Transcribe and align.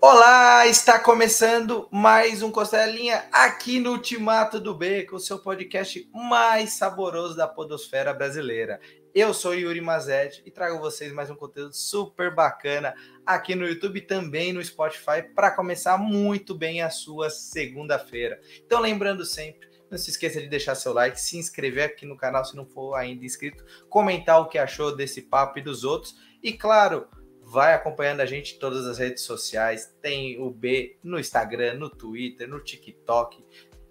Olá, 0.00 0.66
está 0.66 0.98
começando 0.98 1.88
mais 1.90 2.42
um 2.42 2.52
Costelinha 2.52 3.24
aqui 3.32 3.80
no 3.80 3.92
Ultimato 3.92 4.60
do 4.60 4.74
B, 4.74 5.04
com 5.04 5.16
o 5.16 5.20
seu 5.20 5.38
podcast 5.38 6.08
mais 6.12 6.74
saboroso 6.74 7.34
da 7.34 7.48
podosfera 7.48 8.12
brasileira. 8.12 8.78
Eu 9.14 9.32
sou 9.32 9.54
Yuri 9.54 9.80
Mazet 9.80 10.42
e 10.44 10.50
trago 10.50 10.78
vocês 10.78 11.10
mais 11.12 11.30
um 11.30 11.34
conteúdo 11.34 11.74
super 11.74 12.32
bacana 12.34 12.94
aqui 13.24 13.54
no 13.54 13.66
YouTube 13.66 13.96
e 13.96 14.02
também 14.02 14.52
no 14.52 14.62
Spotify 14.62 15.22
para 15.34 15.50
começar 15.50 15.96
muito 15.96 16.54
bem 16.54 16.82
a 16.82 16.90
sua 16.90 17.30
segunda-feira. 17.30 18.38
Então, 18.64 18.80
lembrando 18.80 19.24
sempre, 19.24 19.66
não 19.90 19.96
se 19.96 20.10
esqueça 20.10 20.40
de 20.40 20.48
deixar 20.48 20.74
seu 20.74 20.92
like, 20.92 21.18
se 21.18 21.38
inscrever 21.38 21.84
aqui 21.84 22.04
no 22.04 22.18
canal 22.18 22.44
se 22.44 22.54
não 22.54 22.66
for 22.66 22.94
ainda 22.94 23.24
inscrito, 23.24 23.64
comentar 23.88 24.40
o 24.40 24.48
que 24.48 24.58
achou 24.58 24.94
desse 24.94 25.22
papo 25.22 25.58
e 25.58 25.62
dos 25.62 25.84
outros 25.84 26.14
e, 26.42 26.52
claro, 26.52 27.08
vai 27.48 27.74
acompanhando 27.74 28.20
a 28.20 28.26
gente 28.26 28.56
em 28.56 28.58
todas 28.58 28.86
as 28.86 28.98
redes 28.98 29.22
sociais. 29.22 29.94
Tem 30.02 30.36
o 30.40 30.50
B 30.50 30.98
no 31.00 31.18
Instagram, 31.18 31.74
no 31.74 31.88
Twitter, 31.88 32.48
no 32.48 32.58
TikTok, 32.58 33.44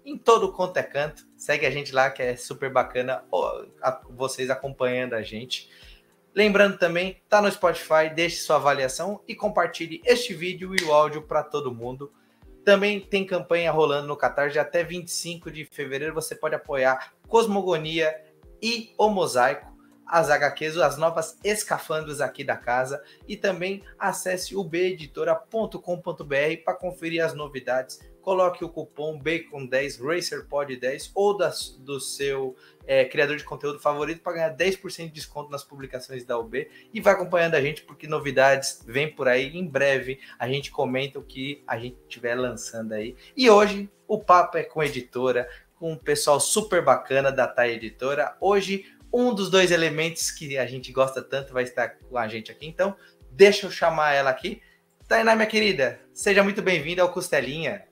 em 0.04 0.18
todo 0.18 0.52
quanto 0.52 0.76
é 0.76 0.82
canto. 0.82 1.26
Segue 1.38 1.64
a 1.64 1.70
gente 1.70 1.90
lá 1.90 2.10
que 2.10 2.22
é 2.22 2.36
super 2.36 2.70
bacana 2.70 3.24
vocês 4.10 4.50
acompanhando 4.50 5.14
a 5.14 5.22
gente. 5.22 5.70
Lembrando 6.34 6.76
também, 6.76 7.22
tá 7.30 7.40
no 7.40 7.50
Spotify, 7.50 8.10
deixe 8.14 8.36
sua 8.36 8.56
avaliação 8.56 9.22
e 9.26 9.34
compartilhe 9.34 10.02
este 10.04 10.34
vídeo 10.34 10.74
e 10.78 10.84
o 10.84 10.92
áudio 10.92 11.22
para 11.22 11.42
todo 11.42 11.74
mundo. 11.74 12.12
Também 12.62 13.00
tem 13.00 13.24
campanha 13.24 13.72
rolando 13.72 14.06
no 14.06 14.16
Catarse 14.16 14.58
até 14.58 14.84
25 14.84 15.50
de 15.50 15.64
fevereiro. 15.64 16.12
Você 16.12 16.34
pode 16.34 16.54
apoiar 16.54 17.14
Cosmogonia 17.26 18.14
e 18.60 18.92
o 18.98 19.08
Mosaico 19.08 19.75
as 20.06 20.30
HQs, 20.30 20.76
as 20.78 20.96
novas 20.96 21.38
escafandros 21.42 22.20
aqui 22.20 22.44
da 22.44 22.56
casa 22.56 23.02
e 23.26 23.36
também 23.36 23.82
acesse 23.98 24.54
o 24.54 24.62
beditora.com.br 24.62 26.62
para 26.64 26.74
conferir 26.74 27.24
as 27.24 27.34
novidades. 27.34 28.00
Coloque 28.20 28.64
o 28.64 28.68
cupom 28.68 29.20
BACON10 29.20 30.00
RacerPod10 30.00 31.12
ou 31.14 31.36
das, 31.36 31.76
do 31.78 32.00
seu 32.00 32.56
é, 32.84 33.04
criador 33.04 33.36
de 33.36 33.44
conteúdo 33.44 33.78
favorito 33.78 34.20
para 34.20 34.32
ganhar 34.32 34.56
10% 34.56 35.06
de 35.06 35.12
desconto 35.12 35.48
nas 35.48 35.62
publicações 35.62 36.24
da 36.24 36.36
UB 36.36 36.68
e 36.92 37.00
vai 37.00 37.14
acompanhando 37.14 37.54
a 37.54 37.60
gente 37.60 37.82
porque 37.82 38.08
novidades 38.08 38.82
vêm 38.84 39.14
por 39.14 39.28
aí. 39.28 39.56
Em 39.56 39.64
breve 39.64 40.18
a 40.38 40.48
gente 40.48 40.72
comenta 40.72 41.20
o 41.20 41.22
que 41.22 41.62
a 41.68 41.78
gente 41.78 41.96
estiver 42.02 42.34
lançando 42.34 42.94
aí. 42.94 43.14
E 43.36 43.48
hoje 43.48 43.88
o 44.08 44.18
papo 44.18 44.58
é 44.58 44.64
com 44.64 44.82
editora, 44.82 45.48
com 45.76 45.92
um 45.92 45.96
pessoal 45.96 46.40
super 46.40 46.82
bacana 46.82 47.30
da 47.30 47.46
Thay 47.46 47.74
Editora. 47.74 48.36
Hoje 48.40 48.84
um 49.12 49.34
dos 49.34 49.50
dois 49.50 49.70
elementos 49.70 50.30
que 50.30 50.56
a 50.58 50.66
gente 50.66 50.92
gosta 50.92 51.22
tanto 51.22 51.52
vai 51.52 51.64
estar 51.64 51.88
com 51.88 52.18
a 52.18 52.28
gente 52.28 52.50
aqui. 52.50 52.66
Então, 52.66 52.96
deixa 53.30 53.66
eu 53.66 53.70
chamar 53.70 54.12
ela 54.12 54.30
aqui. 54.30 54.60
Tainá, 55.08 55.34
minha 55.34 55.46
querida, 55.46 56.00
seja 56.12 56.42
muito 56.42 56.62
bem-vinda 56.62 57.02
ao 57.02 57.12
Costelinha. 57.12 57.84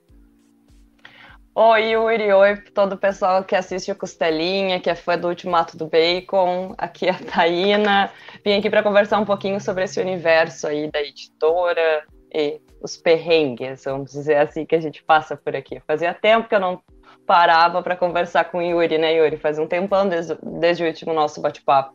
Oi, 1.56 1.92
Yuri, 1.92 2.32
oi 2.32 2.56
todo 2.56 2.94
o 2.94 2.98
pessoal 2.98 3.44
que 3.44 3.54
assiste 3.54 3.92
o 3.92 3.94
Costelinha, 3.94 4.80
que 4.80 4.90
é 4.90 4.94
fã 4.96 5.16
do 5.16 5.28
Ultimato 5.28 5.76
do 5.76 5.86
Bacon. 5.86 6.74
Aqui 6.76 7.06
é 7.06 7.10
a 7.10 7.18
Taína. 7.18 8.10
Vim 8.44 8.58
aqui 8.58 8.68
para 8.68 8.82
conversar 8.82 9.20
um 9.20 9.24
pouquinho 9.24 9.60
sobre 9.60 9.84
esse 9.84 10.00
universo 10.00 10.66
aí 10.66 10.90
da 10.90 11.00
editora 11.00 12.04
e 12.34 12.60
os 12.82 12.96
perrengues, 12.96 13.84
vamos 13.84 14.10
dizer 14.10 14.38
assim, 14.38 14.66
que 14.66 14.74
a 14.74 14.80
gente 14.80 15.04
passa 15.04 15.36
por 15.36 15.54
aqui. 15.54 15.80
Fazia 15.86 16.12
tempo 16.12 16.48
que 16.48 16.56
eu 16.56 16.60
não 16.60 16.82
parava 17.26 17.82
para 17.82 17.96
conversar 17.96 18.44
com 18.44 18.58
o 18.58 18.62
Yuri, 18.62 18.98
né, 18.98 19.14
Yuri? 19.14 19.36
Faz 19.36 19.58
um 19.58 19.66
tempão 19.66 20.08
desde, 20.08 20.36
desde 20.42 20.84
o 20.84 20.86
último 20.86 21.12
nosso 21.12 21.40
bate-papo. 21.40 21.94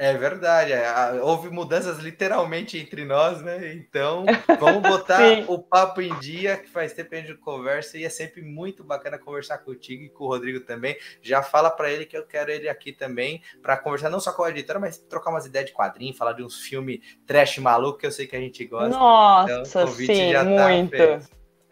É 0.00 0.14
verdade, 0.14 0.72
é, 0.72 1.20
houve 1.20 1.50
mudanças 1.50 1.98
literalmente 1.98 2.78
entre 2.78 3.04
nós, 3.04 3.42
né? 3.42 3.74
Então, 3.74 4.24
vamos 4.60 4.80
botar 4.80 5.20
o 5.50 5.58
papo 5.58 6.00
em 6.00 6.16
dia, 6.20 6.56
que 6.56 6.70
faz 6.70 6.92
tempo 6.92 7.10
que 7.10 7.16
a 7.16 7.20
gente 7.20 7.34
conversa 7.34 7.98
e 7.98 8.04
é 8.04 8.08
sempre 8.08 8.40
muito 8.40 8.84
bacana 8.84 9.18
conversar 9.18 9.58
contigo 9.58 10.04
e 10.04 10.08
com 10.08 10.22
o 10.22 10.28
Rodrigo 10.28 10.60
também. 10.60 10.96
Já 11.20 11.42
fala 11.42 11.68
para 11.68 11.90
ele 11.90 12.06
que 12.06 12.16
eu 12.16 12.24
quero 12.24 12.48
ele 12.48 12.68
aqui 12.68 12.92
também 12.92 13.42
para 13.60 13.76
conversar 13.76 14.08
não 14.08 14.20
só 14.20 14.30
com 14.30 14.44
a 14.44 14.50
editora, 14.50 14.78
mas 14.78 14.98
trocar 14.98 15.30
umas 15.30 15.46
ideias 15.46 15.66
de 15.66 15.74
quadrinho, 15.74 16.14
falar 16.14 16.34
de 16.34 16.44
uns 16.44 16.60
filmes 16.60 17.00
trash 17.26 17.58
maluco 17.58 17.98
que 17.98 18.06
eu 18.06 18.12
sei 18.12 18.28
que 18.28 18.36
a 18.36 18.40
gente 18.40 18.64
gosta. 18.66 18.90
Nossa, 18.90 19.52
então, 19.66 19.86
sim, 19.88 20.32
tá 20.32 20.44
muito. 20.44 20.96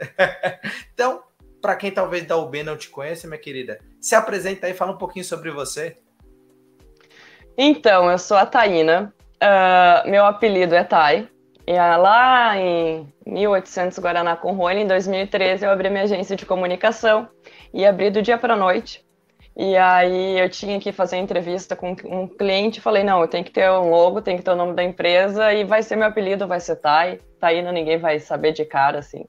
então, 0.92 1.22
para 1.66 1.74
quem 1.74 1.90
talvez 1.90 2.24
da 2.24 2.36
UB 2.36 2.62
não 2.62 2.76
te 2.76 2.88
conheça, 2.88 3.26
minha 3.26 3.40
querida, 3.40 3.80
se 4.00 4.14
apresenta 4.14 4.68
aí, 4.68 4.72
fala 4.72 4.92
um 4.92 4.98
pouquinho 4.98 5.24
sobre 5.24 5.50
você. 5.50 5.96
Então, 7.58 8.08
eu 8.08 8.16
sou 8.18 8.36
a 8.36 8.46
Taína, 8.46 9.12
uh, 9.42 10.08
meu 10.08 10.24
apelido 10.24 10.76
é 10.76 10.84
Tai. 10.84 11.28
E 11.66 11.72
uh, 11.72 12.00
lá 12.00 12.56
em 12.56 13.12
1800 13.26 13.98
Guaraná 13.98 14.36
com 14.36 14.52
Rony, 14.52 14.82
em 14.82 14.86
2013, 14.86 15.64
eu 15.64 15.72
abri 15.72 15.90
minha 15.90 16.04
agência 16.04 16.36
de 16.36 16.46
comunicação 16.46 17.28
e 17.74 17.84
abri 17.84 18.10
do 18.10 18.22
dia 18.22 18.38
para 18.38 18.54
noite. 18.54 19.04
E 19.56 19.74
aí 19.74 20.38
eu 20.38 20.50
tinha 20.50 20.78
que 20.78 20.92
fazer 20.92 21.16
entrevista 21.16 21.74
com 21.74 21.96
um 22.04 22.28
cliente, 22.28 22.78
falei, 22.78 23.02
não, 23.02 23.22
eu 23.22 23.28
tenho 23.28 23.42
que 23.42 23.50
ter 23.50 23.70
um 23.70 23.88
logo, 23.88 24.20
tem 24.20 24.36
que 24.36 24.42
ter 24.42 24.50
o 24.50 24.56
nome 24.56 24.74
da 24.74 24.84
empresa 24.84 25.50
e 25.54 25.64
vai 25.64 25.82
ser 25.82 25.96
meu 25.96 26.08
apelido, 26.08 26.46
vai 26.46 26.60
ser 26.60 26.76
Tai. 26.76 27.18
Taína 27.40 27.72
ninguém 27.72 27.98
vai 27.98 28.18
saber 28.20 28.52
de 28.52 28.66
cara, 28.66 28.98
assim. 28.98 29.24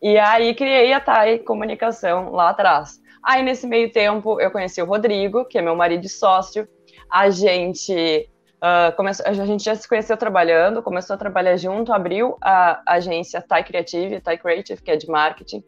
E 0.00 0.16
aí 0.16 0.54
criei 0.54 0.92
a 0.92 1.00
TAI 1.00 1.40
Comunicação 1.40 2.30
lá 2.30 2.50
atrás. 2.50 3.00
Aí 3.20 3.42
nesse 3.42 3.66
meio 3.66 3.90
tempo 3.90 4.40
eu 4.40 4.50
conheci 4.50 4.80
o 4.80 4.86
Rodrigo, 4.86 5.44
que 5.44 5.58
é 5.58 5.62
meu 5.62 5.74
marido 5.74 6.04
e 6.04 6.08
sócio. 6.08 6.68
A 7.10 7.28
gente 7.30 8.28
uh, 8.62 8.94
começou, 8.96 9.26
a 9.26 9.32
gente 9.32 9.64
já 9.64 9.74
se 9.74 9.88
conheceu 9.88 10.16
trabalhando, 10.16 10.84
começou 10.84 11.14
a 11.14 11.18
trabalhar 11.18 11.56
junto, 11.56 11.92
abriu 11.92 12.36
a 12.40 12.80
agência 12.86 13.42
TAI 13.42 13.64
Creative, 13.64 14.20
TAI 14.20 14.38
Creative, 14.38 14.80
que 14.80 14.90
é 14.92 14.96
de 14.96 15.08
marketing. 15.08 15.64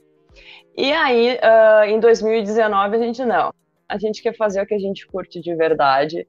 E 0.76 0.92
aí, 0.92 1.38
uh, 1.42 1.84
em 1.88 1.98
2019, 1.98 2.96
a 2.96 2.98
gente 3.00 3.24
não. 3.24 3.50
A 3.88 3.98
gente 3.98 4.22
quer 4.22 4.36
fazer 4.36 4.60
o 4.60 4.66
que 4.66 4.74
a 4.74 4.78
gente 4.78 5.06
curte 5.06 5.40
de 5.40 5.54
verdade. 5.54 6.26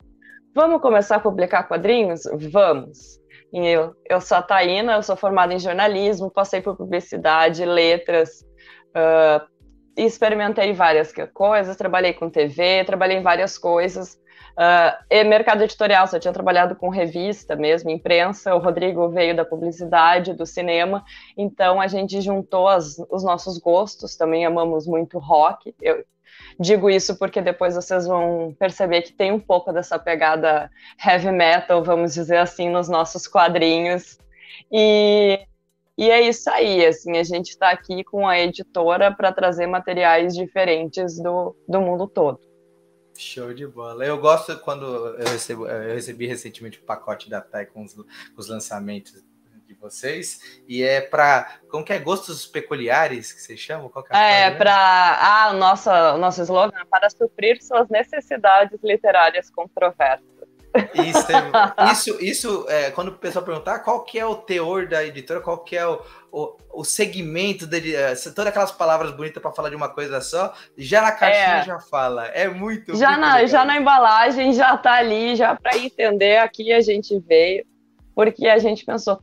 Vamos 0.54 0.82
começar 0.82 1.18
a 1.18 1.20
publicar 1.20 1.64
quadrinhos? 1.64 2.24
Vamos. 2.52 3.20
Eu, 3.52 3.96
eu 4.10 4.22
sou 4.22 4.38
a 4.38 4.42
Taína, 4.42 4.94
eu 4.94 5.04
sou 5.04 5.16
formada 5.16 5.54
em 5.54 5.60
jornalismo, 5.60 6.30
passei 6.30 6.62
por 6.62 6.76
publicidade, 6.76 7.64
letras, 7.64 8.42
uh, 8.90 9.48
experimentei 9.96 10.74
várias 10.74 11.14
coisas, 11.34 11.78
trabalhei 11.78 12.14
com 12.14 12.30
TV, 12.30 12.84
trabalhei 12.86 13.18
em 13.18 13.24
várias 13.24 13.58
coisas. 13.58 14.20
Uh, 14.58 14.98
e 15.10 15.24
mercado 15.24 15.64
editorial, 15.64 16.08
só 16.08 16.20
tinha 16.20 16.34
trabalhado 16.34 16.76
com 16.76 16.90
revista 16.90 17.56
mesmo, 17.56 17.90
imprensa. 17.90 18.56
O 18.56 18.60
Rodrigo 18.60 19.10
veio 19.10 19.36
da 19.36 19.46
publicidade, 19.46 20.34
do 20.34 20.46
cinema, 20.46 21.04
então 21.38 21.80
a 21.80 21.88
gente 21.88 22.20
juntou 22.22 22.68
as, 22.68 22.98
os 23.10 23.24
nossos 23.24 23.58
gostos. 23.58 24.16
Também 24.16 24.46
amamos 24.46 24.86
muito 24.86 25.20
rock. 25.20 25.74
Eu, 25.82 26.04
Digo 26.60 26.90
isso 26.90 27.16
porque 27.18 27.42
depois 27.42 27.76
vocês 27.76 28.08
vão 28.08 28.56
perceber 28.58 29.04
que 29.04 29.14
tem 29.14 29.32
um 29.32 29.40
pouco 29.40 29.72
dessa 29.72 30.00
pegada 30.00 30.72
heavy 31.06 31.32
metal, 31.32 31.84
vamos 31.84 32.16
dizer 32.16 32.38
assim, 32.38 32.70
nos 32.70 32.90
nossos 32.90 33.28
quadrinhos. 33.28 34.18
E, 34.72 35.40
e 35.96 36.10
é 36.10 36.22
isso 36.22 36.50
aí, 36.50 36.84
assim, 36.84 37.18
a 37.18 37.24
gente 37.24 37.50
está 37.50 37.70
aqui 37.70 38.04
com 38.04 38.28
a 38.28 38.40
editora 38.40 39.14
para 39.14 39.32
trazer 39.32 39.68
materiais 39.68 40.36
diferentes 40.36 41.22
do, 41.22 41.56
do 41.68 41.80
mundo 41.80 42.08
todo. 42.08 42.40
Show 43.16 43.54
de 43.54 43.66
bola. 43.68 44.06
Eu 44.06 44.20
gosto 44.20 44.58
quando 44.60 44.86
eu, 44.86 45.28
recebo, 45.28 45.68
eu 45.68 45.94
recebi 45.94 46.28
recentemente 46.28 46.80
o 46.80 46.84
pacote 46.84 47.30
da 47.30 47.42
TAI 47.42 47.66
com 47.66 47.84
os, 47.84 47.96
os 48.36 48.48
lançamentos 48.48 49.24
vocês. 49.74 50.62
E 50.68 50.84
é 50.84 51.02
para. 51.02 51.60
Como 51.70 51.84
que 51.84 51.94
é? 51.94 52.00
Gostos 52.00 52.46
peculiares 52.46 53.32
que 53.32 53.42
vocês 53.42 53.60
chamam? 53.60 53.90
Qual 53.90 54.06
é, 54.12 54.44
é 54.44 54.52
para. 54.52 54.74
Ah, 54.74 55.52
o 55.52 55.58
nosso, 55.58 55.90
o 55.90 56.18
nosso 56.18 56.42
slogan 56.42 56.80
é 56.80 56.86
para 56.86 57.10
suprir 57.10 57.62
suas 57.64 57.90
necessidades 57.90 58.80
literárias 58.84 59.50
controversas. 59.50 60.38
Isso, 60.94 61.28
isso, 61.92 62.24
isso 62.24 62.66
é, 62.70 62.92
quando 62.92 63.10
o 63.10 63.18
pessoal 63.18 63.44
perguntar 63.44 63.80
qual 63.80 64.04
que 64.04 64.20
é 64.20 64.26
o 64.26 64.36
teor 64.36 64.88
da 64.88 65.04
editora, 65.04 65.42
qual 65.42 65.60
que 65.60 65.76
é 65.76 65.88
o, 65.88 66.02
o, 66.32 66.58
o 66.72 66.84
segmento 66.84 67.66
dele, 67.66 67.96
é, 67.96 68.14
todas 68.16 68.48
aquelas 68.48 68.72
palavras 68.72 69.12
bonitas 69.12 69.42
para 69.42 69.52
falar 69.52 69.70
de 69.70 69.76
uma 69.76 69.90
coisa 69.90 70.22
só, 70.22 70.54
já 70.78 71.02
na 71.02 71.12
caixinha 71.12 71.58
é. 71.58 71.64
já 71.64 71.80
fala. 71.80 72.26
É 72.28 72.48
muito. 72.48 72.96
Já, 72.96 73.12
muito 73.12 73.22
na, 73.22 73.46
já 73.46 73.66
na 73.66 73.78
embalagem 73.78 74.54
já 74.54 74.78
tá 74.78 74.94
ali, 74.94 75.36
já 75.36 75.56
para 75.56 75.78
entender 75.78 76.38
aqui 76.38 76.72
a 76.72 76.82
gente 76.82 77.18
veio, 77.20 77.66
porque 78.14 78.48
a 78.48 78.58
gente 78.58 78.86
pensou, 78.86 79.20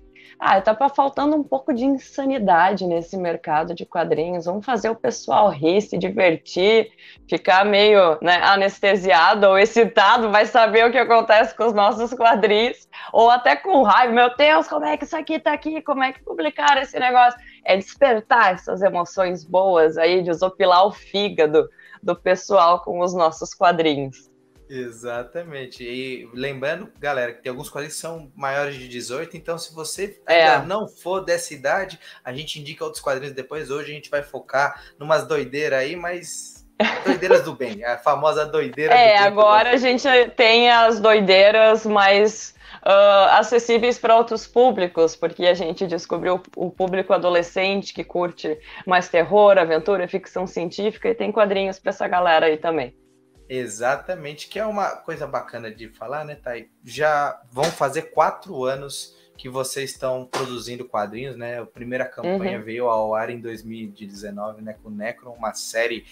ah, 0.46 0.60
tá 0.60 0.76
faltando 0.90 1.34
um 1.34 1.42
pouco 1.42 1.72
de 1.72 1.86
insanidade 1.86 2.86
nesse 2.86 3.16
mercado 3.16 3.74
de 3.74 3.86
quadrinhos. 3.86 4.44
Vamos 4.44 4.66
fazer 4.66 4.90
o 4.90 4.94
pessoal 4.94 5.48
rir, 5.48 5.80
se 5.80 5.96
divertir, 5.96 6.92
ficar 7.26 7.64
meio 7.64 8.18
né, 8.20 8.42
anestesiado 8.42 9.46
ou 9.46 9.58
excitado, 9.58 10.30
vai 10.30 10.44
saber 10.44 10.84
o 10.84 10.92
que 10.92 10.98
acontece 10.98 11.56
com 11.56 11.64
os 11.64 11.72
nossos 11.72 12.12
quadrinhos, 12.12 12.86
ou 13.10 13.30
até 13.30 13.56
com 13.56 13.82
raiva. 13.84 14.12
Meu 14.12 14.36
Deus, 14.36 14.68
como 14.68 14.84
é 14.84 14.98
que 14.98 15.04
isso 15.04 15.16
aqui 15.16 15.38
tá 15.38 15.54
aqui? 15.54 15.80
Como 15.80 16.02
é 16.02 16.12
que 16.12 16.22
publicaram 16.22 16.82
esse 16.82 17.00
negócio? 17.00 17.40
É 17.64 17.74
despertar 17.78 18.52
essas 18.52 18.82
emoções 18.82 19.46
boas 19.46 19.96
aí, 19.96 20.22
desopilar 20.22 20.86
o 20.86 20.92
fígado 20.92 21.70
do 22.02 22.14
pessoal 22.14 22.82
com 22.82 23.00
os 23.00 23.14
nossos 23.14 23.54
quadrinhos. 23.54 24.33
Exatamente. 24.74 25.84
E 25.84 26.28
lembrando, 26.34 26.90
galera, 26.98 27.32
que 27.32 27.42
tem 27.42 27.50
alguns 27.50 27.70
quadrinhos 27.70 27.94
que 27.94 28.00
são 28.00 28.30
maiores 28.34 28.74
de 28.74 28.88
18, 28.88 29.36
então 29.36 29.56
se 29.56 29.72
você 29.74 30.20
é. 30.26 30.58
não 30.62 30.88
for 30.88 31.20
dessa 31.20 31.54
idade, 31.54 31.98
a 32.24 32.32
gente 32.32 32.60
indica 32.60 32.84
outros 32.84 33.02
quadrinhos 33.02 33.34
depois. 33.34 33.70
Hoje 33.70 33.92
a 33.92 33.94
gente 33.94 34.10
vai 34.10 34.22
focar 34.22 34.82
numas 34.98 35.26
doideiras 35.26 35.78
aí, 35.78 35.94
mas 35.94 36.66
doideiras 37.04 37.42
do 37.42 37.54
bem, 37.54 37.84
a 37.84 37.98
famosa 37.98 38.44
doideira 38.44 38.92
É, 38.94 39.16
agora 39.18 39.70
a 39.70 39.76
gente 39.76 40.08
tem 40.36 40.70
as 40.70 40.98
doideiras 40.98 41.86
mais 41.86 42.54
uh, 42.82 43.30
acessíveis 43.30 43.96
para 43.96 44.16
outros 44.16 44.44
públicos, 44.44 45.14
porque 45.14 45.46
a 45.46 45.54
gente 45.54 45.86
descobriu 45.86 46.42
o 46.56 46.70
público 46.70 47.12
adolescente 47.12 47.94
que 47.94 48.02
curte 48.02 48.58
mais 48.84 49.08
terror, 49.08 49.56
aventura, 49.56 50.08
ficção 50.08 50.46
científica 50.48 51.08
e 51.08 51.14
tem 51.14 51.30
quadrinhos 51.30 51.78
para 51.78 51.90
essa 51.90 52.08
galera 52.08 52.46
aí 52.46 52.56
também. 52.56 53.03
Exatamente, 53.48 54.48
que 54.48 54.58
é 54.58 54.66
uma 54.66 54.90
coisa 54.96 55.26
bacana 55.26 55.70
de 55.70 55.88
falar, 55.88 56.24
né, 56.24 56.34
Thay? 56.34 56.70
Já 56.82 57.40
vão 57.50 57.64
fazer 57.64 58.10
quatro 58.10 58.64
anos 58.64 59.14
que 59.36 59.48
vocês 59.48 59.90
estão 59.90 60.24
produzindo 60.24 60.84
quadrinhos, 60.84 61.36
né? 61.36 61.60
A 61.60 61.66
primeira 61.66 62.04
campanha 62.04 62.58
uhum. 62.58 62.64
veio 62.64 62.88
ao 62.88 63.14
ar 63.14 63.30
em 63.30 63.40
2019, 63.40 64.62
né, 64.62 64.76
com 64.82 64.90
Necron, 64.90 65.32
uma 65.32 65.52
série 65.54 66.06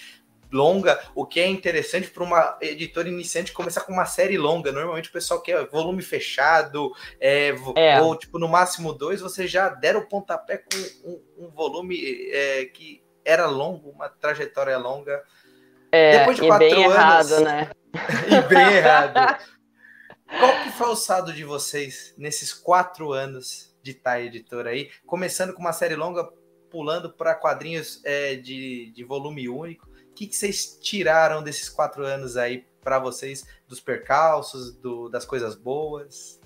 longa, 0.52 1.00
o 1.14 1.24
que 1.24 1.40
é 1.40 1.46
interessante 1.46 2.10
para 2.10 2.22
uma 2.22 2.58
editora 2.60 3.08
iniciante 3.08 3.52
começar 3.52 3.80
com 3.80 3.92
uma 3.92 4.04
série 4.04 4.36
longa. 4.36 4.70
Normalmente 4.70 5.08
o 5.08 5.12
pessoal 5.12 5.40
quer 5.40 5.66
volume 5.66 6.02
fechado, 6.02 6.92
é, 7.18 7.54
é. 7.76 8.00
ou 8.02 8.14
tipo 8.16 8.38
no 8.38 8.48
máximo 8.48 8.92
dois, 8.92 9.20
você 9.20 9.46
já 9.46 9.70
deram 9.70 10.00
o 10.00 10.08
pontapé 10.08 10.58
com 10.58 11.08
um, 11.08 11.46
um 11.46 11.50
volume 11.50 11.98
é, 12.30 12.66
que 12.66 13.02
era 13.24 13.46
longo, 13.46 13.90
uma 13.90 14.08
trajetória 14.08 14.76
longa. 14.76 15.22
É, 15.92 16.20
Depois 16.20 16.38
de 16.38 16.46
quatro 16.46 16.66
bem 16.66 16.84
anos, 16.84 16.96
errado, 16.96 17.40
né? 17.44 17.70
e 18.26 18.48
bem 18.48 18.76
errado. 18.76 19.38
Qual 20.38 20.62
que 20.62 20.70
foi 20.70 20.88
o 20.88 20.96
saldo 20.96 21.32
de 21.34 21.44
vocês 21.44 22.14
nesses 22.16 22.54
quatro 22.54 23.12
anos 23.12 23.76
de 23.82 23.92
TAI 23.92 24.26
Editora 24.26 24.70
aí? 24.70 24.88
Começando 25.04 25.52
com 25.52 25.60
uma 25.60 25.74
série 25.74 25.94
longa, 25.94 26.26
pulando 26.70 27.12
para 27.12 27.34
quadrinhos 27.34 28.00
é, 28.06 28.36
de, 28.36 28.90
de 28.94 29.04
volume 29.04 29.46
único. 29.50 29.86
O 29.86 30.14
que, 30.14 30.26
que 30.26 30.34
vocês 30.34 30.78
tiraram 30.80 31.42
desses 31.42 31.68
quatro 31.68 32.04
anos 32.06 32.38
aí 32.38 32.64
para 32.82 32.98
vocês, 32.98 33.46
dos 33.68 33.78
percalços, 33.78 34.74
do, 34.74 35.10
das 35.10 35.26
coisas 35.26 35.54
boas? 35.54 36.40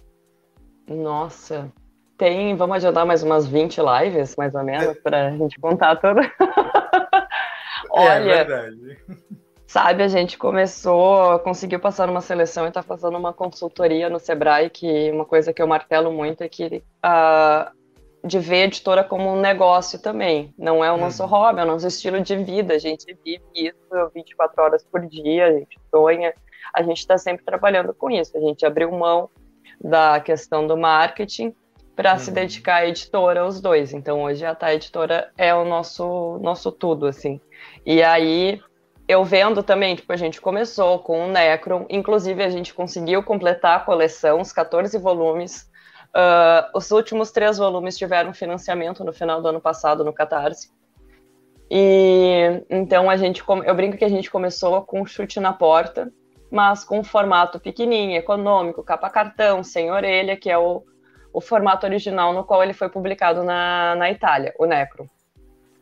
Nossa, 0.88 1.72
tem, 2.18 2.56
vamos 2.56 2.76
adiantar 2.76 3.06
mais 3.06 3.22
umas 3.22 3.46
20 3.46 3.80
lives, 3.80 4.34
mais 4.36 4.54
ou 4.54 4.64
menos, 4.64 4.98
para 4.98 5.28
a 5.28 5.30
gente 5.30 5.58
contar 5.60 5.96
tudo. 5.96 6.20
Olha, 7.96 8.32
é 8.32 8.44
verdade. 8.44 8.98
Sabe, 9.66 10.02
a 10.02 10.08
gente 10.08 10.38
começou, 10.38 11.38
conseguiu 11.40 11.80
passar 11.80 12.06
numa 12.06 12.20
seleção 12.20 12.66
e 12.66 12.68
está 12.68 12.82
fazendo 12.82 13.18
uma 13.18 13.32
consultoria 13.32 14.08
no 14.08 14.20
Sebrae, 14.20 14.70
que 14.70 15.10
uma 15.10 15.24
coisa 15.24 15.52
que 15.52 15.60
eu 15.60 15.66
martelo 15.66 16.12
muito 16.12 16.42
é 16.42 16.48
que 16.48 16.82
uh, 17.04 17.76
de 18.26 18.38
ver 18.38 18.62
a 18.62 18.64
editora 18.66 19.02
como 19.02 19.32
um 19.32 19.40
negócio 19.40 20.00
também. 20.00 20.54
Não 20.56 20.84
é 20.84 20.92
o 20.92 20.96
nosso 20.96 21.22
uhum. 21.22 21.28
hobby, 21.28 21.60
é 21.60 21.64
o 21.64 21.66
nosso 21.66 21.86
estilo 21.86 22.20
de 22.20 22.36
vida. 22.36 22.74
A 22.74 22.78
gente 22.78 23.16
vive 23.24 23.42
isso 23.54 24.10
24 24.14 24.62
horas 24.62 24.84
por 24.84 25.04
dia, 25.06 25.46
a 25.46 25.52
gente 25.52 25.78
sonha, 25.90 26.32
a 26.72 26.82
gente 26.82 26.98
está 26.98 27.18
sempre 27.18 27.44
trabalhando 27.44 27.92
com 27.92 28.10
isso. 28.10 28.36
A 28.36 28.40
gente 28.40 28.64
abriu 28.64 28.92
mão 28.92 29.28
da 29.80 30.20
questão 30.20 30.66
do 30.66 30.76
marketing 30.76 31.54
para 31.96 32.12
uhum. 32.12 32.18
se 32.18 32.30
dedicar 32.30 32.76
à 32.76 32.86
editora, 32.86 33.46
os 33.46 33.60
dois. 33.60 33.92
Então 33.92 34.22
hoje 34.22 34.44
a 34.44 34.54
Tá 34.54 34.72
Editora 34.72 35.32
é 35.36 35.54
o 35.54 35.64
nosso 35.64 36.38
nosso 36.42 36.70
tudo, 36.70 37.06
assim. 37.06 37.40
E 37.84 38.02
aí 38.02 38.60
eu 39.08 39.24
vendo 39.24 39.62
também, 39.62 39.94
tipo, 39.94 40.12
a 40.12 40.16
gente 40.16 40.40
começou 40.40 40.98
com 40.98 41.26
o 41.26 41.28
Necron, 41.30 41.86
inclusive 41.88 42.42
a 42.42 42.50
gente 42.50 42.74
conseguiu 42.74 43.22
completar 43.22 43.76
a 43.76 43.80
coleção, 43.80 44.40
os 44.40 44.52
14 44.52 44.98
volumes. 44.98 45.70
Uh, 46.08 46.76
os 46.76 46.90
últimos 46.90 47.30
três 47.30 47.58
volumes 47.58 47.96
tiveram 47.96 48.32
financiamento 48.32 49.04
no 49.04 49.12
final 49.12 49.40
do 49.40 49.48
ano 49.48 49.60
passado 49.60 50.04
no 50.04 50.12
Catarse. 50.12 50.70
E 51.70 52.64
então 52.70 53.10
a 53.10 53.16
gente, 53.16 53.42
eu 53.64 53.74
brinco 53.74 53.96
que 53.96 54.04
a 54.04 54.08
gente 54.08 54.30
começou 54.30 54.82
com 54.82 55.02
um 55.02 55.06
chute 55.06 55.38
na 55.38 55.52
porta, 55.52 56.12
mas 56.50 56.84
com 56.84 57.00
um 57.00 57.04
formato 57.04 57.60
pequenininho, 57.60 58.16
econômico, 58.16 58.82
capa 58.82 59.10
cartão, 59.10 59.62
sem 59.62 59.90
orelha, 59.90 60.36
que 60.36 60.50
é 60.50 60.58
o, 60.58 60.82
o 61.32 61.40
formato 61.40 61.86
original 61.86 62.32
no 62.32 62.44
qual 62.44 62.62
ele 62.62 62.72
foi 62.72 62.88
publicado 62.88 63.44
na, 63.44 63.94
na 63.96 64.10
Itália, 64.10 64.54
o 64.58 64.66
Necro. 64.66 65.08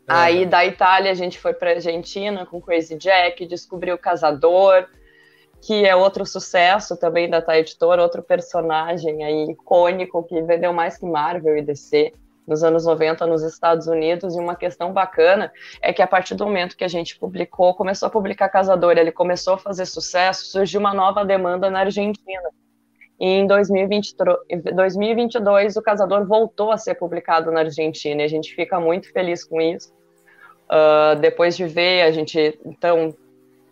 É. 0.09 0.13
Aí 0.13 0.47
da 0.47 0.65
Itália 0.65 1.11
a 1.11 1.15
gente 1.15 1.39
foi 1.39 1.55
para 1.55 1.71
Argentina 1.71 2.45
com 2.47 2.61
Crazy 2.61 2.97
Jack, 2.97 3.47
descobriu 3.47 3.95
o 3.95 3.99
Casador, 3.99 4.87
que 5.63 5.87
é 5.87 5.97
outro 5.97 6.27
sucesso 6.27 6.97
também 6.97 7.29
da 7.29 7.41
Tá 7.41 7.59
Editora, 7.59 8.03
outro 8.03 8.23
personagem 8.23 9.25
aí 9.25 9.51
icônico 9.51 10.23
que 10.23 10.43
vendeu 10.43 10.73
mais 10.73 10.99
que 10.99 11.07
Marvel 11.07 11.57
e 11.57 11.63
DC 11.63 12.13
nos 12.47 12.63
anos 12.63 12.85
90 12.85 13.27
nos 13.27 13.43
Estados 13.43 13.87
Unidos, 13.87 14.37
e 14.37 14.39
uma 14.39 14.55
questão 14.55 14.93
bacana 14.93 15.51
é 15.81 15.95
que 15.95 16.03
a 16.03 16.07
partir 16.07 16.35
do 16.35 16.45
momento 16.45 16.77
que 16.77 16.85
a 16.85 16.89
gente 16.89 17.19
publicou, 17.19 17.75
começou 17.75 18.07
a 18.07 18.11
publicar 18.11 18.51
Casador, 18.51 18.99
ele 18.99 19.11
começou 19.11 19.55
a 19.55 19.59
fazer 19.59 19.87
sucesso, 19.87 20.45
surgiu 20.45 20.81
uma 20.81 20.93
nova 20.93 21.25
demanda 21.25 21.71
na 21.71 21.81
Argentina. 21.81 22.51
E 23.21 23.27
em 23.27 23.47
2022, 23.47 25.77
o 25.77 25.83
Casador 25.83 26.27
voltou 26.27 26.73
a 26.73 26.79
ser 26.79 26.97
publicado 26.97 27.53
na 27.53 27.61
Argentina, 27.61 28.23
e 28.23 28.25
a 28.25 28.29
gente 28.29 28.55
fica 28.55 28.81
muito 28.81 29.13
feliz 29.13 29.45
com 29.45 29.61
isso. 29.61 29.93
Uh, 30.65 31.15
depois 31.21 31.57
de 31.57 31.67
ver, 31.67 32.03
a 32.03 32.11
gente 32.11 32.59
então 32.65 33.15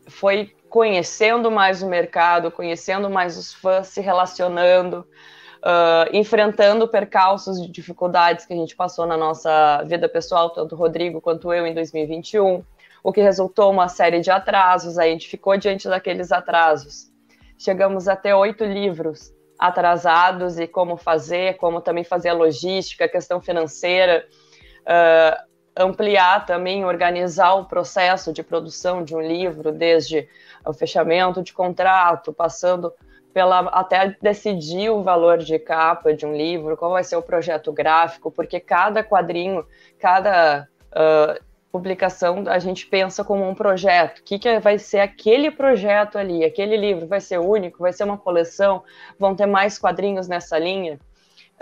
foi 0.06 0.52
conhecendo 0.68 1.50
mais 1.50 1.82
o 1.82 1.88
mercado, 1.88 2.50
conhecendo 2.50 3.10
mais 3.10 3.36
os 3.36 3.52
fãs, 3.52 3.88
se 3.88 4.00
relacionando, 4.00 5.06
uh, 5.58 6.08
enfrentando 6.12 6.88
percalços 6.88 7.60
de 7.60 7.70
dificuldades 7.70 8.46
que 8.46 8.54
a 8.54 8.56
gente 8.56 8.74
passou 8.74 9.06
na 9.06 9.16
nossa 9.16 9.82
vida 9.84 10.08
pessoal, 10.08 10.50
tanto 10.50 10.74
o 10.74 10.78
Rodrigo 10.78 11.20
quanto 11.20 11.52
eu 11.52 11.66
em 11.66 11.74
2021, 11.74 12.64
o 13.02 13.12
que 13.12 13.20
resultou 13.20 13.70
uma 13.70 13.88
série 13.88 14.20
de 14.20 14.30
atrasos, 14.30 14.98
a 14.98 15.04
gente 15.04 15.28
ficou 15.28 15.56
diante 15.56 15.88
daqueles 15.88 16.32
atrasos. 16.32 17.11
Chegamos 17.62 18.08
até 18.08 18.34
oito 18.34 18.64
livros 18.64 19.32
atrasados 19.56 20.58
e 20.58 20.66
como 20.66 20.96
fazer, 20.96 21.56
como 21.58 21.80
também 21.80 22.02
fazer 22.02 22.30
a 22.30 22.34
logística, 22.34 23.04
a 23.04 23.08
questão 23.08 23.40
financeira. 23.40 24.26
Uh, 24.80 25.52
ampliar 25.76 26.44
também, 26.44 26.84
organizar 26.84 27.54
o 27.54 27.66
processo 27.66 28.32
de 28.32 28.42
produção 28.42 29.04
de 29.04 29.14
um 29.14 29.20
livro, 29.20 29.70
desde 29.70 30.28
o 30.66 30.72
fechamento 30.72 31.40
de 31.40 31.52
contrato, 31.52 32.32
passando 32.32 32.92
pela 33.32 33.60
até 33.68 34.16
decidir 34.20 34.90
o 34.90 35.02
valor 35.02 35.38
de 35.38 35.56
capa 35.58 36.12
de 36.12 36.26
um 36.26 36.36
livro, 36.36 36.76
qual 36.76 36.90
vai 36.90 37.04
ser 37.04 37.14
o 37.14 37.22
projeto 37.22 37.72
gráfico, 37.72 38.28
porque 38.30 38.58
cada 38.58 39.04
quadrinho, 39.04 39.64
cada 40.00 40.69
uh, 40.90 41.51
publicação 41.72 42.44
a 42.46 42.58
gente 42.58 42.86
pensa 42.86 43.24
como 43.24 43.48
um 43.48 43.55
projeto. 43.55 44.19
O 44.19 44.22
que, 44.22 44.38
que 44.38 44.60
vai 44.60 44.79
ser 44.79 45.00
aquele 45.00 45.50
projeto 45.50 46.19
ali? 46.19 46.44
Aquele 46.44 46.76
livro 46.76 47.06
vai 47.06 47.20
ser 47.20 47.38
único? 47.38 47.79
Vai 47.79 47.94
ser 47.94 48.05
uma 48.05 48.19
coleção? 48.19 48.84
Vão 49.19 49.34
ter 49.34 49.46
mais 49.46 49.79
quadrinhos 49.79 50.29
nessa 50.29 50.58
linha? 50.58 51.00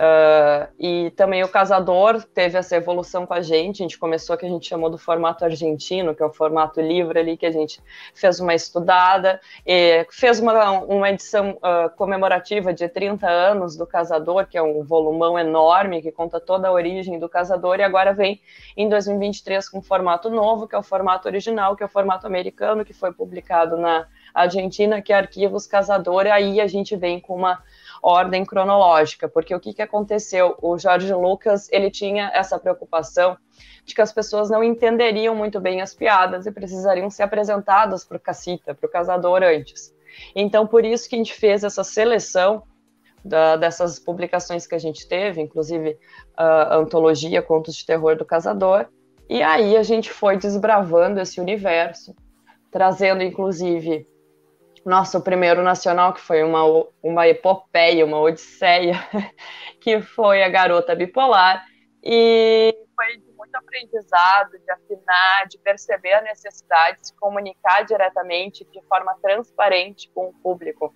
Uh, 0.00 0.66
e 0.78 1.10
também 1.10 1.44
o 1.44 1.48
Casador 1.48 2.22
teve 2.32 2.56
essa 2.56 2.74
evolução 2.74 3.26
com 3.26 3.34
a 3.34 3.42
gente. 3.42 3.82
A 3.82 3.84
gente 3.84 3.98
começou 3.98 4.34
que 4.34 4.46
a 4.46 4.48
gente 4.48 4.66
chamou 4.66 4.88
do 4.88 4.96
formato 4.96 5.44
argentino, 5.44 6.14
que 6.14 6.22
é 6.22 6.26
o 6.26 6.32
formato 6.32 6.80
livre 6.80 7.18
ali, 7.18 7.36
que 7.36 7.44
a 7.44 7.50
gente 7.50 7.82
fez 8.14 8.40
uma 8.40 8.54
estudada, 8.54 9.38
fez 10.08 10.40
uma, 10.40 10.70
uma 10.80 11.10
edição 11.10 11.50
uh, 11.58 11.94
comemorativa 11.96 12.72
de 12.72 12.88
30 12.88 13.28
anos 13.28 13.76
do 13.76 13.86
Casador, 13.86 14.46
que 14.46 14.56
é 14.56 14.62
um 14.62 14.82
volumão 14.82 15.38
enorme 15.38 16.00
que 16.00 16.10
conta 16.10 16.40
toda 16.40 16.68
a 16.68 16.72
origem 16.72 17.18
do 17.18 17.28
Casador, 17.28 17.78
e 17.78 17.82
agora 17.82 18.14
vem 18.14 18.40
em 18.74 18.88
2023 18.88 19.68
com 19.68 19.80
um 19.80 19.82
formato 19.82 20.30
novo, 20.30 20.66
que 20.66 20.74
é 20.74 20.78
o 20.78 20.82
formato 20.82 21.28
original, 21.28 21.76
que 21.76 21.82
é 21.82 21.86
o 21.86 21.90
formato 21.90 22.26
americano, 22.26 22.86
que 22.86 22.94
foi 22.94 23.12
publicado 23.12 23.76
na 23.76 24.06
Argentina, 24.32 25.02
que 25.02 25.12
é 25.12 25.16
Arquivos 25.16 25.66
Casador, 25.66 26.24
e 26.24 26.30
aí 26.30 26.58
a 26.58 26.66
gente 26.66 26.96
vem 26.96 27.20
com 27.20 27.36
uma 27.36 27.62
ordem 28.02 28.44
cronológica, 28.44 29.28
porque 29.28 29.54
o 29.54 29.60
que, 29.60 29.74
que 29.74 29.82
aconteceu? 29.82 30.56
O 30.60 30.78
Jorge 30.78 31.12
Lucas 31.12 31.68
ele 31.70 31.90
tinha 31.90 32.30
essa 32.34 32.58
preocupação 32.58 33.36
de 33.84 33.94
que 33.94 34.00
as 34.00 34.12
pessoas 34.12 34.50
não 34.50 34.62
entenderiam 34.62 35.34
muito 35.34 35.60
bem 35.60 35.80
as 35.80 35.94
piadas 35.94 36.46
e 36.46 36.52
precisariam 36.52 37.10
ser 37.10 37.24
apresentadas 37.24 38.04
para 38.04 38.16
o 38.16 38.20
cacita, 38.20 38.74
para 38.74 38.86
o 38.86 38.90
casador 38.90 39.42
antes. 39.42 39.94
Então, 40.34 40.66
por 40.66 40.84
isso 40.84 41.08
que 41.08 41.14
a 41.14 41.18
gente 41.18 41.34
fez 41.34 41.64
essa 41.64 41.84
seleção 41.84 42.62
da, 43.24 43.56
dessas 43.56 43.98
publicações 43.98 44.66
que 44.66 44.74
a 44.74 44.78
gente 44.78 45.06
teve, 45.06 45.40
inclusive 45.40 45.98
a 46.36 46.76
antologia 46.76 47.42
Contos 47.42 47.76
de 47.76 47.86
Terror 47.86 48.16
do 48.16 48.24
Casador, 48.24 48.86
e 49.28 49.42
aí 49.42 49.76
a 49.76 49.82
gente 49.82 50.10
foi 50.10 50.36
desbravando 50.36 51.20
esse 51.20 51.40
universo, 51.40 52.14
trazendo 52.70 53.22
inclusive 53.22 54.06
nosso 54.84 55.20
primeiro 55.20 55.62
nacional, 55.62 56.12
que 56.12 56.20
foi 56.20 56.42
uma, 56.42 56.62
uma 57.02 57.28
epopeia, 57.28 58.04
uma 58.04 58.20
odisseia, 58.20 58.94
que 59.80 60.00
foi 60.00 60.42
a 60.42 60.48
Garota 60.48 60.94
Bipolar, 60.94 61.64
e 62.02 62.74
foi 62.96 63.16
de 63.18 63.30
muito 63.32 63.54
aprendizado 63.54 64.52
de 64.52 64.70
afinar, 64.70 65.46
de 65.48 65.58
perceber 65.58 66.12
a 66.12 66.22
necessidade 66.22 67.00
de 67.00 67.08
se 67.08 67.16
comunicar 67.16 67.84
diretamente, 67.84 68.64
de 68.64 68.82
forma 68.86 69.14
transparente 69.20 70.10
com 70.14 70.28
o 70.28 70.32
público. 70.34 70.94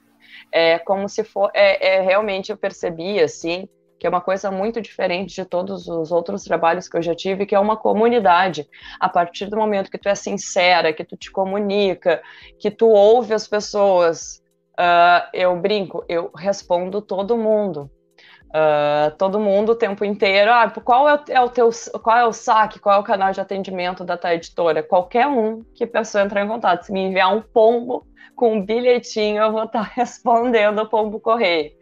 É 0.50 0.79
como 0.79 1.09
se 1.09 1.23
for, 1.23 1.50
é, 1.53 1.97
é 1.97 2.00
realmente 2.00 2.50
eu 2.50 2.57
percebi 2.57 3.21
assim 3.21 3.69
que 4.04 4.06
é 4.06 4.11
uma 4.11 4.20
coisa 4.20 4.50
muito 4.50 4.82
diferente 4.82 5.34
de 5.34 5.46
todos 5.46 5.88
os 5.88 6.12
outros 6.12 6.44
trabalhos 6.44 6.87
que 6.87 6.94
eu 6.94 7.00
já 7.00 7.14
tive, 7.14 7.46
que 7.46 7.54
é 7.54 7.58
uma 7.58 7.75
comunidade. 7.75 8.68
A 9.00 9.08
partir 9.08 9.46
do 9.46 9.56
momento 9.56 9.90
que 9.90 9.96
tu 9.96 10.11
é 10.11 10.14
sincera, 10.14 10.92
que 10.92 11.02
tu 11.02 11.16
te 11.16 11.30
comunica, 11.30 12.23
que 12.58 12.70
tu 12.70 12.87
ouve 12.87 13.32
as 13.32 13.49
pessoas, 13.49 14.42
uh, 14.78 15.26
eu 15.32 15.56
brinco, 15.56 16.04
eu 16.06 16.30
respondo 16.37 17.00
todo 17.00 17.38
mundo. 17.38 17.90
Uh, 18.50 19.16
todo 19.16 19.40
mundo 19.40 19.73
o 19.73 19.75
tempo 19.75 20.04
inteiro. 20.04 20.52
Ah, 20.52 20.68
qual 20.68 21.08
é 21.08 21.14
o, 21.14 21.20
é 21.30 21.40
o, 21.40 21.49
teu, 21.49 21.70
qual 22.02 22.18
é 22.18 22.26
o 22.26 22.32
saque, 22.32 22.78
qual 22.78 22.96
é 22.96 22.99
o 22.99 23.04
canal 23.04 23.32
de 23.32 23.40
atendimento 23.40 24.04
da 24.04 24.18
tua 24.18 24.34
editora? 24.34 24.82
Qualquer 24.82 25.26
um 25.28 25.64
que 25.75 25.84
a 25.84 25.88
pessoa 25.88 26.23
entrar 26.23 26.44
em 26.44 26.49
contato, 26.49 26.82
se 26.82 26.92
me 26.92 27.00
enviar 27.00 27.34
um 27.34 27.40
pombo 27.40 28.06
com 28.37 28.52
um 28.52 28.62
bilhetinho, 28.62 29.42
eu 29.42 29.50
vou 29.50 29.64
estar 29.64 29.80
respondendo 29.96 30.80
o 30.80 30.88
pombo 30.90 31.18
correio 31.18 31.73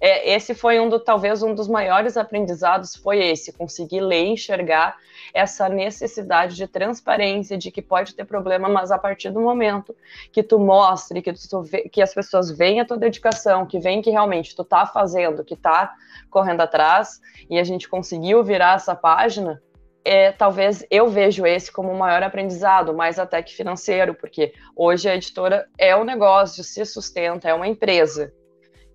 é, 0.00 0.34
esse 0.34 0.54
foi 0.54 0.78
um 0.78 0.88
do 0.88 1.00
talvez 1.00 1.42
um 1.42 1.54
dos 1.54 1.68
maiores 1.68 2.16
aprendizados 2.16 2.94
foi 2.94 3.18
esse 3.18 3.52
conseguir 3.52 4.00
ler 4.00 4.26
e 4.26 4.32
enxergar 4.32 4.96
essa 5.34 5.68
necessidade 5.68 6.56
de 6.56 6.66
transparência 6.66 7.58
de 7.58 7.70
que 7.70 7.82
pode 7.82 8.14
ter 8.14 8.24
problema 8.24 8.68
mas 8.68 8.90
a 8.90 8.98
partir 8.98 9.30
do 9.30 9.40
momento 9.40 9.94
que 10.32 10.42
tu 10.42 10.58
mostre 10.58 11.20
que 11.20 11.32
tu 11.32 11.62
vê, 11.62 11.88
que 11.88 12.00
as 12.00 12.14
pessoas 12.14 12.50
veem 12.50 12.80
a 12.80 12.84
tua 12.84 12.96
dedicação 12.96 13.66
que 13.66 13.78
veem 13.78 14.00
que 14.00 14.10
realmente 14.10 14.54
tu 14.54 14.64
tá 14.64 14.86
fazendo 14.86 15.44
que 15.44 15.56
tá 15.56 15.92
correndo 16.30 16.60
atrás 16.60 17.20
e 17.50 17.58
a 17.58 17.64
gente 17.64 17.88
conseguiu 17.88 18.44
virar 18.44 18.76
essa 18.76 18.94
página 18.94 19.60
é, 20.04 20.32
talvez 20.32 20.86
eu 20.90 21.08
vejo 21.10 21.44
esse 21.44 21.70
como 21.70 21.92
o 21.92 21.98
maior 21.98 22.22
aprendizado, 22.22 22.94
mais 22.94 23.18
até 23.18 23.42
que 23.42 23.54
financeiro, 23.54 24.14
porque 24.14 24.54
hoje 24.74 25.06
a 25.06 25.14
editora 25.14 25.68
é 25.76 25.94
um 25.94 26.02
negócio, 26.02 26.64
se 26.64 26.82
sustenta, 26.86 27.46
é 27.46 27.52
uma 27.52 27.68
empresa. 27.68 28.32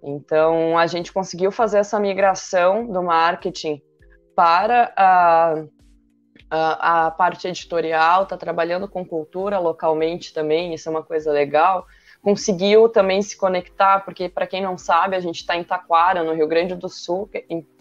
Então, 0.03 0.77
a 0.77 0.85
gente 0.85 1.13
conseguiu 1.13 1.49
fazer 1.49 1.77
essa 1.77 1.97
migração 1.97 2.85
do 2.85 3.01
marketing 3.01 3.81
para 4.35 4.91
a, 4.97 5.63
a, 6.49 7.05
a 7.05 7.11
parte 7.11 7.47
editorial, 7.47 8.23
está 8.23 8.35
trabalhando 8.35 8.87
com 8.87 9.05
cultura 9.05 9.59
localmente 9.59 10.33
também, 10.33 10.73
isso 10.73 10.89
é 10.89 10.91
uma 10.91 11.03
coisa 11.03 11.31
legal. 11.31 11.87
Conseguiu 12.21 12.89
também 12.89 13.21
se 13.21 13.37
conectar, 13.37 13.99
porque, 14.03 14.27
para 14.27 14.47
quem 14.47 14.61
não 14.61 14.77
sabe, 14.77 15.15
a 15.15 15.19
gente 15.21 15.37
está 15.37 15.55
em 15.55 15.63
Taquara, 15.63 16.23
no 16.23 16.33
Rio 16.33 16.47
Grande 16.47 16.75
do 16.75 16.89
Sul, 16.89 17.29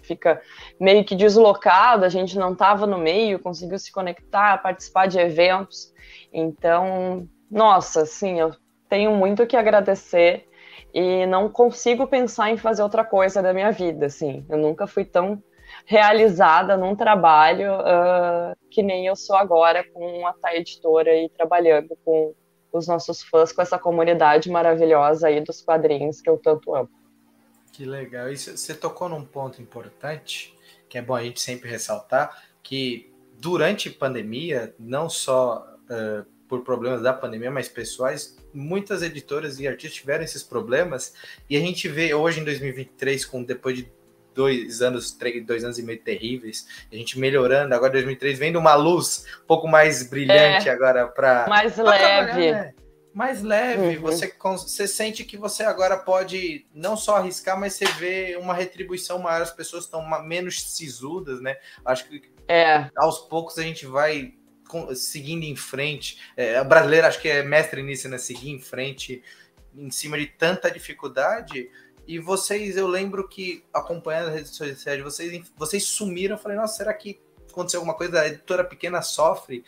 fica 0.03 0.41
meio 0.81 1.05
que 1.05 1.17
deslocado, 1.17 2.05
a 2.05 2.09
gente 2.09 2.39
não 2.39 2.53
estava 2.53 2.87
no 2.87 2.99
meio, 2.99 3.39
conseguiu 3.39 3.79
se 3.79 3.91
conectar, 3.91 4.63
participar 4.63 5.07
de 5.07 5.19
eventos. 5.19 5.93
Então, 6.33 7.29
nossa, 7.51 8.03
assim, 8.03 8.41
eu 8.41 8.53
tenho 8.89 9.13
muito 9.15 9.47
que 9.47 9.57
agradecer 9.57 10.49
e 10.93 11.27
não 11.27 11.49
consigo 11.49 12.07
pensar 12.07 12.51
em 12.51 12.57
fazer 12.57 12.83
outra 12.83 13.05
coisa 13.05 13.43
da 13.43 13.53
minha 13.53 13.71
vida, 13.71 14.07
assim. 14.07 14.45
Eu 14.49 14.59
nunca 14.59 14.87
fui 14.87 15.05
tão 15.05 15.43
realizada 15.87 16.77
num 16.77 16.95
trabalho 16.95 17.73
uh, 17.81 18.57
que 18.71 18.83
nem 18.83 19.07
eu 19.07 19.17
sou 19.17 19.37
agora 19.37 19.85
com 19.93 20.27
a 20.27 20.33
Tá 20.35 20.55
Editora 20.55 21.15
e 21.15 21.29
trabalhando 21.31 21.97
com 22.05 22.35
os 22.73 22.87
nossos 22.87 23.23
fãs, 23.23 23.53
com 23.53 23.63
essa 23.63 23.79
comunidade 23.79 24.51
maravilhosa 24.51 25.29
aí 25.29 25.41
dos 25.41 25.61
quadrinhos 25.61 26.21
que 26.21 26.29
eu 26.29 26.39
tanto 26.39 26.75
amo. 26.75 26.91
Que 27.73 27.85
legal. 27.85 28.31
E 28.31 28.37
você 28.37 28.75
tocou 28.75 29.09
num 29.09 29.25
ponto 29.25 29.61
importante, 29.61 30.55
que 30.89 30.99
é 30.99 31.03
bom 31.03 31.15
a 31.15 31.23
gente 31.23 31.41
sempre 31.41 31.71
ressaltar, 31.71 32.45
que 32.63 33.13
durante 33.39 33.89
a 33.89 33.93
pandemia, 33.93 34.75
não 34.79 35.09
só 35.09 35.67
uh, 35.91 36.27
por 36.53 36.63
problemas 36.63 37.01
da 37.01 37.15
pandemia, 37.15 37.51
mas 37.51 37.67
pessoais, 37.67 38.37
muitas 38.53 39.03
editoras 39.03 39.59
e 39.59 39.67
artistas 39.67 39.95
tiveram 39.95 40.23
esses 40.23 40.43
problemas, 40.43 41.15
e 41.49 41.57
a 41.57 41.61
gente 41.61 41.89
vê 41.89 42.13
hoje 42.13 42.41
em 42.41 42.45
2023, 42.45 43.25
com 43.25 43.43
depois 43.43 43.79
de 43.79 43.91
dois 44.35 44.83
anos, 44.83 45.13
três, 45.13 45.47
dois 45.47 45.65
anos 45.65 45.79
e 45.79 45.83
meio 45.83 45.99
terríveis, 45.99 46.67
a 46.93 46.95
gente 46.95 47.19
melhorando, 47.19 47.75
agora 47.75 47.93
2003 47.93 48.39
vendo 48.39 48.59
uma 48.59 48.75
luz 48.75 49.25
um 49.43 49.47
pouco 49.47 49.67
mais 49.67 50.07
brilhante 50.07 50.69
é, 50.69 50.73
agora 50.73 51.09
para 51.09 51.47
mais 51.49 51.79
leve. 51.79 52.53
Né? 52.53 52.75
Mais 53.15 53.43
leve, 53.43 53.97
uhum. 53.97 54.03
você, 54.03 54.31
você 54.39 54.87
sente 54.87 55.25
que 55.25 55.39
você 55.39 55.63
agora 55.63 55.97
pode 55.97 56.67
não 56.75 56.99
só 56.99 57.17
arriscar, 57.17 57.59
mas 57.59 57.73
você 57.73 57.87
vê 57.93 58.37
uma 58.39 58.53
retribuição 58.53 59.19
maior, 59.19 59.41
as 59.41 59.51
pessoas 59.51 59.85
estão 59.85 60.07
menos 60.23 60.75
sisudas, 60.77 61.41
né? 61.41 61.57
Acho 61.83 62.07
que 62.09 62.23
é. 62.47 62.91
aos 62.95 63.21
poucos 63.21 63.59
a 63.59 63.63
gente 63.63 63.87
vai 63.87 64.35
seguindo 64.95 65.45
em 65.45 65.57
frente. 65.57 66.19
É, 66.37 66.57
a 66.57 66.65
brasileira 66.65 67.09
acho 67.09 67.21
que 67.21 67.29
é 67.29 67.43
mestre 67.43 67.83
nisso, 67.83 68.09
né? 68.09 68.19
Seguir 68.19 68.51
em 68.51 68.61
frente 68.61 69.23
em 69.75 69.91
cima 69.91 70.19
de 70.19 70.27
tanta 70.27 70.71
dificuldade. 70.71 71.71
E 72.07 72.19
vocês, 72.19 72.77
eu 72.77 72.87
lembro 72.87 73.29
que 73.29 73.65
acompanhando 73.73 74.29
as 74.29 74.35
redes 74.35 74.57
sociais 74.57 75.03
vocês, 75.03 75.51
vocês 75.57 75.85
sumiram. 75.85 76.37
Eu 76.37 76.43
falei, 76.43 76.57
nossa, 76.57 76.77
será 76.77 76.93
que 76.93 77.21
aconteceu 77.51 77.81
alguma 77.81 77.97
coisa? 77.97 78.21
A 78.21 78.29
editora 78.29 78.65
pequena 78.65 79.03
sofre? 79.03 79.65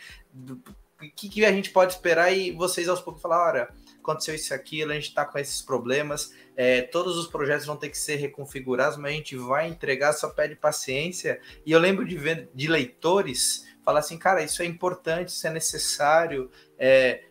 O 1.00 1.10
que, 1.14 1.28
que 1.28 1.44
a 1.44 1.52
gente 1.52 1.70
pode 1.70 1.92
esperar? 1.92 2.32
E 2.32 2.50
vocês 2.52 2.88
aos 2.88 3.00
poucos 3.00 3.22
falaram, 3.22 3.52
olha, 3.52 3.68
aconteceu 3.98 4.34
isso 4.34 4.52
aquilo, 4.54 4.92
a 4.92 4.94
gente 4.94 5.08
está 5.08 5.24
com 5.24 5.38
esses 5.38 5.62
problemas, 5.62 6.32
é, 6.56 6.82
todos 6.82 7.16
os 7.16 7.26
projetos 7.26 7.66
vão 7.66 7.76
ter 7.76 7.88
que 7.88 7.98
ser 7.98 8.16
reconfigurados, 8.16 8.96
mas 8.96 9.12
a 9.12 9.14
gente 9.14 9.36
vai 9.36 9.68
entregar, 9.68 10.12
só 10.12 10.28
pede 10.28 10.54
paciência. 10.54 11.40
E 11.64 11.72
eu 11.72 11.78
lembro 11.78 12.06
de, 12.06 12.16
ver, 12.16 12.48
de 12.54 12.68
leitores 12.68 13.66
falar 13.84 14.00
assim, 14.00 14.18
cara, 14.18 14.42
isso 14.42 14.62
é 14.62 14.66
importante, 14.66 15.28
isso 15.28 15.46
é 15.46 15.50
necessário. 15.50 16.50
É, 16.78 17.24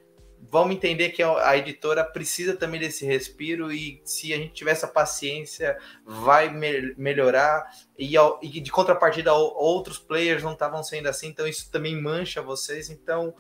vamos 0.50 0.76
entender 0.76 1.10
que 1.10 1.24
a 1.24 1.58
editora 1.58 2.04
precisa 2.04 2.56
também 2.56 2.80
desse 2.80 3.06
respiro 3.06 3.72
e 3.72 4.02
se 4.06 4.34
a 4.34 4.38
gente 4.38 4.54
tiver 4.54 4.72
essa 4.72 4.88
paciência, 4.88 5.78
vai 6.06 6.50
me 6.50 6.94
melhorar. 6.96 7.64
E, 7.98 8.16
e, 8.42 8.62
de 8.62 8.72
contrapartida, 8.72 9.34
outros 9.34 9.98
players 9.98 10.44
não 10.44 10.54
estavam 10.54 10.84
sendo 10.84 11.08
assim, 11.08 11.28
então 11.28 11.48
isso 11.48 11.72
também 11.72 12.00
mancha 12.00 12.42
vocês. 12.42 12.90
Então, 12.90 13.34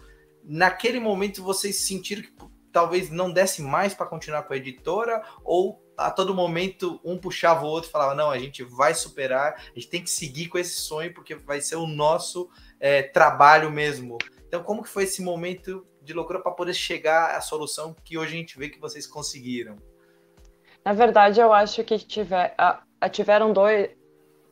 naquele 0.43 0.99
momento, 0.99 1.43
vocês 1.43 1.85
sentiram 1.85 2.23
que 2.23 2.33
talvez 2.71 3.09
não 3.09 3.31
desse 3.31 3.61
mais 3.61 3.93
para 3.93 4.07
continuar 4.07 4.43
com 4.43 4.53
a 4.53 4.57
editora 4.57 5.23
ou 5.43 5.81
a 5.95 6.09
todo 6.09 6.33
momento 6.33 6.99
um 7.03 7.17
puxava 7.17 7.65
o 7.65 7.69
outro 7.69 7.89
falava: 7.89 8.15
não, 8.15 8.31
a 8.31 8.39
gente 8.39 8.63
vai 8.63 8.93
superar, 8.93 9.53
a 9.53 9.79
gente 9.79 9.89
tem 9.89 10.03
que 10.03 10.09
seguir 10.09 10.47
com 10.47 10.57
esse 10.57 10.75
sonho 10.77 11.13
porque 11.13 11.35
vai 11.35 11.61
ser 11.61 11.75
o 11.75 11.87
nosso 11.87 12.49
é, 12.83 13.01
trabalho 13.01 13.71
mesmo. 13.71 14.17
Então, 14.45 14.61
como 14.61 14.83
que 14.83 14.89
foi 14.89 15.03
esse 15.03 15.21
momento 15.21 15.87
de 16.01 16.13
loucura 16.13 16.41
para 16.41 16.51
poder 16.51 16.73
chegar 16.73 17.33
à 17.33 17.39
solução 17.39 17.95
que 18.03 18.17
hoje 18.17 18.33
a 18.33 18.37
gente 18.37 18.59
vê 18.59 18.67
que 18.67 18.77
vocês 18.77 19.07
conseguiram? 19.07 19.77
Na 20.83 20.91
verdade, 20.91 21.39
eu 21.39 21.53
acho 21.53 21.81
que 21.85 21.97
tiver, 21.97 22.53
tiveram 23.09 23.53
dois, 23.53 23.89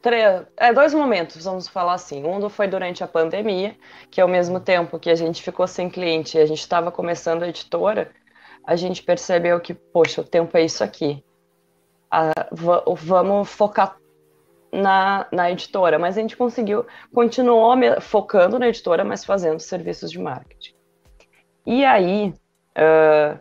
três, 0.02 0.46
é, 0.56 0.72
dois 0.72 0.94
momentos, 0.94 1.44
vamos 1.44 1.68
falar 1.68 1.96
assim. 1.96 2.24
Um 2.26 2.50
foi 2.50 2.70
durante 2.70 3.04
a 3.04 3.08
pandemia, 3.08 3.78
que 4.10 4.22
ao 4.22 4.30
mesmo 4.30 4.62
tempo 4.62 4.98
que 4.98 5.10
a 5.10 5.16
gente 5.16 5.44
ficou 5.44 5.68
sem 5.68 5.90
cliente 5.90 6.38
e 6.38 6.40
a 6.40 6.46
gente 6.46 6.62
estava 6.62 6.90
começando 6.90 7.44
a 7.44 7.50
editora, 7.50 8.12
a 8.66 8.78
gente 8.78 9.04
percebeu 9.04 9.60
que, 9.60 9.74
poxa, 9.74 10.22
o 10.22 10.24
tempo 10.24 10.58
é 10.58 10.64
isso 10.64 10.82
aqui. 10.86 11.22
Vamos 12.98 13.50
focar 13.50 14.01
na, 14.72 15.28
na 15.32 15.52
editora, 15.52 16.00
mas 16.00 16.18
a 16.18 16.22
gente 16.22 16.38
conseguiu, 16.38 16.86
continuou 17.14 17.76
focando 18.00 18.58
na 18.58 18.68
editora, 18.68 19.04
mas 19.04 19.26
fazendo 19.26 19.60
serviços 19.60 20.12
de 20.12 20.20
marketing. 20.20 20.74
E 21.66 21.86
aí, 21.86 22.34
uh, 22.78 23.40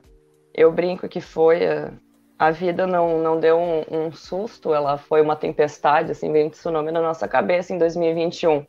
eu 0.55 0.73
brinco 0.73 1.09
que 1.09 1.21
foi. 1.21 1.61
Uh, 1.65 1.93
a 2.39 2.51
vida 2.51 2.87
não, 2.87 3.19
não 3.19 3.39
deu 3.39 3.59
um, 3.59 4.07
um, 4.07 4.13
susto, 4.13 4.73
ela 4.73 4.97
foi 4.97 5.21
uma 5.21 5.37
tempestade, 5.37 6.13
assim, 6.13 6.33
veio 6.33 6.47
um 6.47 6.51
tsunami 6.51 6.91
na 6.91 7.03
nossa 7.03 7.29
cabeça 7.29 7.75
em 7.75 7.77
2021. 7.77 8.61
Uh, 8.61 8.65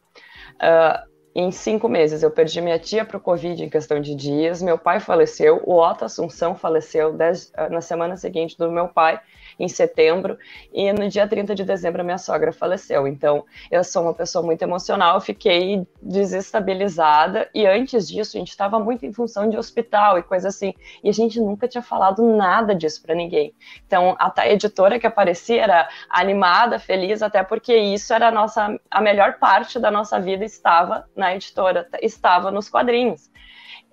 em 1.33 1.49
cinco 1.51 1.87
meses, 1.87 2.21
eu 2.21 2.29
perdi 2.29 2.59
minha 2.59 2.77
tia 2.77 3.05
para 3.05 3.15
o 3.15 3.21
Covid 3.21 3.63
em 3.63 3.69
questão 3.69 4.01
de 4.01 4.13
dias, 4.13 4.61
meu 4.61 4.77
pai 4.77 4.99
faleceu, 4.99 5.61
o 5.65 5.79
Otto 5.79 6.03
Assunção 6.03 6.53
faleceu 6.53 7.13
dez, 7.13 7.49
na 7.69 7.79
semana 7.79 8.17
seguinte 8.17 8.57
do 8.57 8.69
meu 8.69 8.89
pai, 8.89 9.21
em 9.61 9.67
setembro, 9.67 10.37
e 10.73 10.91
no 10.91 11.07
dia 11.07 11.27
30 11.27 11.53
de 11.53 11.63
dezembro 11.63 12.01
a 12.01 12.03
minha 12.03 12.17
sogra 12.17 12.51
faleceu. 12.51 13.07
Então, 13.07 13.45
eu 13.69 13.83
sou 13.83 14.03
uma 14.03 14.13
pessoa 14.13 14.43
muito 14.43 14.61
emocional, 14.63 15.21
fiquei 15.21 15.85
desestabilizada, 16.01 17.49
e 17.53 17.65
antes 17.65 18.07
disso, 18.07 18.37
a 18.37 18.39
gente 18.39 18.49
estava 18.49 18.79
muito 18.79 19.05
em 19.05 19.13
função 19.13 19.49
de 19.49 19.57
hospital 19.57 20.17
e 20.17 20.23
coisa 20.23 20.47
assim, 20.47 20.73
e 21.03 21.09
a 21.09 21.13
gente 21.13 21.39
nunca 21.39 21.67
tinha 21.67 21.81
falado 21.81 22.25
nada 22.35 22.73
disso 22.73 23.01
para 23.01 23.13
ninguém. 23.13 23.53
Então, 23.85 24.15
a 24.19 24.47
editora 24.47 24.99
que 24.99 25.07
aparecia 25.07 25.61
era 25.61 25.89
animada, 26.09 26.79
feliz, 26.79 27.21
até 27.21 27.43
porque 27.43 27.75
isso 27.75 28.13
era 28.13 28.29
a 28.29 28.31
nossa 28.31 28.79
a 28.89 29.01
melhor 29.01 29.37
parte 29.39 29.79
da 29.79 29.91
nossa 29.91 30.19
vida 30.19 30.43
estava 30.43 31.05
na 31.15 31.35
editora, 31.35 31.87
estava 32.01 32.51
nos 32.51 32.69
quadrinhos. 32.69 33.29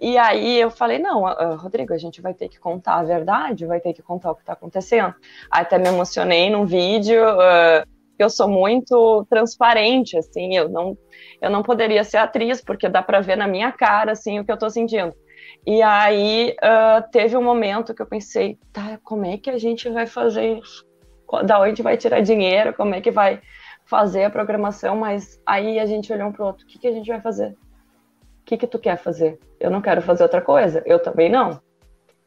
E 0.00 0.16
aí 0.16 0.60
eu 0.60 0.70
falei, 0.70 0.98
não, 0.98 1.24
uh, 1.24 1.56
Rodrigo, 1.56 1.92
a 1.92 1.98
gente 1.98 2.20
vai 2.20 2.32
ter 2.32 2.48
que 2.48 2.58
contar 2.60 2.96
a 2.96 3.02
verdade, 3.02 3.66
vai 3.66 3.80
ter 3.80 3.92
que 3.92 4.02
contar 4.02 4.30
o 4.30 4.34
que 4.34 4.42
está 4.42 4.52
acontecendo. 4.52 5.14
Até 5.50 5.76
me 5.76 5.88
emocionei 5.88 6.48
num 6.50 6.64
vídeo, 6.64 7.22
uh, 7.24 7.84
eu 8.18 8.30
sou 8.30 8.48
muito 8.48 9.24
transparente, 9.30 10.16
assim, 10.16 10.56
eu 10.56 10.68
não, 10.68 10.96
eu 11.40 11.50
não 11.50 11.62
poderia 11.62 12.02
ser 12.04 12.18
atriz, 12.18 12.60
porque 12.60 12.88
dá 12.88 13.02
para 13.02 13.20
ver 13.20 13.36
na 13.36 13.46
minha 13.46 13.72
cara, 13.72 14.12
assim, 14.12 14.38
o 14.38 14.44
que 14.44 14.50
eu 14.50 14.54
estou 14.54 14.70
sentindo. 14.70 15.14
E 15.66 15.82
aí 15.82 16.54
uh, 16.62 17.08
teve 17.10 17.36
um 17.36 17.42
momento 17.42 17.94
que 17.94 18.02
eu 18.02 18.06
pensei, 18.06 18.58
tá, 18.72 18.98
como 19.02 19.24
é 19.24 19.36
que 19.36 19.50
a 19.50 19.58
gente 19.58 19.88
vai 19.88 20.06
fazer 20.06 20.58
isso? 20.58 20.86
Da 21.44 21.60
onde 21.60 21.82
vai 21.82 21.96
tirar 21.96 22.20
dinheiro? 22.20 22.72
Como 22.72 22.94
é 22.94 23.00
que 23.00 23.10
vai 23.10 23.40
fazer 23.84 24.24
a 24.24 24.30
programação? 24.30 24.96
Mas 24.96 25.40
aí 25.44 25.78
a 25.78 25.86
gente 25.86 26.12
olhou 26.12 26.28
um 26.28 26.32
pro 26.32 26.46
outro, 26.46 26.64
o 26.64 26.68
que, 26.68 26.78
que 26.78 26.88
a 26.88 26.92
gente 26.92 27.08
vai 27.08 27.20
fazer? 27.20 27.54
Que, 28.48 28.56
que 28.56 28.66
tu 28.66 28.78
quer 28.78 28.96
fazer? 28.96 29.38
Eu 29.60 29.70
não 29.70 29.82
quero 29.82 30.00
fazer 30.00 30.22
outra 30.22 30.40
coisa. 30.40 30.82
Eu 30.86 30.98
também 30.98 31.28
não. 31.28 31.60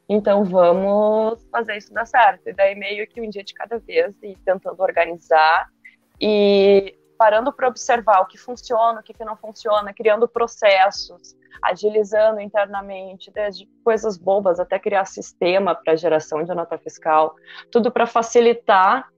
Então 0.08 0.44
vamos 0.44 1.44
fazer 1.52 1.78
isso 1.78 1.92
dar 1.92 2.06
certo. 2.06 2.48
E 2.48 2.54
daí 2.54 2.76
meio 2.76 3.08
que 3.08 3.20
um 3.20 3.28
dia 3.28 3.44
de 3.44 3.56
cada 3.56 3.80
vez 3.80 4.16
e 4.22 4.36
tentando 4.46 4.80
organizar 4.80 5.68
e 6.22 6.96
parando 7.18 7.52
para 7.52 7.68
observar 7.68 8.22
o 8.22 8.28
que 8.28 8.38
funciona, 8.38 9.00
o 9.00 9.04
que, 9.04 9.16
que 9.16 9.26
não 9.26 9.36
funciona, 9.36 9.92
criando 9.96 10.28
processos, 10.28 11.36
agilizando 11.60 12.40
internamente, 12.40 13.32
desde 13.32 13.68
coisas 13.84 14.16
bobas 14.16 14.60
até 14.60 14.78
criar 14.78 15.06
sistema 15.06 15.74
para 15.74 15.96
geração 15.96 16.44
de 16.44 16.54
nota 16.54 16.78
fiscal, 16.78 17.34
tudo 17.72 17.92
para 17.92 18.06
facilitar 18.06 19.10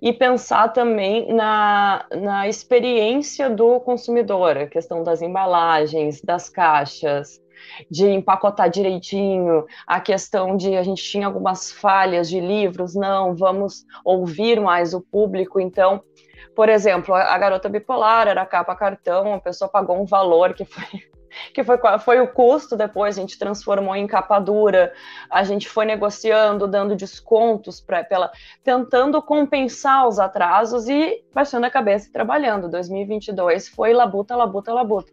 e 0.00 0.12
pensar 0.12 0.68
também 0.68 1.32
na, 1.32 2.06
na 2.10 2.48
experiência 2.48 3.50
do 3.50 3.80
consumidor, 3.80 4.56
a 4.56 4.66
questão 4.66 5.02
das 5.02 5.20
embalagens, 5.20 6.20
das 6.22 6.48
caixas, 6.48 7.40
de 7.90 8.08
empacotar 8.08 8.70
direitinho, 8.70 9.66
a 9.86 10.00
questão 10.00 10.56
de 10.56 10.76
a 10.76 10.82
gente 10.82 11.02
tinha 11.02 11.26
algumas 11.26 11.70
falhas 11.70 12.28
de 12.28 12.40
livros, 12.40 12.94
não, 12.94 13.34
vamos 13.34 13.84
ouvir 14.04 14.60
mais 14.60 14.94
o 14.94 15.00
público, 15.00 15.60
então, 15.60 16.02
por 16.56 16.68
exemplo, 16.68 17.14
a 17.14 17.36
garota 17.36 17.68
bipolar 17.68 18.28
era 18.28 18.46
capa 18.46 18.74
cartão, 18.74 19.34
a 19.34 19.40
pessoa 19.40 19.70
pagou 19.70 20.00
um 20.00 20.06
valor 20.06 20.54
que 20.54 20.64
foi 20.64 21.09
que 21.52 21.62
foi, 21.64 21.78
foi 22.00 22.20
o 22.20 22.28
custo 22.28 22.76
depois, 22.76 23.16
a 23.16 23.20
gente 23.20 23.38
transformou 23.38 23.94
em 23.94 24.06
capa 24.06 24.38
dura, 24.38 24.92
a 25.30 25.42
gente 25.42 25.68
foi 25.68 25.84
negociando, 25.84 26.66
dando 26.66 26.96
descontos 26.96 27.80
para 27.80 28.04
pela 28.04 28.30
tentando 28.62 29.20
compensar 29.22 30.08
os 30.08 30.18
atrasos 30.18 30.88
e 30.88 31.22
baixando 31.32 31.66
a 31.66 31.70
cabeça 31.70 32.08
e 32.08 32.12
trabalhando. 32.12 32.68
2022 32.68 33.68
foi 33.68 33.92
labuta, 33.92 34.36
labuta, 34.36 34.72
labuta. 34.72 35.12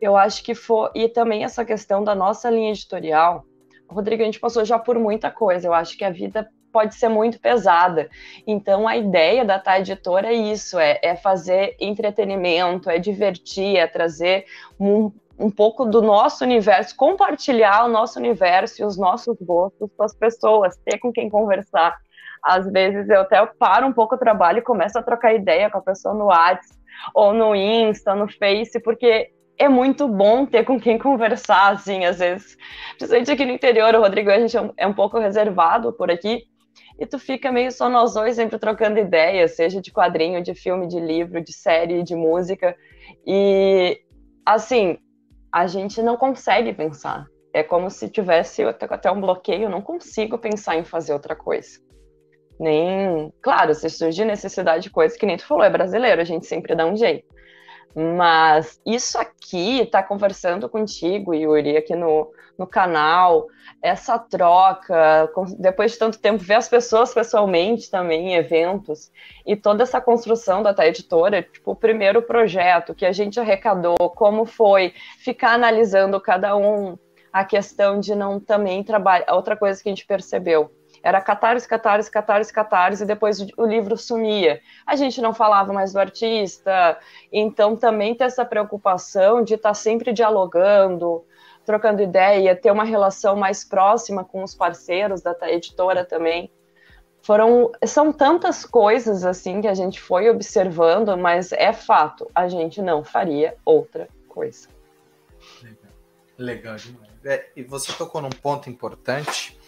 Eu 0.00 0.16
acho 0.16 0.42
que 0.42 0.54
foi. 0.54 0.90
E 0.94 1.08
também 1.08 1.44
essa 1.44 1.64
questão 1.64 2.04
da 2.04 2.14
nossa 2.14 2.48
linha 2.50 2.70
editorial. 2.70 3.44
Rodrigo, 3.88 4.22
a 4.22 4.26
gente 4.26 4.38
passou 4.38 4.64
já 4.64 4.78
por 4.78 4.98
muita 4.98 5.30
coisa. 5.30 5.66
Eu 5.66 5.74
acho 5.74 5.96
que 5.96 6.04
a 6.04 6.10
vida 6.10 6.48
pode 6.72 6.94
ser 6.94 7.08
muito 7.08 7.40
pesada. 7.40 8.08
Então, 8.46 8.86
a 8.86 8.96
ideia 8.96 9.44
da 9.44 9.58
Tá 9.58 9.80
Editora 9.80 10.28
é 10.28 10.34
isso: 10.34 10.78
é, 10.78 10.98
é 11.02 11.16
fazer 11.16 11.76
entretenimento, 11.80 12.90
é 12.90 12.98
divertir, 12.98 13.76
é 13.76 13.86
trazer 13.86 14.44
um, 14.78 15.10
um 15.38 15.50
pouco 15.50 15.84
do 15.84 16.02
nosso 16.02 16.44
universo, 16.44 16.96
compartilhar 16.96 17.84
o 17.84 17.88
nosso 17.88 18.18
universo 18.18 18.82
e 18.82 18.84
os 18.84 18.98
nossos 18.98 19.36
gostos 19.40 19.88
com 19.96 20.02
as 20.02 20.14
pessoas, 20.14 20.76
ter 20.84 20.98
com 20.98 21.12
quem 21.12 21.30
conversar. 21.30 21.96
Às 22.42 22.70
vezes 22.70 23.08
eu 23.08 23.20
até 23.20 23.44
paro 23.46 23.86
um 23.86 23.92
pouco 23.92 24.16
o 24.16 24.18
trabalho 24.18 24.58
e 24.58 24.62
começo 24.62 24.98
a 24.98 25.02
trocar 25.02 25.34
ideia 25.34 25.70
com 25.70 25.78
a 25.78 25.82
pessoa 25.82 26.14
no 26.14 26.26
WhatsApp 26.26 26.76
ou 27.14 27.32
no 27.32 27.54
Insta, 27.54 28.14
no 28.14 28.28
Face, 28.28 28.80
porque 28.80 29.30
é 29.56 29.68
muito 29.68 30.08
bom 30.08 30.44
ter 30.46 30.64
com 30.64 30.80
quem 30.80 30.98
conversar, 30.98 31.72
assim, 31.72 32.04
às 32.04 32.18
vezes. 32.18 32.56
Principalmente 32.96 33.30
aqui 33.30 33.44
no 33.44 33.52
interior, 33.52 33.94
o 33.94 34.00
Rodrigo, 34.00 34.30
a 34.30 34.38
gente 34.38 34.56
é 34.56 34.60
um, 34.60 34.72
é 34.76 34.92
pouco 34.92 35.18
reservado 35.18 35.92
por 35.92 36.10
aqui, 36.10 36.44
e 36.98 37.06
tu 37.06 37.18
fica 37.18 37.52
meio 37.52 37.70
só 37.70 37.88
nós 37.88 38.14
dois 38.14 38.36
sempre 38.36 38.58
trocando 38.58 38.98
ideias, 38.98 39.54
seja 39.54 39.80
de 39.80 39.92
quadrinho, 39.92 40.42
de 40.42 40.54
filme, 40.54 40.86
de 40.88 40.98
livro, 40.98 41.42
de 41.42 41.52
série, 41.52 42.02
de 42.02 42.14
música. 42.14 42.76
E, 43.26 44.00
assim, 44.44 44.98
a 45.52 45.66
gente 45.66 46.02
não 46.02 46.16
consegue 46.16 46.72
pensar. 46.72 47.26
É 47.52 47.62
como 47.62 47.90
se 47.90 48.08
tivesse 48.08 48.62
até 48.62 49.10
um 49.10 49.20
bloqueio, 49.20 49.64
eu 49.64 49.70
não 49.70 49.80
consigo 49.80 50.38
pensar 50.38 50.76
em 50.76 50.84
fazer 50.84 51.12
outra 51.12 51.34
coisa. 51.34 51.80
Nem. 52.60 53.32
Claro, 53.40 53.74
se 53.74 53.88
surgir 53.88 54.24
necessidade 54.24 54.82
de 54.82 54.90
coisa, 54.90 55.16
que 55.16 55.26
nem 55.26 55.36
tu 55.36 55.46
falou, 55.46 55.64
é 55.64 55.70
brasileiro, 55.70 56.20
a 56.20 56.24
gente 56.24 56.46
sempre 56.46 56.74
dá 56.74 56.86
um 56.86 56.96
jeito. 56.96 57.26
Mas 57.94 58.80
isso 58.86 59.18
aqui, 59.18 59.86
tá 59.86 60.02
conversando 60.02 60.68
contigo, 60.68 61.34
Yuri, 61.34 61.76
aqui 61.76 61.96
no, 61.96 62.30
no 62.56 62.66
canal, 62.66 63.46
essa 63.82 64.18
troca, 64.18 65.30
depois 65.58 65.92
de 65.92 65.98
tanto 65.98 66.18
tempo, 66.18 66.38
ver 66.38 66.54
as 66.54 66.68
pessoas 66.68 67.14
pessoalmente 67.14 67.90
também 67.90 68.28
em 68.28 68.34
eventos, 68.34 69.10
e 69.46 69.56
toda 69.56 69.82
essa 69.82 70.00
construção 70.00 70.62
da 70.62 70.74
Editora, 70.86 71.42
tipo, 71.42 71.72
o 71.72 71.76
primeiro 71.76 72.22
projeto 72.22 72.94
que 72.94 73.06
a 73.06 73.12
gente 73.12 73.40
arrecadou, 73.40 73.96
como 74.14 74.44
foi, 74.44 74.92
ficar 75.18 75.54
analisando 75.54 76.20
cada 76.20 76.56
um, 76.56 76.96
a 77.32 77.44
questão 77.44 78.00
de 78.00 78.14
não 78.14 78.40
também 78.40 78.82
trabalhar. 78.82 79.32
Outra 79.32 79.56
coisa 79.56 79.82
que 79.82 79.88
a 79.88 79.92
gente 79.92 80.06
percebeu, 80.06 80.70
era 81.02 81.20
catarse, 81.20 81.68
catarse, 81.68 82.10
catarse, 82.10 82.52
catarse, 82.52 83.02
e 83.02 83.06
depois 83.06 83.40
o 83.56 83.66
livro 83.66 83.96
sumia. 83.96 84.60
A 84.86 84.96
gente 84.96 85.20
não 85.20 85.32
falava 85.32 85.72
mais 85.72 85.92
do 85.92 85.98
artista, 85.98 86.98
então 87.32 87.76
também 87.76 88.14
ter 88.14 88.24
essa 88.24 88.44
preocupação 88.44 89.42
de 89.42 89.54
estar 89.54 89.74
sempre 89.74 90.12
dialogando, 90.12 91.24
trocando 91.64 92.02
ideia, 92.02 92.56
ter 92.56 92.70
uma 92.70 92.84
relação 92.84 93.36
mais 93.36 93.64
próxima 93.64 94.24
com 94.24 94.42
os 94.42 94.54
parceiros 94.54 95.20
da 95.20 95.36
editora 95.42 96.04
também. 96.04 96.50
Foram, 97.22 97.70
são 97.84 98.12
tantas 98.12 98.64
coisas 98.64 99.24
assim 99.24 99.60
que 99.60 99.68
a 99.68 99.74
gente 99.74 100.00
foi 100.00 100.30
observando, 100.30 101.16
mas 101.16 101.52
é 101.52 101.72
fato, 101.72 102.30
a 102.34 102.48
gente 102.48 102.80
não 102.80 103.04
faria 103.04 103.56
outra 103.64 104.08
coisa. 104.28 104.68
Legal, 105.62 105.92
Legal 106.38 106.76
demais. 106.76 107.08
É, 107.24 107.50
e 107.56 107.62
você 107.62 107.92
tocou 107.92 108.22
num 108.22 108.30
ponto 108.30 108.70
importante 108.70 109.58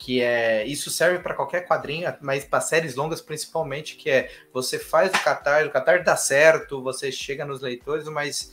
que 0.00 0.22
é 0.22 0.66
isso 0.66 0.90
serve 0.90 1.18
para 1.18 1.34
qualquer 1.34 1.68
quadrinho, 1.68 2.12
mas 2.22 2.42
para 2.42 2.62
séries 2.62 2.94
longas 2.94 3.20
principalmente, 3.20 3.96
que 3.96 4.08
é 4.08 4.30
você 4.50 4.78
faz 4.78 5.10
o 5.10 5.22
Catar, 5.22 5.66
o 5.66 5.70
Catar 5.70 6.02
dá 6.02 6.16
certo, 6.16 6.82
você 6.82 7.12
chega 7.12 7.44
nos 7.44 7.60
leitores, 7.60 8.08
mas 8.08 8.50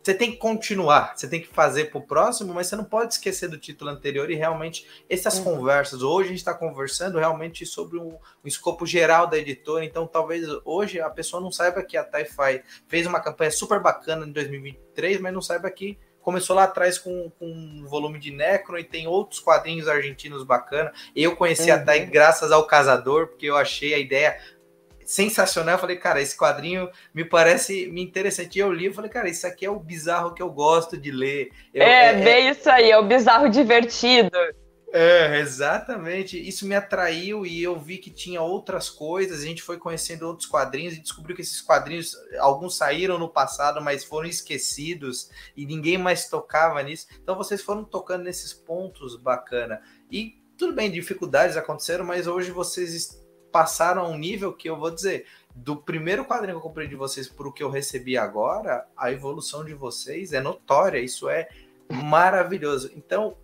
você 0.00 0.14
tem 0.14 0.30
que 0.30 0.36
continuar, 0.36 1.14
você 1.16 1.28
tem 1.28 1.40
que 1.40 1.48
fazer 1.48 1.90
para 1.90 1.98
o 1.98 2.06
próximo, 2.06 2.54
mas 2.54 2.68
você 2.68 2.76
não 2.76 2.84
pode 2.84 3.14
esquecer 3.14 3.48
do 3.48 3.58
título 3.58 3.90
anterior 3.90 4.30
e 4.30 4.36
realmente 4.36 4.86
essas 5.10 5.38
uhum. 5.38 5.56
conversas. 5.56 6.02
Hoje 6.02 6.26
a 6.26 6.30
gente 6.30 6.38
está 6.38 6.54
conversando 6.54 7.18
realmente 7.18 7.66
sobre 7.66 7.98
um, 7.98 8.10
um, 8.14 8.46
escopo 8.46 8.86
geral 8.86 9.26
da 9.26 9.36
editora, 9.36 9.84
então 9.84 10.06
talvez 10.06 10.46
hoje 10.64 11.00
a 11.00 11.10
pessoa 11.10 11.42
não 11.42 11.50
saiba 11.50 11.82
que 11.82 11.96
a 11.96 12.04
Taifai 12.04 12.62
fez 12.86 13.08
uma 13.08 13.18
campanha 13.18 13.50
super 13.50 13.80
bacana 13.80 14.24
em 14.24 14.30
2023, 14.30 15.20
mas 15.20 15.34
não 15.34 15.42
saiba 15.42 15.68
que 15.68 15.98
começou 16.22 16.56
lá 16.56 16.64
atrás 16.64 16.98
com, 16.98 17.30
com 17.38 17.46
um 17.46 17.84
volume 17.86 18.18
de 18.18 18.30
Necro 18.30 18.78
e 18.78 18.84
tem 18.84 19.06
outros 19.06 19.40
quadrinhos 19.40 19.88
argentinos 19.88 20.44
bacana. 20.44 20.92
Eu 21.14 21.36
conheci 21.36 21.70
uhum. 21.70 21.76
a 21.76 21.80
Tai 21.80 22.00
graças 22.06 22.52
ao 22.52 22.66
Casador, 22.66 23.28
porque 23.28 23.46
eu 23.46 23.56
achei 23.56 23.94
a 23.94 23.98
ideia 23.98 24.38
sensacional. 25.04 25.74
Eu 25.74 25.80
falei, 25.80 25.96
cara, 25.96 26.20
esse 26.20 26.36
quadrinho 26.36 26.88
me 27.12 27.24
parece 27.24 27.86
me 27.88 28.02
interessante. 28.02 28.56
E 28.56 28.60
eu 28.60 28.72
li, 28.72 28.86
eu 28.86 28.94
falei, 28.94 29.10
cara, 29.10 29.28
isso 29.28 29.46
aqui 29.46 29.66
é 29.66 29.70
o 29.70 29.80
bizarro 29.80 30.34
que 30.34 30.42
eu 30.42 30.50
gosto 30.50 30.96
de 30.96 31.10
ler. 31.10 31.50
Eu, 31.74 31.82
é, 31.82 32.06
é, 32.06 32.12
bem 32.14 32.48
é... 32.48 32.50
isso 32.50 32.70
aí, 32.70 32.90
é 32.90 32.98
o 32.98 33.04
bizarro 33.04 33.48
divertido. 33.48 34.30
É, 34.92 35.38
exatamente. 35.38 36.36
Isso 36.36 36.66
me 36.66 36.74
atraiu 36.74 37.46
e 37.46 37.62
eu 37.62 37.78
vi 37.78 37.98
que 37.98 38.10
tinha 38.10 38.42
outras 38.42 38.90
coisas. 38.90 39.40
A 39.40 39.44
gente 39.44 39.62
foi 39.62 39.78
conhecendo 39.78 40.26
outros 40.26 40.48
quadrinhos 40.48 40.94
e 40.94 41.00
descobriu 41.00 41.36
que 41.36 41.42
esses 41.42 41.60
quadrinhos, 41.60 42.16
alguns 42.40 42.76
saíram 42.76 43.16
no 43.16 43.28
passado, 43.28 43.80
mas 43.80 44.02
foram 44.02 44.28
esquecidos 44.28 45.30
e 45.56 45.64
ninguém 45.64 45.96
mais 45.96 46.28
tocava 46.28 46.82
nisso. 46.82 47.06
Então 47.22 47.36
vocês 47.36 47.62
foram 47.62 47.84
tocando 47.84 48.24
nesses 48.24 48.52
pontos 48.52 49.14
bacana. 49.16 49.80
E 50.10 50.42
tudo 50.58 50.74
bem, 50.74 50.90
dificuldades 50.90 51.56
aconteceram, 51.56 52.04
mas 52.04 52.26
hoje 52.26 52.50
vocês 52.50 53.24
passaram 53.52 54.02
a 54.02 54.08
um 54.08 54.18
nível 54.18 54.52
que 54.52 54.68
eu 54.68 54.76
vou 54.76 54.90
dizer, 54.90 55.26
do 55.54 55.76
primeiro 55.76 56.24
quadrinho 56.24 56.54
que 56.54 56.58
eu 56.58 56.68
comprei 56.68 56.86
de 56.86 56.94
vocês 56.94 57.28
para 57.28 57.48
o 57.48 57.52
que 57.52 57.62
eu 57.62 57.70
recebi 57.70 58.16
agora, 58.16 58.86
a 58.96 59.10
evolução 59.10 59.64
de 59.64 59.74
vocês 59.74 60.32
é 60.32 60.40
notória, 60.40 60.98
isso 60.98 61.28
é 61.28 61.48
maravilhoso. 61.90 62.92
Então, 62.94 63.36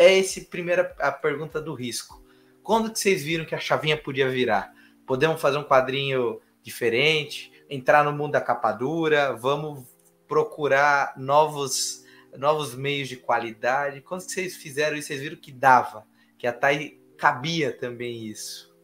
é 0.00 0.16
esse 0.16 0.46
primeira 0.46 0.94
a 0.98 1.12
pergunta 1.12 1.60
do 1.60 1.74
risco. 1.74 2.24
Quando 2.62 2.90
que 2.90 2.98
vocês 2.98 3.22
viram 3.22 3.44
que 3.44 3.54
a 3.54 3.58
chavinha 3.58 3.98
podia 3.98 4.30
virar? 4.30 4.72
Podemos 5.06 5.38
fazer 5.38 5.58
um 5.58 5.62
quadrinho 5.62 6.40
diferente, 6.62 7.52
entrar 7.68 8.02
no 8.02 8.10
mundo 8.10 8.32
da 8.32 8.40
capa 8.40 8.72
dura, 8.72 9.34
vamos 9.34 9.84
procurar 10.26 11.12
novos 11.18 12.02
novos 12.38 12.74
meios 12.74 13.08
de 13.08 13.16
qualidade. 13.16 14.00
Quando 14.00 14.22
vocês 14.22 14.56
fizeram 14.56 14.96
isso, 14.96 15.08
vocês 15.08 15.20
viram 15.20 15.36
que 15.36 15.52
dava, 15.52 16.06
que 16.38 16.46
até 16.46 16.94
cabia 17.18 17.70
também 17.70 18.24
isso. 18.24 18.74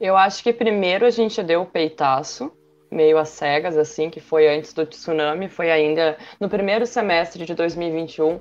Eu 0.00 0.16
acho 0.16 0.42
que 0.42 0.54
primeiro 0.54 1.04
a 1.04 1.10
gente 1.10 1.42
deu 1.42 1.62
o 1.62 1.66
peitaço 1.66 2.50
meio 2.90 3.18
às 3.18 3.28
cegas, 3.28 3.76
assim, 3.76 4.10
que 4.10 4.20
foi 4.20 4.48
antes 4.48 4.72
do 4.72 4.84
tsunami, 4.84 5.48
foi 5.48 5.70
ainda 5.70 6.18
no 6.40 6.48
primeiro 6.48 6.84
semestre 6.86 7.46
de 7.46 7.54
2021, 7.54 8.40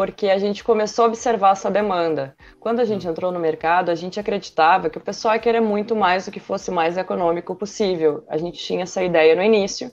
porque 0.00 0.30
a 0.30 0.38
gente 0.38 0.64
começou 0.64 1.04
a 1.04 1.08
observar 1.08 1.52
essa 1.52 1.70
demanda. 1.70 2.34
Quando 2.58 2.80
a 2.80 2.86
gente 2.86 3.06
entrou 3.06 3.30
no 3.30 3.38
mercado, 3.38 3.90
a 3.90 3.94
gente 3.94 4.18
acreditava 4.18 4.88
que 4.88 4.96
o 4.96 5.00
pessoal 5.00 5.34
ia 5.34 5.40
querer 5.40 5.60
muito 5.60 5.94
mais 5.94 6.24
do 6.24 6.30
que 6.30 6.40
fosse 6.40 6.70
mais 6.70 6.96
econômico 6.96 7.54
possível. 7.54 8.24
A 8.26 8.38
gente 8.38 8.56
tinha 8.56 8.84
essa 8.84 9.04
ideia 9.04 9.36
no 9.36 9.42
início 9.42 9.92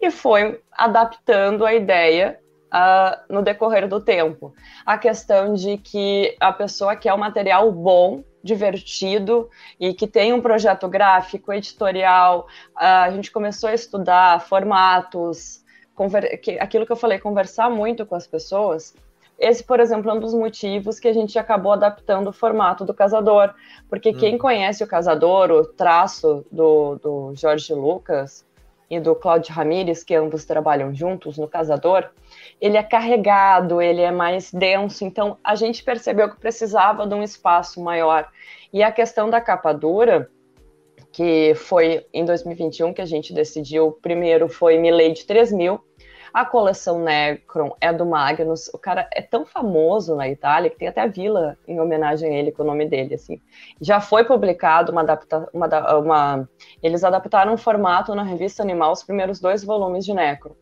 e 0.00 0.12
foi 0.12 0.60
adaptando 0.70 1.66
a 1.66 1.74
ideia 1.74 2.38
uh, 2.72 3.34
no 3.34 3.42
decorrer 3.42 3.88
do 3.88 4.00
tempo. 4.00 4.54
A 4.86 4.96
questão 4.96 5.54
de 5.54 5.76
que 5.76 6.36
a 6.38 6.52
pessoa 6.52 6.94
quer 6.94 7.12
um 7.12 7.18
material 7.18 7.72
bom 7.72 8.22
divertido 8.44 9.50
e 9.80 9.92
que 9.92 10.06
tem 10.06 10.32
um 10.32 10.40
projeto 10.40 10.86
gráfico, 10.86 11.52
editorial. 11.52 12.46
a 12.76 13.10
gente 13.10 13.32
começou 13.32 13.70
a 13.70 13.74
estudar 13.74 14.40
formatos, 14.40 15.64
aquilo 16.60 16.86
que 16.86 16.92
eu 16.92 16.96
falei, 16.96 17.18
conversar 17.18 17.68
muito 17.68 18.06
com 18.06 18.14
as 18.14 18.24
pessoas. 18.28 18.94
Esse, 19.38 19.62
por 19.62 19.78
exemplo, 19.78 20.10
é 20.10 20.14
um 20.14 20.18
dos 20.18 20.34
motivos 20.34 20.98
que 20.98 21.06
a 21.06 21.12
gente 21.12 21.38
acabou 21.38 21.72
adaptando 21.72 22.28
o 22.28 22.32
formato 22.32 22.84
do 22.84 22.92
Casador, 22.92 23.54
porque 23.88 24.10
hum. 24.10 24.16
quem 24.18 24.38
conhece 24.38 24.82
o 24.82 24.86
Casador, 24.86 25.50
o 25.50 25.64
traço 25.64 26.44
do, 26.50 26.96
do 26.96 27.32
Jorge 27.36 27.72
Lucas 27.72 28.44
e 28.90 28.98
do 28.98 29.14
Claudio 29.14 29.54
Ramírez, 29.54 30.02
que 30.02 30.14
ambos 30.14 30.44
trabalham 30.44 30.92
juntos 30.92 31.38
no 31.38 31.46
Casador, 31.46 32.08
ele 32.60 32.76
é 32.76 32.82
carregado, 32.82 33.80
ele 33.80 34.00
é 34.00 34.10
mais 34.10 34.50
denso, 34.50 35.04
então 35.04 35.38
a 35.44 35.54
gente 35.54 35.84
percebeu 35.84 36.28
que 36.30 36.40
precisava 36.40 37.06
de 37.06 37.14
um 37.14 37.22
espaço 37.22 37.80
maior. 37.80 38.28
E 38.72 38.82
a 38.82 38.90
questão 38.90 39.30
da 39.30 39.40
capa 39.40 39.72
dura, 39.72 40.28
que 41.12 41.54
foi 41.54 42.06
em 42.12 42.24
2021 42.24 42.92
que 42.92 43.00
a 43.00 43.06
gente 43.06 43.32
decidiu, 43.32 43.92
primeiro 44.02 44.48
foi 44.48 44.78
Milady 44.78 45.26
3000, 45.26 45.80
a 46.40 46.44
coleção 46.44 47.00
Necron 47.00 47.74
é 47.80 47.92
do 47.92 48.06
Magnus. 48.06 48.68
O 48.72 48.78
cara 48.78 49.08
é 49.12 49.20
tão 49.20 49.44
famoso 49.44 50.14
na 50.14 50.28
Itália 50.28 50.70
que 50.70 50.78
tem 50.78 50.86
até 50.86 51.00
a 51.00 51.06
vila 51.08 51.58
em 51.66 51.80
homenagem 51.80 52.32
a 52.32 52.38
ele 52.38 52.52
com 52.52 52.62
o 52.62 52.66
nome 52.66 52.86
dele. 52.86 53.14
Assim, 53.14 53.40
já 53.80 54.00
foi 54.00 54.22
publicado 54.22 54.92
uma 54.92 55.00
adaptação, 55.00 55.48
uma, 55.52 55.98
uma, 55.98 56.48
eles 56.80 57.02
adaptaram 57.02 57.52
um 57.52 57.56
formato 57.56 58.14
na 58.14 58.22
revista 58.22 58.62
Animal 58.62 58.92
os 58.92 59.02
primeiros 59.02 59.40
dois 59.40 59.64
volumes 59.64 60.04
de 60.04 60.14
Necron. 60.14 60.54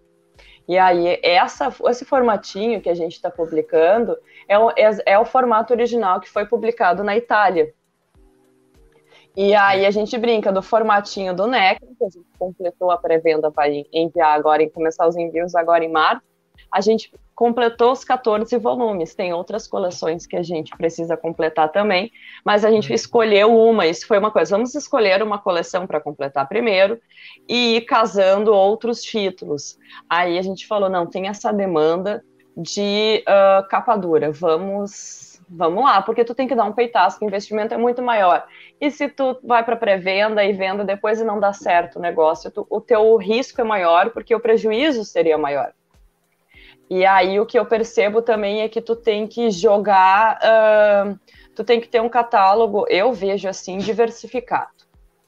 E 0.66 0.78
aí, 0.78 1.20
essa, 1.22 1.68
esse 1.90 2.06
formatinho 2.06 2.80
que 2.80 2.88
a 2.88 2.94
gente 2.94 3.12
está 3.12 3.30
publicando 3.30 4.16
é 4.48 4.58
o, 4.58 4.70
é, 4.70 4.90
é 5.04 5.18
o 5.18 5.26
formato 5.26 5.74
original 5.74 6.20
que 6.20 6.28
foi 6.30 6.46
publicado 6.46 7.04
na 7.04 7.14
Itália. 7.14 7.70
E 9.36 9.54
aí 9.54 9.84
a 9.84 9.90
gente 9.90 10.16
brinca 10.16 10.50
do 10.50 10.62
formatinho 10.62 11.34
do 11.34 11.46
NEC, 11.46 11.78
que 11.80 12.04
a 12.04 12.08
gente 12.08 12.26
completou 12.38 12.90
a 12.90 12.96
pré-venda, 12.96 13.50
vai 13.50 13.84
enviar 13.92 14.30
agora 14.30 14.62
e 14.62 14.70
começar 14.70 15.06
os 15.06 15.14
envios 15.14 15.54
agora 15.54 15.84
em 15.84 15.92
março. 15.92 16.22
A 16.72 16.80
gente 16.80 17.12
completou 17.34 17.92
os 17.92 18.02
14 18.02 18.56
volumes. 18.56 19.14
Tem 19.14 19.34
outras 19.34 19.66
coleções 19.66 20.26
que 20.26 20.36
a 20.36 20.42
gente 20.42 20.74
precisa 20.74 21.18
completar 21.18 21.70
também, 21.70 22.10
mas 22.42 22.64
a 22.64 22.70
gente 22.70 22.92
escolheu 22.92 23.54
uma. 23.54 23.86
Isso 23.86 24.06
foi 24.06 24.18
uma 24.18 24.30
coisa. 24.30 24.56
Vamos 24.56 24.74
escolher 24.74 25.22
uma 25.22 25.38
coleção 25.38 25.86
para 25.86 26.00
completar 26.00 26.48
primeiro 26.48 26.98
e 27.46 27.76
ir 27.76 27.82
casando 27.82 28.54
outros 28.54 29.02
títulos. 29.02 29.78
Aí 30.08 30.38
a 30.38 30.42
gente 30.42 30.66
falou: 30.66 30.88
não, 30.88 31.06
tem 31.06 31.28
essa 31.28 31.52
demanda 31.52 32.24
de 32.56 33.22
uh, 33.28 33.68
capa 33.68 33.96
dura. 33.96 34.32
Vamos 34.32 35.35
vamos 35.48 35.84
lá, 35.84 36.02
porque 36.02 36.24
tu 36.24 36.34
tem 36.34 36.48
que 36.48 36.54
dar 36.54 36.64
um 36.64 36.72
peitaço, 36.72 37.18
que 37.18 37.24
o 37.24 37.28
investimento 37.28 37.74
é 37.74 37.76
muito 37.76 38.02
maior. 38.02 38.46
E 38.80 38.90
se 38.90 39.08
tu 39.08 39.38
vai 39.42 39.64
para 39.64 39.76
pré-venda 39.76 40.44
e 40.44 40.52
venda 40.52 40.84
depois 40.84 41.20
e 41.20 41.24
não 41.24 41.40
dá 41.40 41.52
certo 41.52 41.98
o 41.98 42.02
negócio, 42.02 42.50
tu, 42.50 42.66
o 42.68 42.80
teu 42.80 43.16
risco 43.16 43.60
é 43.60 43.64
maior, 43.64 44.10
porque 44.10 44.34
o 44.34 44.40
prejuízo 44.40 45.04
seria 45.04 45.38
maior. 45.38 45.72
E 46.88 47.04
aí 47.04 47.40
o 47.40 47.46
que 47.46 47.58
eu 47.58 47.66
percebo 47.66 48.22
também 48.22 48.62
é 48.62 48.68
que 48.68 48.80
tu 48.80 48.94
tem 48.94 49.26
que 49.26 49.50
jogar, 49.50 50.38
uh, 50.38 51.18
tu 51.54 51.64
tem 51.64 51.80
que 51.80 51.88
ter 51.88 52.00
um 52.00 52.08
catálogo, 52.08 52.86
eu 52.88 53.12
vejo 53.12 53.48
assim, 53.48 53.78
diversificado. 53.78 54.70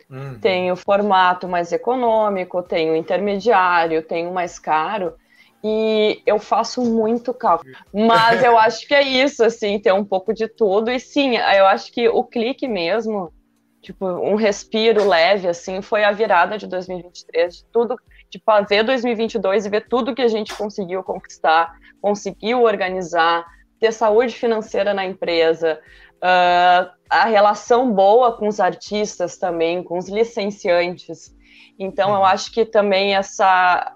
Uhum. 0.08 0.38
Tem 0.40 0.72
o 0.72 0.76
formato 0.76 1.46
mais 1.46 1.72
econômico, 1.72 2.62
tem 2.62 2.90
o 2.90 2.96
intermediário, 2.96 4.02
tem 4.02 4.26
o 4.26 4.32
mais 4.32 4.58
caro, 4.58 5.14
e 5.62 6.22
eu 6.24 6.38
faço 6.38 6.82
muito 6.82 7.34
cálculo. 7.34 7.72
Mas 7.92 8.42
eu 8.42 8.56
acho 8.58 8.86
que 8.86 8.94
é 8.94 9.02
isso, 9.02 9.44
assim, 9.44 9.78
ter 9.78 9.92
um 9.92 10.04
pouco 10.04 10.32
de 10.32 10.48
tudo. 10.48 10.90
E 10.90 11.00
sim, 11.00 11.36
eu 11.36 11.66
acho 11.66 11.92
que 11.92 12.08
o 12.08 12.22
clique 12.22 12.68
mesmo, 12.68 13.32
tipo, 13.82 14.06
um 14.06 14.34
respiro 14.34 15.06
leve, 15.06 15.48
assim, 15.48 15.82
foi 15.82 16.04
a 16.04 16.12
virada 16.12 16.56
de 16.56 16.66
2023, 16.66 17.58
de 17.58 17.64
tudo 17.66 17.96
de 18.30 18.38
fazer 18.44 18.82
2022 18.82 19.66
e 19.66 19.70
ver 19.70 19.88
tudo 19.88 20.14
que 20.14 20.22
a 20.22 20.28
gente 20.28 20.54
conseguiu 20.54 21.02
conquistar, 21.02 21.72
conseguiu 22.00 22.62
organizar, 22.62 23.44
ter 23.80 23.92
saúde 23.92 24.34
financeira 24.34 24.92
na 24.92 25.04
empresa, 25.06 25.80
uh, 26.16 26.90
a 27.08 27.24
relação 27.24 27.92
boa 27.92 28.36
com 28.36 28.48
os 28.48 28.60
artistas 28.60 29.38
também, 29.38 29.82
com 29.82 29.98
os 29.98 30.08
licenciantes. 30.08 31.34
Então, 31.78 32.10
eu 32.10 32.16
uhum. 32.16 32.24
acho 32.24 32.52
que 32.52 32.64
também 32.64 33.14
essa, 33.14 33.94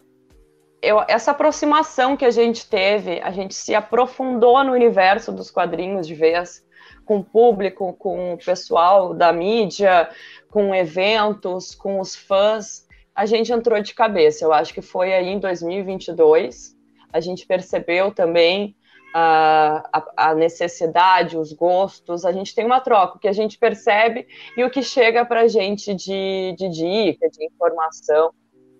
eu, 0.82 1.02
essa 1.08 1.30
aproximação 1.30 2.16
que 2.16 2.24
a 2.24 2.30
gente 2.30 2.68
teve, 2.68 3.20
a 3.20 3.30
gente 3.30 3.54
se 3.54 3.74
aprofundou 3.74 4.62
no 4.64 4.72
universo 4.72 5.32
dos 5.32 5.50
quadrinhos 5.50 6.06
de 6.06 6.14
vez, 6.14 6.66
com 7.04 7.18
o 7.18 7.24
público, 7.24 7.92
com 7.94 8.34
o 8.34 8.38
pessoal 8.38 9.14
da 9.14 9.32
mídia, 9.32 10.10
com 10.50 10.74
eventos, 10.74 11.74
com 11.74 12.00
os 12.00 12.14
fãs 12.14 12.86
a 13.14 13.26
gente 13.26 13.52
entrou 13.52 13.80
de 13.80 13.94
cabeça. 13.94 14.44
Eu 14.44 14.52
acho 14.52 14.72
que 14.72 14.82
foi 14.82 15.12
aí 15.12 15.28
em 15.28 15.38
2022. 15.38 16.74
A 17.12 17.20
gente 17.20 17.46
percebeu 17.46 18.12
também 18.12 18.74
a, 19.14 19.88
a, 19.92 20.30
a, 20.30 20.34
necessidade, 20.34 21.36
os 21.36 21.52
gostos. 21.52 22.24
A 22.24 22.32
gente 22.32 22.54
tem 22.54 22.64
uma 22.64 22.80
troca, 22.80 23.16
o 23.16 23.18
que 23.18 23.28
a 23.28 23.32
gente 23.32 23.58
percebe 23.58 24.26
e 24.56 24.64
o 24.64 24.70
que 24.70 24.82
chega 24.82 25.24
para 25.24 25.42
a 25.42 25.48
gente 25.48 25.94
de, 25.94 26.54
de 26.56 26.68
dica, 26.68 27.28
de 27.28 27.44
informação. 27.44 28.32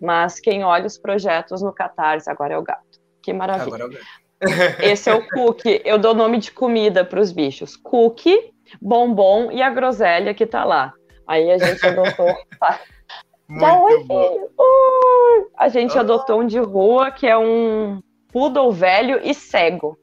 Mas 0.03 0.41
quem 0.41 0.65
olha 0.65 0.87
os 0.87 0.99
projetos 0.99 1.63
no 1.63 1.73
Catarse, 1.73 2.29
agora 2.29 2.55
é 2.55 2.59
o 2.59 2.63
gato. 2.63 3.01
Que 3.23 3.33
maravilha. 3.33 3.67
Agora 3.67 3.83
é 3.85 3.87
o 3.87 3.91
gato. 3.91 4.23
Esse 4.83 5.09
é 5.09 5.15
o 5.15 5.27
cookie. 5.29 5.81
Eu 5.85 5.97
dou 5.99 6.13
nome 6.13 6.39
de 6.39 6.51
comida 6.51 7.05
para 7.05 7.21
os 7.21 7.31
bichos. 7.31 7.77
Cookie, 7.77 8.53
bombom 8.81 9.53
e 9.53 9.63
a 9.63 9.71
groselha 9.71 10.35
que 10.35 10.43
está 10.43 10.65
lá. 10.65 10.93
Aí 11.27 11.53
a 11.53 11.59
gente 11.59 11.87
adotou. 11.87 12.35
Dá 13.61 13.81
oi, 13.81 14.01
filho. 14.01 14.51
Uh! 14.59 15.51
A 15.57 15.69
gente 15.69 15.97
ah. 15.97 16.01
adotou 16.01 16.41
um 16.41 16.47
de 16.47 16.59
rua 16.59 17.13
que 17.13 17.27
é 17.27 17.39
um 17.39 18.01
poodle 18.33 18.73
velho 18.73 19.21
e 19.23 19.33
cego. 19.33 19.97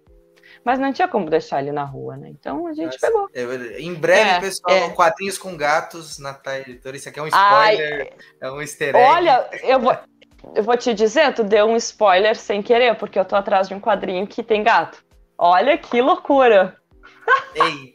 Mas 0.63 0.79
não 0.79 0.91
tinha 0.91 1.07
como 1.07 1.29
deixar 1.29 1.61
ele 1.61 1.71
na 1.71 1.83
rua, 1.83 2.17
né? 2.17 2.29
Então 2.29 2.67
a 2.67 2.73
gente 2.73 2.99
pegou. 2.99 3.29
em 3.77 3.93
breve, 3.93 4.29
é, 4.29 4.39
pessoal, 4.39 4.75
é. 4.75 4.89
quadrinhos 4.89 5.37
com 5.37 5.55
gatos 5.55 6.19
na 6.19 6.33
Thay 6.33 6.61
Editora. 6.61 6.97
Isso 6.97 7.09
aqui 7.09 7.19
é 7.19 7.23
um 7.23 7.27
spoiler, 7.27 8.11
Ai, 8.11 8.27
é 8.41 8.51
um 8.51 8.61
easter 8.61 8.95
egg. 8.95 8.97
Olha, 8.97 9.49
eu 9.63 9.79
vou, 9.79 9.97
eu 10.55 10.63
vou 10.63 10.77
te 10.77 10.93
dizer, 10.93 11.33
tu 11.33 11.43
deu 11.43 11.65
um 11.65 11.75
spoiler 11.77 12.35
sem 12.35 12.61
querer, 12.61 12.95
porque 12.95 13.17
eu 13.17 13.25
tô 13.25 13.35
atrás 13.35 13.67
de 13.67 13.73
um 13.73 13.79
quadrinho 13.79 14.27
que 14.27 14.43
tem 14.43 14.63
gato. 14.63 15.03
Olha 15.37 15.77
que 15.77 16.01
loucura! 16.01 16.77
Ei, 17.55 17.93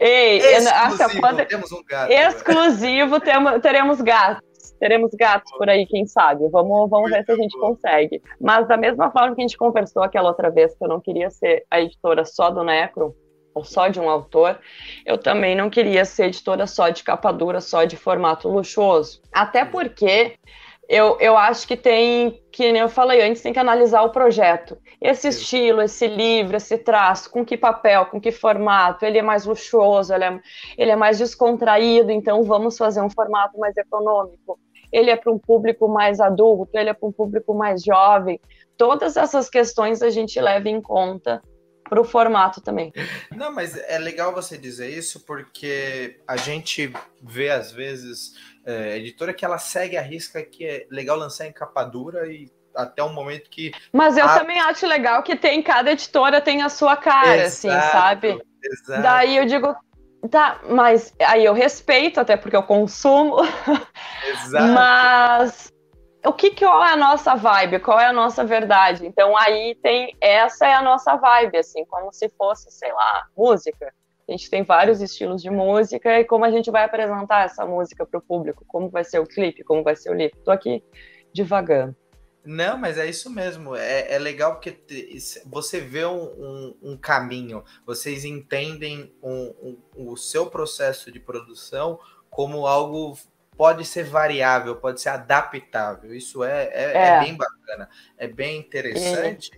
Ei, 0.00 0.38
exclusivo, 0.38 1.46
temos 1.46 1.72
um 1.72 1.82
gato. 1.84 2.10
Exclusivo, 2.12 3.20
temos, 3.20 3.60
teremos 3.62 4.00
gatos. 4.00 4.51
Teremos 4.82 5.12
gatos 5.14 5.52
por 5.52 5.70
aí, 5.70 5.86
quem 5.86 6.06
sabe? 6.06 6.48
Vamos, 6.48 6.90
vamos 6.90 7.08
ver 7.08 7.24
se 7.24 7.30
a 7.30 7.36
gente 7.36 7.56
consegue. 7.56 8.20
Mas 8.40 8.66
da 8.66 8.76
mesma 8.76 9.12
forma 9.12 9.32
que 9.32 9.40
a 9.40 9.46
gente 9.46 9.56
conversou 9.56 10.02
aquela 10.02 10.30
outra 10.30 10.50
vez, 10.50 10.74
que 10.74 10.82
eu 10.82 10.88
não 10.88 11.00
queria 11.00 11.30
ser 11.30 11.64
a 11.70 11.80
editora 11.80 12.24
só 12.24 12.50
do 12.50 12.64
Necro, 12.64 13.14
ou 13.54 13.62
só 13.62 13.86
de 13.86 14.00
um 14.00 14.10
autor, 14.10 14.58
eu 15.06 15.16
também 15.16 15.54
não 15.54 15.70
queria 15.70 16.04
ser 16.04 16.24
editora 16.24 16.66
só 16.66 16.88
de 16.88 17.04
capa 17.04 17.30
dura, 17.30 17.60
só 17.60 17.84
de 17.84 17.96
formato 17.96 18.48
luxuoso. 18.48 19.22
Até 19.32 19.64
porque 19.64 20.34
eu, 20.88 21.16
eu 21.20 21.36
acho 21.36 21.64
que 21.68 21.76
tem, 21.76 22.42
que 22.50 22.64
eu 22.64 22.88
falei 22.88 23.22
antes, 23.22 23.40
tem 23.40 23.52
que 23.52 23.60
analisar 23.60 24.02
o 24.02 24.10
projeto. 24.10 24.76
Esse 25.00 25.28
estilo, 25.28 25.80
esse 25.80 26.08
livro, 26.08 26.56
esse 26.56 26.76
traço, 26.76 27.30
com 27.30 27.44
que 27.44 27.56
papel, 27.56 28.06
com 28.06 28.20
que 28.20 28.32
formato, 28.32 29.04
ele 29.04 29.18
é 29.18 29.22
mais 29.22 29.46
luxuoso, 29.46 30.12
ele 30.12 30.24
é, 30.24 30.40
ele 30.76 30.90
é 30.90 30.96
mais 30.96 31.18
descontraído, 31.18 32.10
então 32.10 32.42
vamos 32.42 32.76
fazer 32.76 33.00
um 33.00 33.08
formato 33.08 33.56
mais 33.60 33.76
econômico 33.76 34.58
ele 34.92 35.10
é 35.10 35.16
para 35.16 35.32
um 35.32 35.38
público 35.38 35.88
mais 35.88 36.20
adulto, 36.20 36.76
ele 36.76 36.90
é 36.90 36.92
para 36.92 37.08
um 37.08 37.12
público 37.12 37.54
mais 37.54 37.82
jovem. 37.82 38.40
Todas 38.76 39.16
essas 39.16 39.48
questões 39.48 40.02
a 40.02 40.10
gente 40.10 40.40
leva 40.40 40.68
em 40.68 40.80
conta 40.80 41.42
para 41.88 42.00
o 42.00 42.04
formato 42.04 42.60
também. 42.60 42.92
Não, 43.30 43.52
mas 43.52 43.76
é 43.76 43.98
legal 43.98 44.32
você 44.32 44.56
dizer 44.56 44.88
isso 44.88 45.26
porque 45.26 46.20
a 46.26 46.36
gente 46.36 46.92
vê 47.22 47.50
às 47.50 47.70
vezes 47.70 48.32
é, 48.64 48.96
editora 48.96 49.34
que 49.34 49.44
ela 49.44 49.58
segue 49.58 49.96
a 49.96 50.02
risca 50.02 50.42
que 50.42 50.64
é 50.64 50.86
legal 50.90 51.16
lançar 51.16 51.46
em 51.46 51.52
capa 51.52 51.84
dura 51.84 52.26
e 52.26 52.50
até 52.74 53.02
um 53.02 53.12
momento 53.12 53.50
que. 53.50 53.72
Mas 53.92 54.16
eu 54.16 54.24
a... 54.24 54.38
também 54.38 54.58
acho 54.60 54.86
legal 54.86 55.22
que 55.22 55.36
tem 55.36 55.62
cada 55.62 55.92
editora 55.92 56.40
tem 56.40 56.62
a 56.62 56.68
sua 56.68 56.96
cara, 56.96 57.44
assim, 57.44 57.68
exato, 57.68 57.84
assim, 57.84 57.92
sabe? 57.92 58.42
Exato. 58.64 59.02
Daí 59.02 59.36
eu 59.36 59.44
digo, 59.44 59.76
Tá, 60.30 60.60
mas 60.68 61.12
aí 61.20 61.44
eu 61.44 61.52
respeito, 61.52 62.20
até 62.20 62.36
porque 62.36 62.56
eu 62.56 62.62
consumo. 62.62 63.38
Exato. 64.24 64.72
Mas 64.72 65.72
o 66.24 66.32
que, 66.32 66.50
que 66.50 66.64
é 66.64 66.68
a 66.68 66.96
nossa 66.96 67.34
vibe, 67.34 67.80
qual 67.80 67.98
é 67.98 68.06
a 68.06 68.12
nossa 68.12 68.44
verdade. 68.44 69.04
Então 69.04 69.36
aí 69.36 69.74
tem 69.82 70.16
essa 70.20 70.66
é 70.66 70.74
a 70.74 70.82
nossa 70.82 71.16
vibe, 71.16 71.58
assim, 71.58 71.84
como 71.86 72.12
se 72.12 72.28
fosse, 72.30 72.70
sei 72.70 72.92
lá, 72.92 73.26
música. 73.36 73.92
A 74.28 74.32
gente 74.32 74.48
tem 74.48 74.62
vários 74.62 75.02
estilos 75.02 75.42
de 75.42 75.50
música 75.50 76.20
e 76.20 76.24
como 76.24 76.44
a 76.44 76.50
gente 76.50 76.70
vai 76.70 76.84
apresentar 76.84 77.44
essa 77.44 77.66
música 77.66 78.06
para 78.06 78.18
o 78.18 78.22
público, 78.22 78.64
como 78.68 78.88
vai 78.88 79.02
ser 79.02 79.18
o 79.18 79.26
clipe, 79.26 79.64
como 79.64 79.82
vai 79.82 79.96
ser 79.96 80.10
o 80.10 80.14
livro. 80.14 80.38
Estou 80.38 80.54
aqui 80.54 80.82
divagando. 81.34 81.96
Não, 82.44 82.76
mas 82.76 82.98
é 82.98 83.08
isso 83.08 83.30
mesmo. 83.30 83.76
É, 83.76 84.12
é 84.14 84.18
legal 84.18 84.54
porque 84.54 84.76
você 85.46 85.80
vê 85.80 86.04
um, 86.04 86.22
um, 86.22 86.76
um 86.82 86.96
caminho, 86.96 87.64
vocês 87.86 88.24
entendem 88.24 89.14
um, 89.22 89.78
o 89.94 90.16
seu 90.16 90.46
processo 90.46 91.12
de 91.12 91.20
produção 91.20 92.00
como 92.28 92.66
algo 92.66 93.16
pode 93.56 93.84
ser 93.84 94.04
variável, 94.04 94.74
pode 94.76 95.00
ser 95.00 95.10
adaptável. 95.10 96.12
Isso 96.14 96.42
é, 96.42 96.64
é, 96.64 96.92
é. 96.92 97.06
é 97.08 97.20
bem 97.20 97.36
bacana, 97.36 97.88
é 98.18 98.26
bem 98.26 98.58
interessante, 98.58 99.50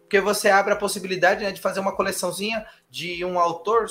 porque 0.00 0.20
você 0.20 0.50
abre 0.50 0.72
a 0.72 0.76
possibilidade 0.76 1.44
né, 1.44 1.52
de 1.52 1.60
fazer 1.60 1.78
uma 1.78 1.94
coleçãozinha 1.94 2.66
de 2.90 3.24
um 3.24 3.38
autor 3.38 3.86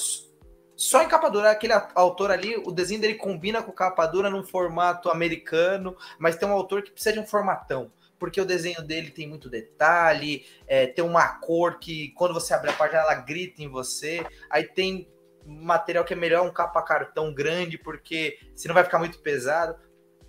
só 0.76 1.02
em 1.02 1.08
capa 1.08 1.30
dura. 1.30 1.52
Aquele 1.52 1.74
autor 1.96 2.32
ali, 2.32 2.58
o 2.58 2.72
desenho 2.72 3.00
dele 3.00 3.16
combina 3.16 3.64
com 3.64 3.72
capa 3.72 4.06
dura 4.08 4.30
num 4.30 4.44
formato 4.44 5.10
americano, 5.10 5.96
mas 6.20 6.36
tem 6.36 6.50
um 6.50 6.54
autor 6.54 6.82
que 6.82 6.92
precisa 6.92 7.14
de 7.14 7.20
um 7.20 7.26
formatão 7.26 7.90
porque 8.22 8.40
o 8.40 8.46
desenho 8.46 8.84
dele 8.84 9.10
tem 9.10 9.28
muito 9.28 9.50
detalhe, 9.50 10.46
é, 10.68 10.86
tem 10.86 11.04
uma 11.04 11.28
cor 11.40 11.80
que 11.80 12.10
quando 12.10 12.36
você 12.36 12.54
abre 12.54 12.70
a 12.70 12.74
página 12.74 13.00
ela 13.00 13.16
grita 13.16 13.64
em 13.64 13.68
você. 13.68 14.24
Aí 14.48 14.64
tem 14.64 15.10
material 15.44 16.06
que 16.06 16.14
é 16.14 16.16
melhor 16.16 16.46
um 16.46 16.54
capa 16.54 16.84
cartão 16.84 17.34
grande, 17.34 17.80
porque 17.80 18.38
senão 18.56 18.76
vai 18.76 18.84
ficar 18.84 19.00
muito 19.00 19.18
pesado. 19.24 19.76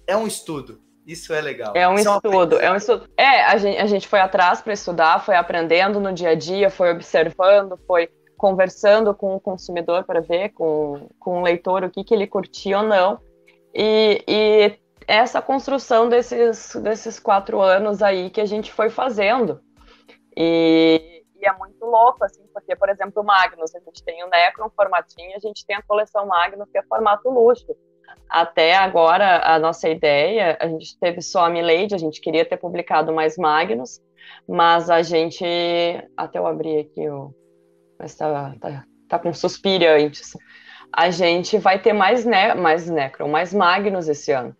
É 0.07 0.17
um 0.17 0.27
estudo. 0.27 0.81
Isso 1.07 1.35
é 1.35 1.43
legal. 1.43 1.75
É 1.77 1.87
um 1.87 1.97
Isso 1.97 2.11
estudo, 2.11 2.59
é, 2.59 2.65
é 2.65 2.73
um 2.73 2.77
estudo. 2.77 3.11
É, 3.15 3.45
a 3.45 3.59
gente, 3.59 3.77
a 3.77 3.87
gente 3.87 4.09
foi 4.09 4.21
atrás 4.21 4.63
para 4.63 4.73
estudar, 4.73 5.23
foi 5.23 5.37
aprendendo 5.37 6.01
no 6.01 6.15
dia 6.15 6.31
a 6.31 6.35
dia, 6.35 6.71
foi 6.71 6.91
observando, 6.93 7.79
foi 7.87 8.09
conversando 8.39 9.15
com 9.15 9.37
o 9.37 9.41
consumidor 9.41 10.05
para 10.05 10.23
ver, 10.23 10.49
com, 10.55 11.11
com 11.21 11.41
o 11.41 11.43
leitor, 11.43 11.85
o 11.85 11.91
que, 11.91 12.03
que 12.05 12.15
ele 12.15 12.27
curtia 12.27 12.79
ou 12.79 12.85
não. 12.85 13.21
E, 13.75 14.25
e 14.27 14.82
essa 15.07 15.43
construção 15.43 16.09
desses, 16.09 16.75
desses 16.77 17.19
quatro 17.19 17.61
anos 17.61 18.03
aí 18.03 18.31
que 18.31 18.41
a 18.41 18.47
gente 18.47 18.73
foi 18.73 18.91
fazendo. 18.91 19.61
E 20.37 21.13
e 21.43 21.47
é 21.47 21.53
muito 21.59 21.85
louco, 21.85 22.25
assim, 22.25 22.47
porque, 22.55 22.77
por 22.77 22.89
exemplo, 22.89 23.21
o 23.21 23.27
Magnus, 23.27 23.75
a 23.75 23.81
gente 23.81 24.05
tem 24.05 24.23
o 24.23 24.31
Necron 24.31 24.71
formatinho, 24.77 25.35
a 25.35 25.41
gente 25.41 25.67
tem 25.67 25.75
a 25.75 25.83
coleção 25.83 26.25
Magnus, 26.25 26.71
que 26.71 26.79
é 26.79 26.83
formato 26.85 27.29
luxo. 27.29 27.67
Até 28.29 28.77
agora, 28.77 29.43
a 29.45 29.59
nossa 29.59 29.89
ideia, 29.89 30.57
a 30.61 30.69
gente 30.69 30.97
teve 31.01 31.21
só 31.21 31.47
a 31.47 31.51
Milady, 31.51 31.97
a 31.97 31.99
gente 31.99 32.21
queria 32.21 32.45
ter 32.45 32.57
publicado 32.57 33.13
mais 33.13 33.37
Magnus, 33.37 34.01
mas 34.49 34.89
a 34.89 35.03
gente, 35.03 35.45
até 36.17 36.39
eu 36.39 36.47
abri 36.47 36.79
aqui, 36.79 37.09
o, 37.09 37.35
mas 37.99 38.15
tá, 38.15 38.55
tá, 38.61 38.85
tá 39.09 39.19
com 39.19 39.33
suspiro 39.35 39.85
antes, 39.89 40.37
a 40.95 41.11
gente 41.11 41.59
vai 41.59 41.83
ter 41.83 41.93
mais, 41.93 42.25
ne 42.25 42.55
mais 42.55 42.89
Necron, 42.89 43.29
mais 43.29 43.53
Magnus 43.53 44.09
esse 44.09 44.31
ano. 44.31 44.57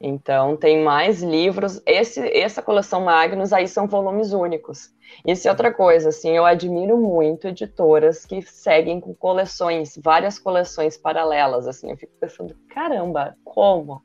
Então, 0.00 0.56
tem 0.56 0.82
mais 0.82 1.22
livros. 1.22 1.82
Esse, 1.84 2.20
essa 2.34 2.62
coleção 2.62 3.02
Magnus 3.02 3.52
aí 3.52 3.68
são 3.68 3.86
volumes 3.86 4.32
únicos. 4.32 4.90
Isso 5.26 5.46
é 5.46 5.50
outra 5.50 5.72
coisa, 5.72 6.08
assim, 6.08 6.30
eu 6.30 6.46
admiro 6.46 6.96
muito 6.96 7.48
editoras 7.48 8.24
que 8.24 8.40
seguem 8.40 9.00
com 9.00 9.12
coleções, 9.12 9.98
várias 10.02 10.38
coleções 10.38 10.96
paralelas, 10.96 11.66
assim, 11.66 11.90
eu 11.90 11.96
fico 11.96 12.12
pensando, 12.18 12.56
caramba, 12.72 13.36
como? 13.44 14.00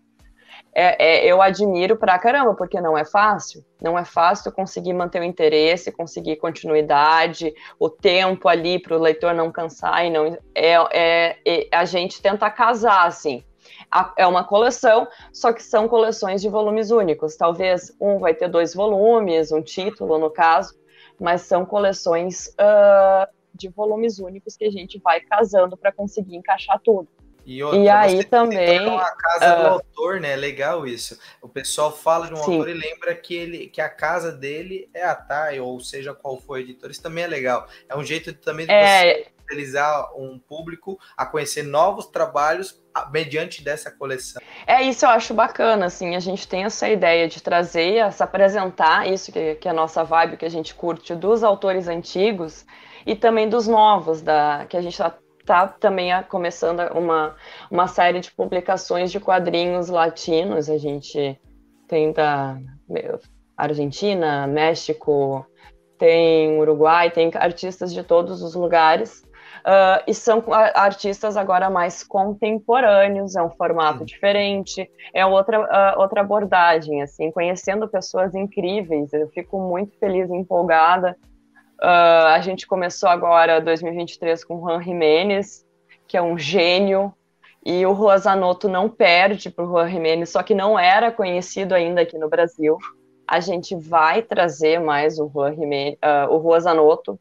É, 0.74 1.26
é, 1.26 1.26
eu 1.26 1.42
admiro 1.42 1.96
pra 1.96 2.20
caramba, 2.20 2.54
porque 2.54 2.82
não 2.82 2.98
é 2.98 3.06
fácil, 3.06 3.64
não 3.82 3.98
é 3.98 4.04
fácil 4.04 4.52
conseguir 4.52 4.94
manter 4.94 5.22
o 5.22 5.24
interesse, 5.24 5.92
conseguir 5.92 6.36
continuidade, 6.36 7.54
o 7.80 7.90
tempo 7.90 8.50
ali 8.50 8.78
para 8.78 8.98
o 8.98 9.02
leitor 9.02 9.34
não 9.34 9.52
cansar 9.52 10.06
e 10.06 10.10
não 10.10 10.38
é, 10.54 10.74
é, 10.92 11.38
é, 11.46 11.68
a 11.72 11.86
gente 11.86 12.22
tenta 12.22 12.50
casar 12.50 13.08
assim. 13.08 13.42
É 14.18 14.28
uma 14.28 14.44
coleção, 14.44 15.08
só 15.32 15.54
que 15.54 15.64
são 15.64 15.88
coleções 15.88 16.42
de 16.42 16.50
volumes 16.50 16.92
únicos. 16.92 17.36
Talvez 17.36 17.96
um 18.00 18.20
vai 18.20 18.34
ter 18.34 18.50
dois 18.50 18.74
volumes, 18.74 19.52
um 19.52 19.62
título 19.62 20.18
no 20.18 20.30
caso, 20.30 20.76
mas 21.20 21.42
são 21.42 21.66
coleções 21.66 22.48
uh, 22.60 23.28
de 23.54 23.70
volumes 23.70 24.20
únicos 24.20 24.58
que 24.58 24.66
a 24.66 24.72
gente 24.72 25.00
vai 25.00 25.22
casando 25.22 25.78
para 25.78 25.92
conseguir 25.92 26.36
encaixar 26.36 26.80
tudo. 26.84 27.08
E, 27.46 27.62
outra, 27.64 27.80
e 27.80 27.88
aí 27.88 28.24
também 28.24 28.90
a 28.90 29.12
casa 29.12 29.60
uh, 29.60 29.62
do 29.62 29.68
autor, 29.68 30.20
né? 30.20 30.32
É 30.32 30.36
legal 30.36 30.88
isso. 30.88 31.20
O 31.40 31.48
pessoal 31.48 31.96
fala 31.96 32.26
de 32.28 32.34
um 32.34 32.38
sim. 32.38 32.54
autor 32.54 32.70
e 32.70 32.74
lembra 32.74 33.14
que 33.14 33.36
ele 33.36 33.68
que 33.68 33.80
a 33.80 33.88
casa 33.88 34.32
dele 34.32 34.90
é 34.92 35.04
a 35.04 35.14
TAI, 35.14 35.60
ou 35.60 35.80
seja, 35.80 36.12
qual 36.14 36.40
for 36.40 36.54
o 36.54 36.58
editor. 36.58 36.90
Isso 36.90 37.04
também 37.04 37.24
é 37.24 37.28
legal. 37.28 37.68
É 37.88 37.96
um 37.96 38.04
jeito 38.04 38.34
também 38.34 38.66
de 38.66 38.72
é... 38.72 39.26
você 39.26 39.35
fidelizar 39.46 40.10
um 40.18 40.40
público 40.40 40.98
a 41.16 41.26
conhecer 41.26 41.64
novos 41.64 42.08
trabalhos 42.08 42.84
mediante 43.12 43.64
dessa 43.64 43.92
coleção. 43.92 44.42
É 44.66 44.82
isso 44.82 45.06
eu 45.06 45.10
acho 45.10 45.34
bacana, 45.34 45.86
assim, 45.86 46.16
a 46.16 46.20
gente 46.20 46.48
tem 46.48 46.64
essa 46.64 46.90
ideia 46.90 47.28
de 47.28 47.42
trazer, 47.42 47.98
essa 47.98 48.24
apresentar 48.24 49.08
isso 49.08 49.32
que, 49.32 49.56
que 49.56 49.68
é 49.68 49.72
a 49.72 49.74
nossa 49.74 50.04
vibe, 50.04 50.38
que 50.38 50.46
a 50.46 50.50
gente 50.50 50.74
curte 50.74 51.14
dos 51.14 51.44
autores 51.44 51.88
antigos 51.88 52.66
e 53.06 53.16
também 53.16 53.48
dos 53.48 53.68
novos, 53.68 54.22
da 54.22 54.66
que 54.68 54.78
a 54.78 54.82
gente 54.82 54.94
está 54.94 55.14
tá 55.46 55.68
também 55.68 56.10
começando 56.24 56.80
uma, 56.94 57.36
uma 57.70 57.88
série 57.88 58.20
de 58.20 58.32
publicações 58.32 59.12
de 59.12 59.20
quadrinhos 59.20 59.90
latinos, 59.90 60.70
a 60.70 60.78
gente 60.78 61.40
tem 61.88 62.12
da 62.12 62.58
Argentina, 63.56 64.48
México, 64.48 65.46
tem 65.98 66.60
Uruguai, 66.60 67.12
tem 67.12 67.30
artistas 67.36 67.94
de 67.94 68.04
todos 68.04 68.42
os 68.42 68.56
lugares 68.56 69.25
Uh, 69.66 69.98
e 70.06 70.14
são 70.14 70.44
artistas 70.76 71.36
agora 71.36 71.72
mais 71.72 72.04
contemporâneos, 72.04 73.36
é 73.36 73.42
um 73.42 73.50
formato 73.50 74.02
uhum. 74.02 74.06
diferente, 74.06 74.88
é 75.12 75.26
outra, 75.26 75.60
uh, 75.60 76.00
outra 76.00 76.22
abordagem, 76.22 77.02
assim, 77.02 77.32
conhecendo 77.32 77.88
pessoas 77.88 78.36
incríveis, 78.36 79.12
eu 79.12 79.28
fico 79.30 79.60
muito 79.60 79.98
feliz 79.98 80.30
e 80.30 80.36
empolgada. 80.36 81.18
Uh, 81.82 82.28
a 82.28 82.40
gente 82.42 82.68
começou 82.68 83.10
agora 83.10 83.60
2023 83.60 84.44
com 84.46 84.58
o 84.58 84.60
Juan 84.60 84.84
Jiménez, 84.84 85.66
que 86.08 86.16
é 86.16 86.22
um 86.22 86.38
gênio, 86.38 87.12
e 87.66 87.84
o 87.88 87.96
Juan 87.96 88.20
Zanotto 88.20 88.70
não 88.70 88.88
perde 88.88 89.50
para 89.50 89.66
o 89.66 89.68
Juan 89.68 89.90
Jiménez, 89.90 90.30
só 90.30 90.44
que 90.44 90.54
não 90.54 90.78
era 90.78 91.12
conhecido 91.12 91.74
ainda 91.74 92.02
aqui 92.02 92.20
no 92.20 92.30
Brasil. 92.30 92.78
A 93.28 93.40
gente 93.40 93.76
vai 93.76 94.22
trazer 94.22 94.80
mais 94.80 95.18
o 95.18 95.28
Juan, 95.28 95.56
Jiménez, 95.56 95.98
o 96.30 96.40
Juan 96.40 96.60
Zanotto, 96.60 97.20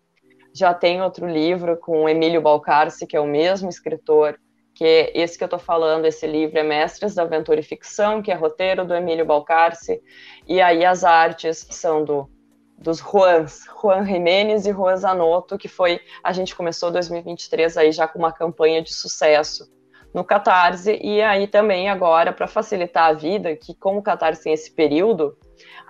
já 0.55 0.73
tem 0.73 1.03
outro 1.03 1.27
livro 1.27 1.77
com 1.77 2.09
Emílio 2.09 2.41
Balcarce, 2.41 3.07
que 3.07 3.17
é 3.17 3.21
o 3.21 3.27
mesmo 3.27 3.69
escritor, 3.69 4.39
que 4.73 4.85
é 4.85 5.19
esse 5.19 5.37
que 5.37 5.43
eu 5.43 5.47
estou 5.47 5.59
falando, 5.59 6.05
esse 6.05 6.27
livro 6.27 6.59
é 6.59 6.63
Mestres 6.63 7.15
da 7.15 7.23
Aventura 7.23 7.61
e 7.61 7.63
Ficção, 7.63 8.23
que 8.23 8.31
é 8.31 8.35
roteiro 8.35 8.85
do 8.85 8.95
Emílio 8.95 9.27
Balcarce, 9.27 10.01
e 10.47 10.61
aí 10.61 10.85
as 10.85 11.05
artes 11.05 11.67
são 11.71 12.05
do 12.05 12.31
dos 12.77 12.99
Juans, 12.99 13.61
Juan 13.81 14.05
Jimenez 14.05 14.67
e 14.67 14.73
Juan 14.73 14.97
Zanotto, 14.97 15.57
que 15.57 15.69
foi, 15.69 16.01
a 16.23 16.33
gente 16.33 16.55
começou 16.55 16.91
2023 16.91 17.77
aí 17.77 17.93
já 17.93 18.07
com 18.07 18.19
uma 18.19 18.33
campanha 18.33 18.83
de 18.83 18.93
sucesso 18.93 19.73
no 20.13 20.25
Catarse, 20.25 20.99
e 21.03 21.23
aí 21.23 21.47
também 21.47 21.89
agora, 21.89 22.33
para 22.33 22.47
facilitar 22.47 23.07
a 23.07 23.13
vida, 23.13 23.57
que 23.57 23.75
como 23.75 24.01
o 24.01 24.03
Catarse 24.03 24.45
tem 24.45 24.53
esse 24.53 24.73
período, 24.73 25.37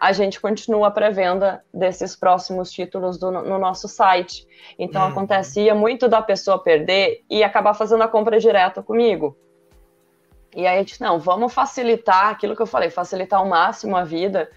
a 0.00 0.12
gente 0.12 0.40
continua 0.40 0.88
a 0.88 0.90
pré-venda 0.90 1.64
desses 1.72 2.16
próximos 2.16 2.70
títulos 2.70 3.18
do, 3.18 3.30
no 3.30 3.58
nosso 3.58 3.88
site. 3.88 4.46
Então, 4.78 5.02
hum. 5.02 5.08
acontecia 5.08 5.74
muito 5.74 6.08
da 6.08 6.20
pessoa 6.20 6.62
perder 6.62 7.22
e 7.30 7.42
acabar 7.42 7.74
fazendo 7.74 8.02
a 8.02 8.08
compra 8.08 8.38
direta 8.38 8.82
comigo. 8.82 9.36
E 10.54 10.66
aí 10.66 10.76
a 10.76 10.78
gente, 10.78 11.00
não, 11.00 11.18
vamos 11.18 11.52
facilitar 11.52 12.28
aquilo 12.28 12.54
que 12.54 12.62
eu 12.62 12.66
falei, 12.66 12.90
facilitar 12.90 13.40
ao 13.40 13.46
máximo 13.46 13.96
a 13.96 14.04
vida 14.04 14.48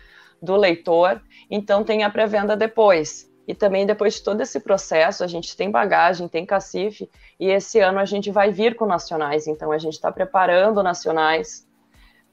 do 0.42 0.56
leitor, 0.56 1.22
então 1.50 1.84
tem 1.84 2.04
a 2.04 2.10
pré-venda 2.10 2.56
depois. 2.56 3.28
E 3.48 3.56
também 3.56 3.86
depois 3.86 4.16
de 4.16 4.24
todo 4.24 4.42
esse 4.42 4.60
processo, 4.60 5.24
a 5.24 5.28
gente 5.28 5.56
tem 5.56 5.72
bagagem, 5.72 6.28
tem 6.28 6.46
cacife, 6.46 7.10
e 7.40 7.50
esse 7.50 7.80
ano 7.80 7.98
a 7.98 8.06
gente 8.06 8.30
vai 8.30 8.52
vir 8.52 8.76
com 8.76 8.86
nacionais, 8.86 9.48
então 9.48 9.72
a 9.72 9.78
gente 9.78 9.94
está 9.94 10.12
preparando 10.12 10.84
nacionais 10.84 11.67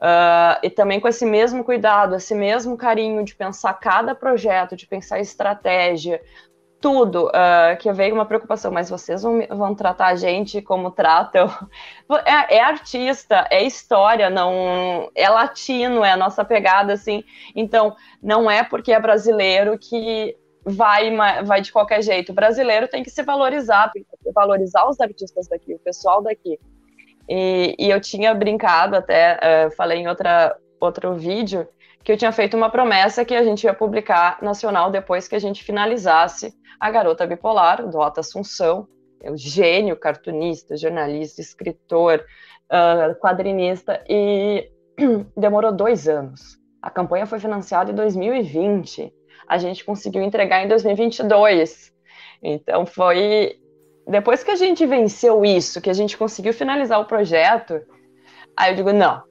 Uh, 0.05 0.61
e 0.63 0.69
também 0.69 1.01
com 1.01 1.09
esse 1.09 1.25
mesmo 1.25 1.65
cuidado, 1.65 2.15
esse 2.15 2.35
mesmo 2.35 2.77
carinho 2.77 3.25
de 3.25 3.35
pensar 3.35 3.73
cada 3.73 4.15
projeto, 4.15 4.77
de 4.77 4.87
pensar 4.87 5.19
estratégia, 5.19 6.21
tudo, 6.79 7.29
uh, 7.29 7.75
que 7.79 7.91
veio 7.91 8.15
uma 8.15 8.27
preocupação, 8.27 8.71
mas 8.71 8.91
vocês 8.91 9.23
vão, 9.23 9.41
vão 9.49 9.75
tratar 9.75 10.09
a 10.09 10.15
gente 10.15 10.61
como 10.61 10.91
tratam. 10.91 11.49
É, 12.27 12.57
é, 12.57 12.61
artista, 12.61 13.49
é 13.51 13.65
história, 13.65 14.29
não 14.29 15.11
é 15.15 15.27
latino, 15.27 16.05
é 16.05 16.13
a 16.13 16.17
nossa 16.19 16.45
pegada, 16.45 16.93
assim. 16.93 17.25
Então, 17.57 17.97
não 18.23 18.51
é 18.51 18.63
porque 18.63 18.93
é 18.93 19.01
brasileiro 19.01 19.79
que 19.79 20.37
vai, 20.63 21.11
vai 21.45 21.63
de 21.63 21.73
qualquer 21.73 22.03
jeito. 22.03 22.31
O 22.31 22.35
brasileiro 22.35 22.87
tem 22.89 23.03
que 23.03 23.09
se 23.09 23.23
valorizar, 23.23 23.91
valorizar 24.35 24.87
os 24.87 25.01
artistas 25.01 25.49
daqui, 25.49 25.75
o 25.75 25.79
pessoal 25.79 26.23
daqui. 26.23 26.59
E, 27.29 27.75
e 27.79 27.91
eu 27.91 28.01
tinha 28.01 28.35
brincado 28.35 28.97
até, 28.97 29.39
uh, 29.67 29.77
falei 29.77 29.99
em 29.99 30.09
outra, 30.09 30.57
outro 30.81 31.15
vídeo, 31.15 31.67
que 32.03 32.13
eu 32.13 32.17
tinha 32.17 32.33
feito 32.33 32.57
uma 32.57 32.71
promessa 32.71 33.25
que 33.25 33.35
a 33.35 33.43
gente 33.43 33.65
ia 33.65 33.73
publicar 33.73 34.39
nacional 34.43 34.91
depois 34.91 35.27
que 35.27 35.35
a 35.35 35.39
gente 35.39 35.65
finalizasse 35.65 36.53
A 36.79 36.91
Garota 36.91 37.27
Bipolar, 37.27 37.87
do 37.89 37.99
Otto 37.99 38.21
Assunção, 38.21 38.87
é 39.23 39.31
o 39.31 39.37
gênio 39.37 39.97
cartunista, 39.97 40.77
jornalista, 40.77 41.41
escritor, 41.41 42.23
uh, 42.71 43.15
quadrinista, 43.21 44.05
e 44.07 44.71
demorou 45.35 45.73
dois 45.73 46.07
anos. 46.07 46.59
A 46.83 46.91
campanha 46.91 47.25
foi 47.25 47.39
financiada 47.39 47.91
em 47.91 47.95
2020, 47.95 49.11
a 49.49 49.57
gente 49.57 49.83
conseguiu 49.83 50.23
entregar 50.23 50.63
em 50.63 50.69
2022. 50.69 51.91
Então 52.43 52.85
foi 52.85 53.59
depois 54.07 54.45
que 54.45 54.51
a 54.51 54.57
gente 54.57 54.85
venceu 54.87 55.45
isso, 55.45 55.81
que 55.81 55.91
a 55.91 55.95
gente 55.95 56.17
conseguiu 56.17 56.53
finalizar 56.53 57.01
o 57.01 57.07
projeto, 57.07 57.81
aí 58.57 58.73
eu 58.73 58.77
digo 58.77 58.93
não, 58.93 59.23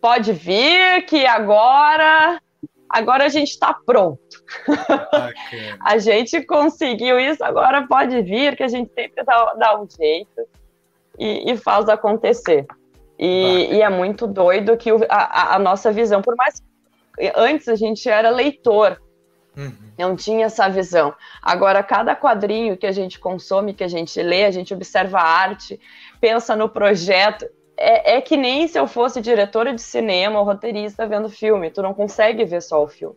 pode 0.00 0.32
vir 0.32 1.04
que 1.06 1.26
agora 1.26 2.40
agora 2.88 3.26
a 3.26 3.28
gente 3.28 3.50
está 3.50 3.74
pronto. 3.74 4.18
a 5.84 5.98
gente 5.98 6.42
conseguiu 6.44 7.20
isso, 7.20 7.44
agora 7.44 7.86
pode 7.86 8.22
vir, 8.22 8.56
que 8.56 8.62
a 8.62 8.68
gente 8.68 8.92
sempre 8.94 9.22
dá, 9.24 9.54
dá 9.54 9.80
um 9.80 9.86
jeito 9.88 10.48
e, 11.18 11.52
e 11.52 11.56
faz 11.56 11.88
acontecer. 11.88 12.66
E, 13.18 13.68
e, 13.72 13.82
é 13.82 13.88
muito 13.88 14.26
doido 14.26 14.76
que 14.76 14.92
o, 14.92 15.00
a, 15.08 15.56
a, 15.56 15.58
nossa 15.58 15.90
visão, 15.90 16.22
por 16.22 16.36
mais 16.36 16.60
que 16.60 17.32
antes 17.34 17.68
a 17.68 17.74
gente 17.74 18.08
era 18.08 18.30
leitor, 18.30 19.00
uhum. 19.58 19.92
não 19.98 20.16
tinha 20.16 20.46
essa 20.46 20.68
visão. 20.68 21.14
Agora, 21.42 21.82
cada 21.82 22.16
quadrinho 22.16 22.76
que 22.76 22.86
a 22.86 22.92
gente 22.92 23.18
consome, 23.18 23.74
que 23.74 23.84
a 23.84 23.88
gente 23.88 24.22
lê, 24.22 24.44
a 24.44 24.50
gente 24.50 24.72
observa 24.72 25.18
a 25.18 25.22
arte, 25.22 25.78
pensa 26.20 26.56
no 26.56 26.68
projeto 26.68 27.46
é, 27.78 28.16
é 28.16 28.20
que 28.20 28.36
nem 28.36 28.66
se 28.66 28.78
eu 28.78 28.86
fosse 28.88 29.20
diretora 29.20 29.72
de 29.72 29.80
cinema 29.80 30.40
ou 30.40 30.44
roteirista 30.44 31.06
vendo 31.06 31.28
filme. 31.28 31.70
Tu 31.70 31.80
não 31.80 31.94
consegue 31.94 32.44
ver 32.44 32.60
só 32.60 32.82
o 32.82 32.88
filme. 32.88 33.16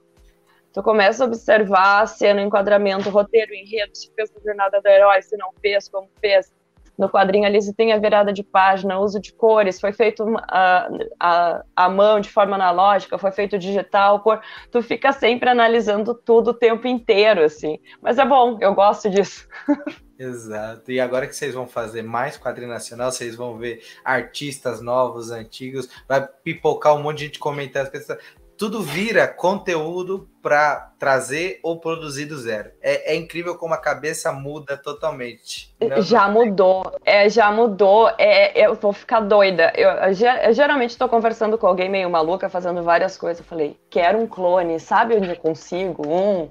Tu 0.72 0.82
começa 0.84 1.24
a 1.24 1.28
observar 1.28 2.02
a 2.02 2.08
cena, 2.08 2.42
o 2.42 2.46
enquadramento, 2.46 3.10
o 3.10 3.12
roteiro, 3.12 3.52
o 3.52 3.56
enredo, 3.56 3.92
se 3.94 4.10
fez 4.16 4.32
a 4.34 4.40
jornada 4.40 4.80
do 4.80 4.88
herói, 4.88 5.22
se 5.22 5.36
não 5.36 5.52
fez, 5.60 5.90
como 5.90 6.10
fez. 6.22 6.54
No 7.02 7.10
quadrinho 7.10 7.48
ali 7.48 7.60
se 7.60 7.74
tem 7.74 7.92
a 7.92 7.98
virada 7.98 8.32
de 8.32 8.44
página, 8.44 9.00
uso 9.00 9.20
de 9.20 9.34
cores, 9.34 9.82
foi 9.82 9.92
feito 9.92 10.24
a, 10.48 10.88
a, 11.20 11.64
a 11.76 11.90
mão 11.90 12.20
de 12.20 12.30
forma 12.30 12.54
analógica, 12.54 13.18
foi 13.18 13.32
feito 13.32 13.58
digital, 13.58 14.20
cor. 14.20 14.40
Tu 14.70 14.84
fica 14.84 15.12
sempre 15.12 15.50
analisando 15.50 16.14
tudo 16.14 16.52
o 16.52 16.54
tempo 16.54 16.88
inteiro, 16.88 17.42
assim. 17.42 17.80
Mas 18.04 18.20
é 18.20 18.26
bom, 18.26 18.60
eu 18.62 18.76
gosto 18.76 19.10
disso. 19.10 19.48
Exato. 20.16 20.92
E 20.92 21.00
agora 21.00 21.26
que 21.26 21.36
vocês 21.36 21.56
vão 21.56 21.66
fazer 21.66 22.04
mais 22.04 22.38
quadrinho 22.38 22.70
nacional, 22.70 23.12
vocês 23.12 23.36
vão 23.36 23.58
ver 23.58 23.82
artistas 24.06 24.80
novos, 24.80 25.32
antigos, 25.32 25.90
vai 26.08 26.28
pipocar 26.44 26.96
um 26.96 27.02
monte 27.02 27.18
de 27.18 27.26
gente 27.26 27.40
comentando 27.40 27.86
as 27.86 27.90
pessoas. 27.90 28.20
Tudo 28.62 28.84
vira 28.84 29.28
conteúdo 29.28 30.30
para 30.40 30.92
trazer 31.00 31.60
ou 31.64 31.80
produzir 31.80 32.26
do 32.26 32.38
zero. 32.38 32.70
É, 32.80 33.12
é, 33.12 33.16
incrível 33.16 33.58
como 33.58 33.74
a 33.74 33.78
cabeça 33.78 34.32
muda 34.32 34.78
totalmente. 34.78 35.74
Né? 35.82 36.00
Já 36.04 36.30
mudou, 36.30 36.84
é, 37.04 37.28
já 37.28 37.52
mudou. 37.52 38.08
É, 38.20 38.62
é 38.62 38.68
eu 38.68 38.76
vou 38.76 38.94
ficar 38.94 39.22
doida. 39.22 39.74
Eu, 39.76 39.90
eu 39.90 40.54
geralmente 40.54 40.92
estou 40.92 41.10
conversando 41.10 41.58
com 41.58 41.66
alguém 41.66 41.90
meio 41.90 42.08
maluca, 42.08 42.50
fazendo 42.50 42.84
várias 42.84 43.18
coisas. 43.18 43.40
Eu 43.40 43.46
falei, 43.46 43.80
quero 43.90 44.20
um 44.20 44.28
clone, 44.28 44.80
sabe 44.80 45.16
onde 45.16 45.32
eu 45.32 45.38
consigo? 45.38 46.08
Um 46.08 46.48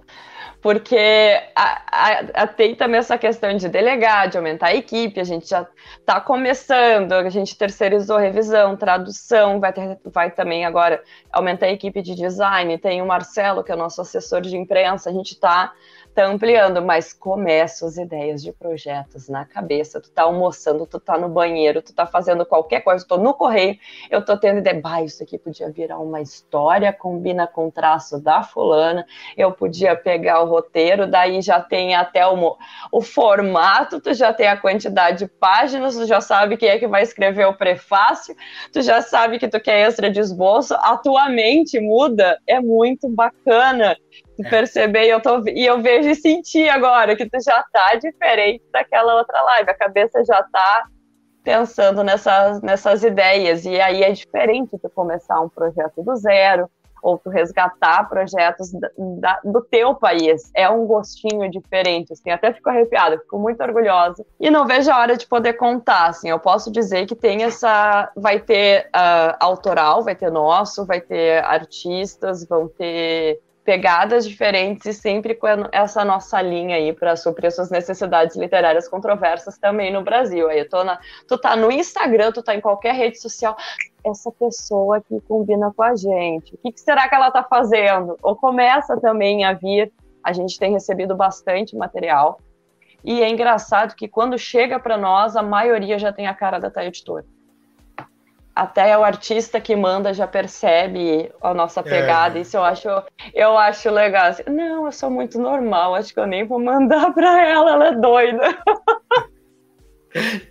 porque 0.60 1.40
a, 1.56 1.82
a, 1.90 2.42
a, 2.42 2.46
tem 2.46 2.74
também 2.74 2.98
essa 2.98 3.16
questão 3.16 3.56
de 3.56 3.68
delegar, 3.68 4.28
de 4.28 4.36
aumentar 4.36 4.68
a 4.68 4.74
equipe, 4.74 5.18
a 5.18 5.24
gente 5.24 5.48
já 5.48 5.66
está 5.98 6.20
começando, 6.20 7.12
a 7.12 7.30
gente 7.30 7.56
terceirizou 7.56 8.18
revisão, 8.18 8.76
tradução, 8.76 9.58
vai, 9.58 9.72
ter, 9.72 9.98
vai 10.04 10.30
também 10.30 10.66
agora 10.66 11.02
aumentar 11.32 11.66
a 11.66 11.72
equipe 11.72 12.02
de 12.02 12.14
design, 12.14 12.76
tem 12.78 13.00
o 13.00 13.06
Marcelo, 13.06 13.64
que 13.64 13.72
é 13.72 13.74
o 13.74 13.78
nosso 13.78 14.02
assessor 14.02 14.42
de 14.42 14.56
imprensa, 14.56 15.08
a 15.08 15.12
gente 15.12 15.32
está 15.32 15.72
tá 16.14 16.26
ampliando, 16.26 16.82
mas 16.82 17.12
começa 17.12 17.86
as 17.86 17.96
ideias 17.96 18.42
de 18.42 18.52
projetos 18.52 19.28
na 19.28 19.44
cabeça. 19.44 20.00
Tu 20.00 20.10
tá 20.10 20.22
almoçando, 20.22 20.86
tu 20.86 20.98
tá 20.98 21.16
no 21.16 21.28
banheiro, 21.28 21.82
tu 21.82 21.94
tá 21.94 22.06
fazendo 22.06 22.44
qualquer 22.44 22.80
coisa, 22.80 23.04
tu 23.04 23.08
tô 23.08 23.16
no 23.16 23.34
correio, 23.34 23.78
eu 24.10 24.24
tô 24.24 24.36
tendo 24.36 24.58
ideia, 24.58 24.80
bah, 24.80 25.02
isso 25.02 25.22
aqui 25.22 25.38
podia 25.38 25.70
virar 25.70 25.98
uma 25.98 26.20
história, 26.20 26.92
combina 26.92 27.46
com 27.46 27.70
traço 27.70 28.20
da 28.20 28.42
fulana, 28.42 29.06
eu 29.36 29.52
podia 29.52 29.96
pegar 29.96 30.42
o 30.42 30.48
roteiro, 30.48 31.06
daí 31.06 31.40
já 31.40 31.60
tem 31.60 31.94
até 31.94 32.26
o, 32.26 32.56
o 32.92 33.00
formato, 33.00 34.00
tu 34.00 34.12
já 34.12 34.32
tem 34.32 34.46
a 34.48 34.56
quantidade 34.56 35.18
de 35.20 35.26
páginas, 35.26 35.96
tu 35.96 36.06
já 36.06 36.20
sabe 36.20 36.56
quem 36.56 36.68
é 36.68 36.78
que 36.78 36.86
vai 36.86 37.02
escrever 37.02 37.46
o 37.46 37.56
prefácio, 37.56 38.34
tu 38.72 38.82
já 38.82 39.00
sabe 39.02 39.38
que 39.38 39.48
tu 39.48 39.60
quer 39.60 39.80
extra 39.80 40.10
de 40.10 40.20
esboço, 40.20 40.74
a 40.74 40.96
tua 40.96 41.28
mente 41.28 41.80
muda, 41.80 42.38
é 42.46 42.60
muito 42.60 43.08
bacana. 43.08 43.96
Perceber, 44.48 45.06
e 45.06 45.10
eu, 45.10 45.20
tô, 45.20 45.42
e 45.48 45.66
eu 45.66 45.80
vejo 45.80 46.08
e 46.08 46.14
sentir 46.14 46.68
agora 46.68 47.16
que 47.16 47.28
tu 47.28 47.38
já 47.42 47.62
tá 47.72 47.94
diferente 47.94 48.64
daquela 48.72 49.16
outra 49.16 49.40
live, 49.42 49.70
a 49.70 49.74
cabeça 49.74 50.24
já 50.24 50.42
tá 50.44 50.84
pensando 51.42 52.02
nessas, 52.02 52.60
nessas 52.62 53.02
ideias, 53.02 53.64
e 53.64 53.80
aí 53.80 54.02
é 54.02 54.12
diferente 54.12 54.78
tu 54.78 54.90
começar 54.90 55.40
um 55.40 55.48
projeto 55.48 56.02
do 56.02 56.14
zero, 56.16 56.68
ou 57.02 57.18
tu 57.18 57.30
resgatar 57.30 58.08
projetos 58.08 58.70
da, 58.72 58.90
da, 58.98 59.40
do 59.44 59.62
teu 59.62 59.94
país. 59.94 60.50
É 60.54 60.68
um 60.68 60.86
gostinho 60.86 61.50
diferente, 61.50 62.12
assim, 62.12 62.30
até 62.30 62.52
fico 62.52 62.68
arrepiada, 62.68 63.18
fico 63.18 63.38
muito 63.38 63.62
orgulhosa. 63.62 64.24
E 64.38 64.50
não 64.50 64.66
vejo 64.66 64.90
a 64.90 64.98
hora 64.98 65.16
de 65.16 65.26
poder 65.26 65.54
contar, 65.54 66.08
assim, 66.08 66.28
eu 66.28 66.38
posso 66.38 66.70
dizer 66.70 67.06
que 67.06 67.14
tem 67.14 67.42
essa, 67.42 68.10
vai 68.16 68.38
ter 68.40 68.88
uh, 68.88 69.36
autoral, 69.40 70.02
vai 70.02 70.14
ter 70.14 70.30
nosso, 70.30 70.84
vai 70.84 71.00
ter 71.00 71.42
artistas, 71.44 72.46
vão 72.46 72.68
ter 72.68 73.40
pegadas 73.64 74.26
diferentes 74.26 74.86
e 74.86 74.94
sempre 74.94 75.34
com 75.34 75.46
essa 75.72 76.04
nossa 76.04 76.40
linha 76.40 76.76
aí 76.76 76.92
para 76.92 77.14
suprir 77.16 77.52
suas 77.52 77.70
necessidades 77.70 78.36
literárias 78.36 78.88
controversas 78.88 79.58
também 79.58 79.92
no 79.92 80.02
Brasil. 80.02 80.48
Aí 80.48 80.66
eu 80.70 80.84
na, 80.84 80.98
tu 81.28 81.38
tá 81.38 81.54
no 81.56 81.70
Instagram, 81.70 82.32
tu 82.32 82.42
tá 82.42 82.54
em 82.54 82.60
qualquer 82.60 82.94
rede 82.94 83.20
social, 83.20 83.56
essa 84.04 84.30
pessoa 84.32 85.00
que 85.00 85.20
combina 85.22 85.72
com 85.74 85.82
a 85.82 85.94
gente. 85.94 86.54
O 86.54 86.58
que, 86.58 86.72
que 86.72 86.80
será 86.80 87.08
que 87.08 87.14
ela 87.14 87.30
tá 87.30 87.42
fazendo? 87.42 88.16
Ou 88.22 88.34
começa 88.34 88.98
também 89.00 89.44
a 89.44 89.52
vir, 89.52 89.92
a 90.24 90.32
gente 90.32 90.58
tem 90.58 90.72
recebido 90.72 91.14
bastante 91.14 91.76
material. 91.76 92.40
E 93.04 93.22
é 93.22 93.28
engraçado 93.28 93.94
que 93.94 94.08
quando 94.08 94.38
chega 94.38 94.78
para 94.78 94.98
nós, 94.98 95.36
a 95.36 95.42
maioria 95.42 95.98
já 95.98 96.12
tem 96.12 96.26
a 96.26 96.34
cara 96.34 96.58
da 96.58 96.70
Thay 96.70 96.88
Editora 96.88 97.24
até 98.54 98.96
o 98.96 99.04
artista 99.04 99.60
que 99.60 99.74
manda 99.76 100.12
já 100.12 100.26
percebe 100.26 101.32
a 101.40 101.54
nossa 101.54 101.82
pegada. 101.82 102.38
É. 102.38 102.42
Isso 102.42 102.56
eu 102.56 102.64
acho, 102.64 102.88
eu 103.32 103.56
acho 103.56 103.90
legal. 103.90 104.26
Assim, 104.26 104.42
não, 104.48 104.86
eu 104.86 104.92
sou 104.92 105.10
muito 105.10 105.38
normal, 105.38 105.94
acho 105.94 106.12
que 106.12 106.20
eu 106.20 106.26
nem 106.26 106.46
vou 106.46 106.58
mandar 106.58 107.12
para 107.14 107.48
ela, 107.48 107.72
ela 107.72 107.88
é 107.88 107.94
doida. 107.94 108.58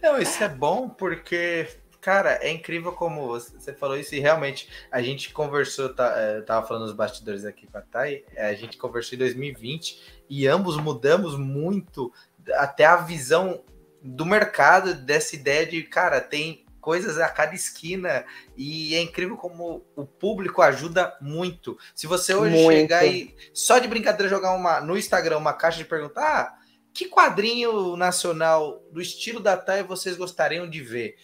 Não, 0.01 0.17
isso 0.17 0.43
é 0.43 0.47
bom 0.47 0.87
porque, 0.87 1.67
cara, 1.99 2.39
é 2.41 2.49
incrível 2.49 2.93
como 2.93 3.27
você 3.27 3.73
falou 3.73 3.97
isso 3.97 4.15
e 4.15 4.19
realmente 4.19 4.69
a 4.89 5.01
gente 5.01 5.33
conversou, 5.33 5.93
tá, 5.93 6.13
é, 6.15 6.41
tava 6.41 6.65
falando 6.65 6.83
nos 6.83 6.93
bastidores 6.93 7.43
aqui 7.43 7.67
com 7.67 7.77
a 7.77 7.81
Thay, 7.81 8.23
é, 8.35 8.47
a 8.47 8.53
gente 8.53 8.77
conversou 8.77 9.15
em 9.15 9.19
2020 9.19 10.23
e 10.29 10.47
ambos 10.47 10.77
mudamos 10.77 11.37
muito 11.37 12.11
até 12.53 12.85
a 12.85 12.95
visão 12.95 13.61
do 14.01 14.25
mercado 14.25 14.93
dessa 14.93 15.35
ideia 15.35 15.65
de, 15.65 15.83
cara, 15.83 16.21
tem 16.21 16.65
coisas 16.79 17.19
a 17.19 17.27
cada 17.29 17.53
esquina 17.53 18.25
e 18.55 18.95
é 18.95 19.01
incrível 19.01 19.37
como 19.37 19.85
o 19.95 20.05
público 20.05 20.61
ajuda 20.61 21.15
muito. 21.21 21.77
Se 21.93 22.07
você 22.07 22.33
hoje 22.33 22.55
muito. 22.55 22.79
chegar 22.79 23.05
e 23.05 23.35
só 23.53 23.79
de 23.79 23.87
brincadeira 23.87 24.29
jogar 24.29 24.53
uma 24.55 24.79
no 24.79 24.97
Instagram 24.97 25.37
uma 25.37 25.53
caixa 25.53 25.77
de 25.77 25.85
perguntar, 25.85 26.21
ah, 26.21 26.59
que 26.93 27.07
quadrinho 27.07 27.95
nacional 27.95 28.81
do 28.91 29.01
estilo 29.01 29.39
da 29.39 29.55
Thay 29.55 29.83
vocês 29.83 30.17
gostariam 30.17 30.69
de 30.69 30.81
ver? 30.81 31.15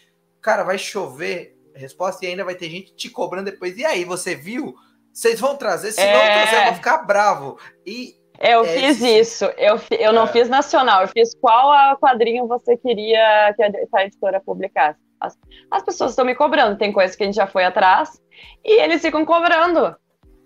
Cara, 0.42 0.64
vai 0.64 0.78
chover 0.78 1.56
resposta 1.76 2.26
e 2.26 2.30
ainda 2.30 2.44
vai 2.44 2.56
ter 2.56 2.70
gente 2.70 2.96
te 2.96 3.10
cobrando 3.10 3.52
depois. 3.52 3.78
E 3.78 3.86
aí, 3.86 4.06
você 4.06 4.36
viu? 4.36 4.76
Vocês 5.12 5.40
vão 5.40 5.56
trazer, 5.56 5.92
se 5.92 6.02
é... 6.02 6.14
não 6.14 6.22
trazer, 6.22 6.62
eu 6.62 6.66
vou 6.66 6.74
ficar 6.76 6.98
bravo. 7.00 7.58
E 7.86 8.16
eu 8.40 8.66
é 8.66 8.68
fiz 8.68 9.02
isso. 9.02 9.46
Eu, 9.58 9.80
eu 9.98 10.12
não 10.12 10.24
é. 10.24 10.28
fiz 10.28 10.50
nacional, 10.50 11.02
eu 11.02 11.08
fiz 11.08 11.34
qual 11.36 11.98
quadrinho 11.98 12.48
você 12.48 12.76
queria 12.78 13.54
que 13.56 13.64
a 13.64 14.06
editora 14.06 14.42
publicasse. 14.42 15.00
As, 15.20 15.38
as 15.72 15.84
pessoas 15.84 16.12
estão 16.12 16.26
me 16.26 16.36
cobrando, 16.36 16.78
tem 16.78 16.92
coisas 16.92 17.16
que 17.16 17.24
a 17.24 17.26
gente 17.26 17.36
já 17.36 17.48
foi 17.48 17.64
atrás 17.64 18.22
e 18.64 18.82
eles 18.82 19.02
ficam 19.02 19.26
cobrando. 19.26 19.96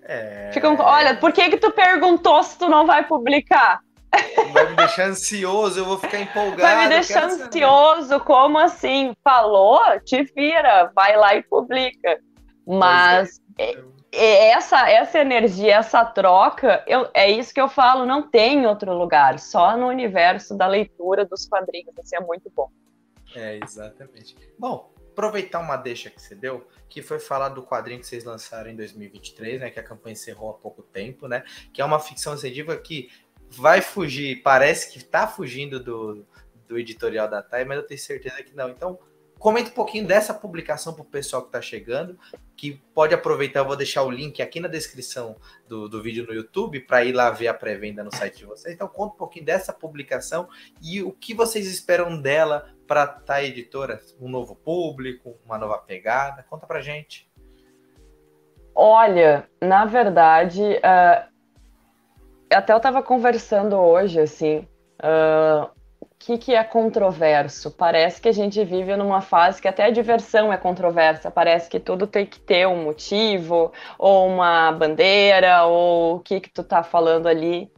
É... 0.03 0.49
Ficam, 0.51 0.75
olha, 0.79 1.15
por 1.17 1.31
que 1.31 1.49
que 1.49 1.57
tu 1.57 1.71
perguntou 1.71 2.41
se 2.43 2.57
tu 2.57 2.67
não 2.67 2.85
vai 2.85 3.05
publicar? 3.05 3.81
Vai 4.51 4.69
me 4.69 4.75
deixar 4.75 5.07
ansioso, 5.09 5.79
eu 5.79 5.85
vou 5.85 5.97
ficar 5.97 6.19
empolgado. 6.19 6.61
Vai 6.61 6.83
me 6.83 6.89
deixar 6.89 7.25
ansioso, 7.25 8.07
saber. 8.07 8.25
como 8.25 8.57
assim? 8.57 9.13
Falou? 9.23 9.79
Te 10.03 10.23
vira, 10.35 10.91
vai 10.95 11.15
lá 11.15 11.35
e 11.35 11.43
publica. 11.43 12.19
Mas 12.65 13.39
é. 13.57 14.49
essa, 14.49 14.89
essa 14.89 15.19
energia, 15.19 15.75
essa 15.75 16.03
troca, 16.05 16.83
eu, 16.87 17.07
é 17.13 17.29
isso 17.29 17.53
que 17.53 17.61
eu 17.61 17.69
falo, 17.69 18.05
não 18.05 18.23
tem 18.27 18.63
em 18.63 18.65
outro 18.65 18.93
lugar, 18.97 19.37
só 19.39 19.77
no 19.77 19.87
universo 19.87 20.57
da 20.57 20.67
leitura 20.67 21.25
dos 21.25 21.47
quadrinhos, 21.47 21.97
assim, 21.99 22.15
é 22.15 22.19
muito 22.19 22.51
bom. 22.55 22.69
É, 23.35 23.59
exatamente. 23.63 24.35
Bom, 24.57 24.93
aproveitar 25.11 25.59
uma 25.59 25.75
deixa 25.75 26.09
que 26.09 26.21
você 26.21 26.33
deu, 26.33 26.67
que 26.87 27.01
foi 27.01 27.19
falar 27.19 27.49
do 27.49 27.63
quadrinho 27.63 27.99
que 27.99 28.07
vocês 28.07 28.23
lançaram 28.23 28.69
em 28.69 28.75
2023, 28.75 29.59
né? 29.59 29.69
Que 29.69 29.79
a 29.79 29.83
campanha 29.83 30.13
encerrou 30.13 30.51
há 30.51 30.53
pouco 30.53 30.81
tempo, 30.81 31.27
né? 31.27 31.43
Que 31.73 31.81
é 31.81 31.85
uma 31.85 31.99
ficção 31.99 32.37
científica 32.37 32.77
que 32.77 33.09
vai 33.49 33.81
fugir, 33.81 34.41
parece 34.41 34.91
que 34.91 34.99
está 34.99 35.27
fugindo 35.27 35.79
do, 35.79 36.25
do 36.67 36.77
editorial 36.77 37.27
da 37.27 37.41
TAI, 37.41 37.65
mas 37.65 37.77
eu 37.77 37.85
tenho 37.85 37.99
certeza 37.99 38.41
que 38.43 38.55
não. 38.55 38.69
Então, 38.69 38.99
comenta 39.39 39.71
um 39.71 39.73
pouquinho 39.73 40.05
dessa 40.05 40.33
publicação 40.33 40.93
para 40.93 41.01
o 41.01 41.05
pessoal 41.05 41.41
que 41.41 41.47
está 41.47 41.61
chegando, 41.61 42.19
que 42.55 42.81
pode 42.93 43.13
aproveitar, 43.13 43.61
eu 43.61 43.65
vou 43.65 43.75
deixar 43.75 44.03
o 44.03 44.11
link 44.11 44.41
aqui 44.41 44.59
na 44.59 44.67
descrição 44.67 45.35
do, 45.67 45.89
do 45.89 46.01
vídeo 46.01 46.27
no 46.27 46.33
YouTube 46.33 46.81
para 46.81 47.03
ir 47.03 47.13
lá 47.13 47.31
ver 47.31 47.47
a 47.47 47.53
pré-venda 47.53 48.03
no 48.03 48.13
site 48.13 48.39
de 48.39 48.45
vocês. 48.45 48.75
Então 48.75 48.87
conta 48.87 49.15
um 49.15 49.17
pouquinho 49.17 49.45
dessa 49.45 49.73
publicação 49.73 50.47
e 50.81 51.01
o 51.01 51.11
que 51.11 51.33
vocês 51.33 51.67
esperam 51.67 52.21
dela 52.21 52.69
para 52.89 53.03
a 53.03 53.07
tá 53.07 53.43
editora, 53.43 54.01
um 54.19 54.27
novo 54.27 54.55
público, 54.55 55.37
uma 55.45 55.57
nova 55.57 55.77
pegada. 55.77 56.43
Conta 56.49 56.65
para 56.65 56.81
gente. 56.81 57.29
Olha, 58.73 59.47
na 59.61 59.85
verdade, 59.85 60.61
uh, 60.63 61.29
até 62.51 62.73
eu 62.73 62.77
estava 62.77 63.03
conversando 63.03 63.75
hoje, 63.75 64.19
assim, 64.19 64.67
uh, 65.03 65.69
que, 66.19 66.37
que 66.37 66.53
é 66.53 66.63
controverso? 66.63 67.71
Parece 67.71 68.21
que 68.21 68.27
a 68.27 68.33
gente 68.33 68.61
vive 68.65 68.95
numa 68.97 69.21
fase 69.21 69.61
que 69.61 69.67
até 69.67 69.85
a 69.85 69.89
diversão 69.89 70.51
é 70.51 70.57
controversa. 70.57 71.31
Parece 71.31 71.69
que 71.69 71.79
tudo 71.79 72.05
tem 72.05 72.25
que 72.25 72.39
ter 72.39 72.67
um 72.67 72.83
motivo, 72.83 73.71
ou 73.97 74.27
uma 74.27 74.71
bandeira, 74.73 75.63
ou 75.63 76.17
o 76.17 76.19
que, 76.19 76.41
que 76.41 76.49
tu 76.49 76.61
tá 76.61 76.83
falando 76.83 77.27
ali. 77.27 77.71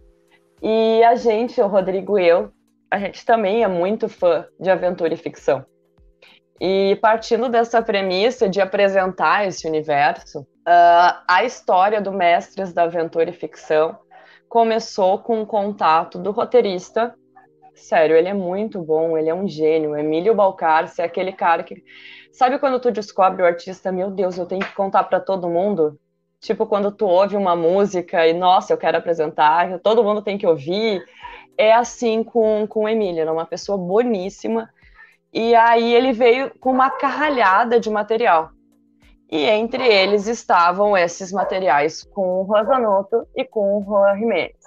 E 0.62 1.04
a 1.04 1.16
gente, 1.16 1.62
o 1.62 1.68
Rodrigo 1.68 2.18
e 2.18 2.28
eu, 2.28 2.52
a 2.92 3.00
gente 3.00 3.26
também 3.26 3.64
é 3.64 3.68
muito 3.68 4.10
fã 4.10 4.46
de 4.60 4.70
aventura 4.70 5.14
e 5.14 5.18
ficção. 5.18 5.66
E 6.60 6.98
partindo 7.02 7.50
dessa 7.50 7.82
premissa 7.82 8.48
de 8.48 8.62
apresentar 8.62 9.48
esse 9.48 9.68
universo, 9.68 10.42
uh, 10.42 11.24
a 11.28 11.44
história 11.44 12.00
do 12.00 12.12
Mestres 12.12 12.72
da 12.72 12.84
Aventura 12.84 13.30
e 13.32 13.34
Ficção 13.34 13.98
começou 14.48 15.18
com 15.20 15.42
o 15.42 15.46
contato 15.48 16.20
do 16.20 16.30
roteirista 16.30 17.16
Sério, 17.82 18.16
ele 18.16 18.28
é 18.28 18.34
muito 18.34 18.82
bom, 18.82 19.18
ele 19.18 19.30
é 19.30 19.34
um 19.34 19.48
gênio. 19.48 19.98
Emílio 19.98 20.36
Balcarce 20.36 21.02
é 21.02 21.06
aquele 21.06 21.32
cara 21.32 21.64
que. 21.64 21.84
Sabe 22.32 22.60
quando 22.60 22.80
tu 22.80 22.92
descobre 22.92 23.42
o 23.42 23.46
artista, 23.46 23.92
meu 23.92 24.12
Deus, 24.12 24.38
eu 24.38 24.46
tenho 24.46 24.62
que 24.62 24.76
contar 24.76 25.04
para 25.06 25.20
todo 25.20 25.50
mundo? 25.50 26.00
Tipo, 26.42 26.66
quando 26.66 26.92
tu 26.92 27.06
ouve 27.06 27.38
uma 27.38 27.56
música 27.56 28.28
e, 28.28 28.34
nossa, 28.34 28.74
eu 28.74 28.78
quero 28.78 28.98
apresentar, 28.98 29.78
todo 29.80 30.04
mundo 30.04 30.24
tem 30.24 30.40
que 30.40 30.48
ouvir. 30.48 31.06
É 31.56 31.72
assim 31.72 32.24
com, 32.24 32.66
com 32.68 32.86
o 32.86 32.90
Emílio, 32.90 33.22
é 33.22 33.32
uma 33.32 33.46
pessoa 33.46 33.78
boníssima. 33.78 34.68
E 35.32 35.54
aí 35.54 35.94
ele 35.94 36.12
veio 36.12 36.52
com 36.60 36.72
uma 36.72 36.90
carralhada 36.90 37.80
de 37.80 37.92
material. 37.92 38.50
E 39.30 39.46
entre 39.46 39.88
eles 39.88 40.28
estavam 40.28 40.98
esses 40.98 41.32
materiais 41.32 42.04
com 42.04 42.42
o 42.42 42.44
Rosanoto 42.44 43.28
e 43.36 43.46
com 43.46 43.78
o 43.78 43.84
Juan 43.84 44.18
Jiménez. 44.18 44.58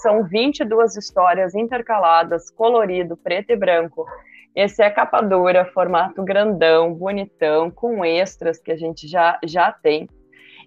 São 0.00 0.24
22 0.24 0.96
histórias 0.96 1.54
intercaladas, 1.54 2.50
colorido, 2.50 3.18
preto 3.18 3.50
e 3.50 3.56
branco. 3.56 4.06
Esse 4.56 4.82
é 4.82 4.90
capa 4.90 5.20
dura, 5.20 5.66
formato 5.66 6.24
grandão, 6.24 6.92
bonitão, 6.94 7.70
com 7.70 8.02
extras 8.02 8.58
que 8.58 8.72
a 8.72 8.76
gente 8.76 9.06
já, 9.06 9.38
já 9.44 9.70
tem. 9.70 10.08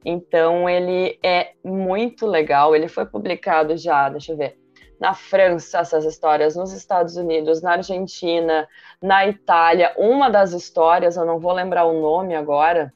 Então 0.04 0.70
ele 0.70 1.20
é 1.24 1.54
muito 1.64 2.26
legal. 2.26 2.76
Ele 2.76 2.88
foi 2.88 3.06
publicado 3.06 3.78
já, 3.78 4.10
deixa 4.10 4.32
eu 4.32 4.38
ver, 4.38 4.58
na 5.00 5.14
França 5.14 5.80
essas 5.80 6.06
histórias, 6.06 6.56
nos 6.56 6.74
Estados 6.74 7.16
Unidos, 7.16 7.62
na 7.62 7.74
Argentina, 7.74 8.68
na 9.02 9.28
Itália. 9.28 9.94
Uma 9.98 10.30
das 10.30 10.54
histórias, 10.54 11.18
eu 11.18 11.26
não 11.26 11.40
vou 11.40 11.54
lembrar 11.54 11.86
o 11.86 12.00
nome 12.02 12.36
agora, 12.36 12.94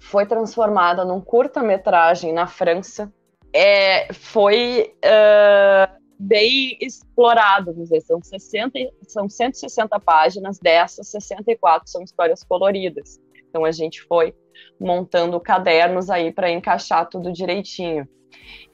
foi 0.00 0.26
transformada 0.26 1.04
num 1.04 1.20
curta-metragem 1.20 2.32
na 2.32 2.46
França 2.46 3.12
é, 3.56 4.12
foi 4.12 4.94
uh, 4.96 6.00
bem 6.18 6.76
explorado, 6.78 7.72
vamos 7.72 7.88
dizer, 7.88 8.02
são, 8.02 8.22
60, 8.22 8.78
são 9.08 9.28
160 9.28 9.98
páginas, 10.00 10.58
dessas 10.58 11.08
64 11.08 11.88
são 11.88 12.02
histórias 12.02 12.44
coloridas. 12.44 13.18
Então 13.48 13.64
a 13.64 13.72
gente 13.72 14.02
foi 14.02 14.34
montando 14.80 15.40
cadernos 15.40 16.10
aí 16.10 16.32
para 16.32 16.50
encaixar 16.50 17.08
tudo 17.08 17.32
direitinho. 17.32 18.08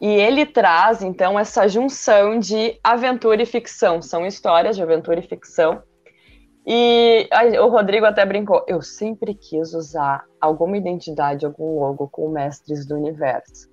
E 0.00 0.08
ele 0.08 0.44
traz 0.44 1.02
então 1.02 1.38
essa 1.38 1.68
junção 1.68 2.38
de 2.38 2.78
aventura 2.82 3.42
e 3.42 3.46
ficção, 3.46 4.02
são 4.02 4.26
histórias 4.26 4.76
de 4.76 4.82
aventura 4.82 5.20
e 5.20 5.22
ficção. 5.26 5.82
E 6.66 7.28
o 7.60 7.68
Rodrigo 7.68 8.06
até 8.06 8.24
brincou, 8.24 8.64
eu 8.68 8.80
sempre 8.82 9.34
quis 9.34 9.74
usar 9.74 10.24
alguma 10.40 10.76
identidade, 10.76 11.44
algum 11.44 11.80
logo 11.80 12.08
com 12.08 12.28
mestres 12.28 12.86
do 12.86 12.94
universo. 12.94 13.70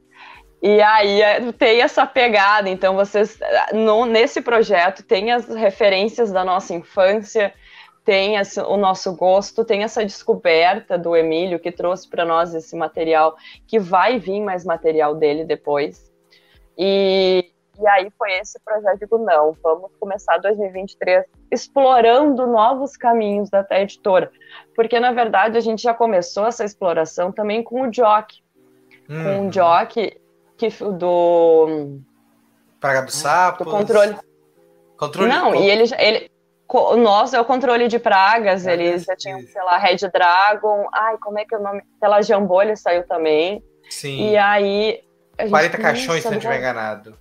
E 0.62 0.82
aí 0.82 1.22
é, 1.22 1.52
tem 1.54 1.82
essa 1.82 2.06
pegada, 2.06 2.70
então 2.70 2.94
vocês 2.94 3.40
no, 3.74 4.06
nesse 4.06 4.42
projeto 4.42 5.04
tem 5.04 5.32
as 5.32 5.48
referências 5.48 6.32
da 6.32 6.44
nossa 6.44 6.74
infância, 6.74 7.54
tem 8.10 8.38
esse, 8.38 8.60
o 8.60 8.76
nosso 8.76 9.16
gosto, 9.16 9.64
tem 9.64 9.84
essa 9.84 10.04
descoberta 10.04 10.98
do 10.98 11.16
Emílio 11.16 11.60
que 11.60 11.72
trouxe 11.72 12.10
para 12.10 12.26
nós 12.26 12.56
esse 12.56 12.76
material, 12.76 13.38
que 13.68 13.78
vai 13.78 14.18
vir 14.18 14.42
mais 14.42 14.66
material 14.66 15.14
dele 15.14 15.46
depois. 15.46 16.12
E, 16.76 17.52
e 17.80 17.88
aí 17.88 18.12
foi 18.18 18.32
esse 18.40 18.60
projeto, 18.66 18.98
digo, 18.98 19.20
não, 19.20 19.56
vamos 19.62 19.92
começar 20.00 20.40
2023 20.40 21.24
explorando 21.52 22.48
novos 22.48 22.98
caminhos 22.98 23.48
da 23.52 23.64
Té 23.64 23.84
Editora, 23.84 24.32
porque 24.76 25.00
na 25.00 25.12
verdade 25.12 25.56
a 25.56 25.62
gente 25.62 25.84
já 25.84 25.94
começou 25.94 26.48
essa 26.48 26.66
exploração 26.66 27.32
também 27.32 27.62
com 27.62 27.84
o 27.84 27.92
Jock, 27.94 28.42
hum. 29.08 29.24
com 29.24 29.30
o 29.30 29.42
uhum. 29.44 29.50
Jock 29.52 30.20
que 30.58 30.70
do 30.84 32.00
Praga 32.80 33.04
do 33.04 33.12
Sapo. 33.12 33.66
Do 33.66 33.70
controle. 33.70 34.16
controle 34.98 35.30
Não, 35.30 35.54
e 35.54 35.70
ele 35.70 35.84
ele 36.00 36.39
o 36.72 36.98
nosso 36.98 37.36
é 37.36 37.42
o 37.42 37.46
controle 37.46 37.88
de 37.88 37.98
pragas, 37.98 38.68
ah, 38.68 38.74
eles 38.74 39.04
já 39.04 39.16
tinham, 39.16 39.42
sei 39.42 39.62
lá, 39.64 39.78
Red 39.78 39.98
Dragon, 40.14 40.88
ai, 40.94 41.18
como 41.18 41.40
é 41.40 41.46
que 41.46 41.56
é 41.56 41.58
o 41.58 41.64
nome? 41.64 41.82
Pela 42.00 42.22
Jambolha 42.22 42.76
saiu 42.76 43.08
também. 43.08 43.64
Sim. 43.90 44.30
E 44.30 44.38
aí 44.38 45.02
40 45.50 45.78
caixões, 45.78 46.22
se 46.22 46.30
não 46.30 46.38
estiver 46.38 46.58
enganado. 46.58 47.18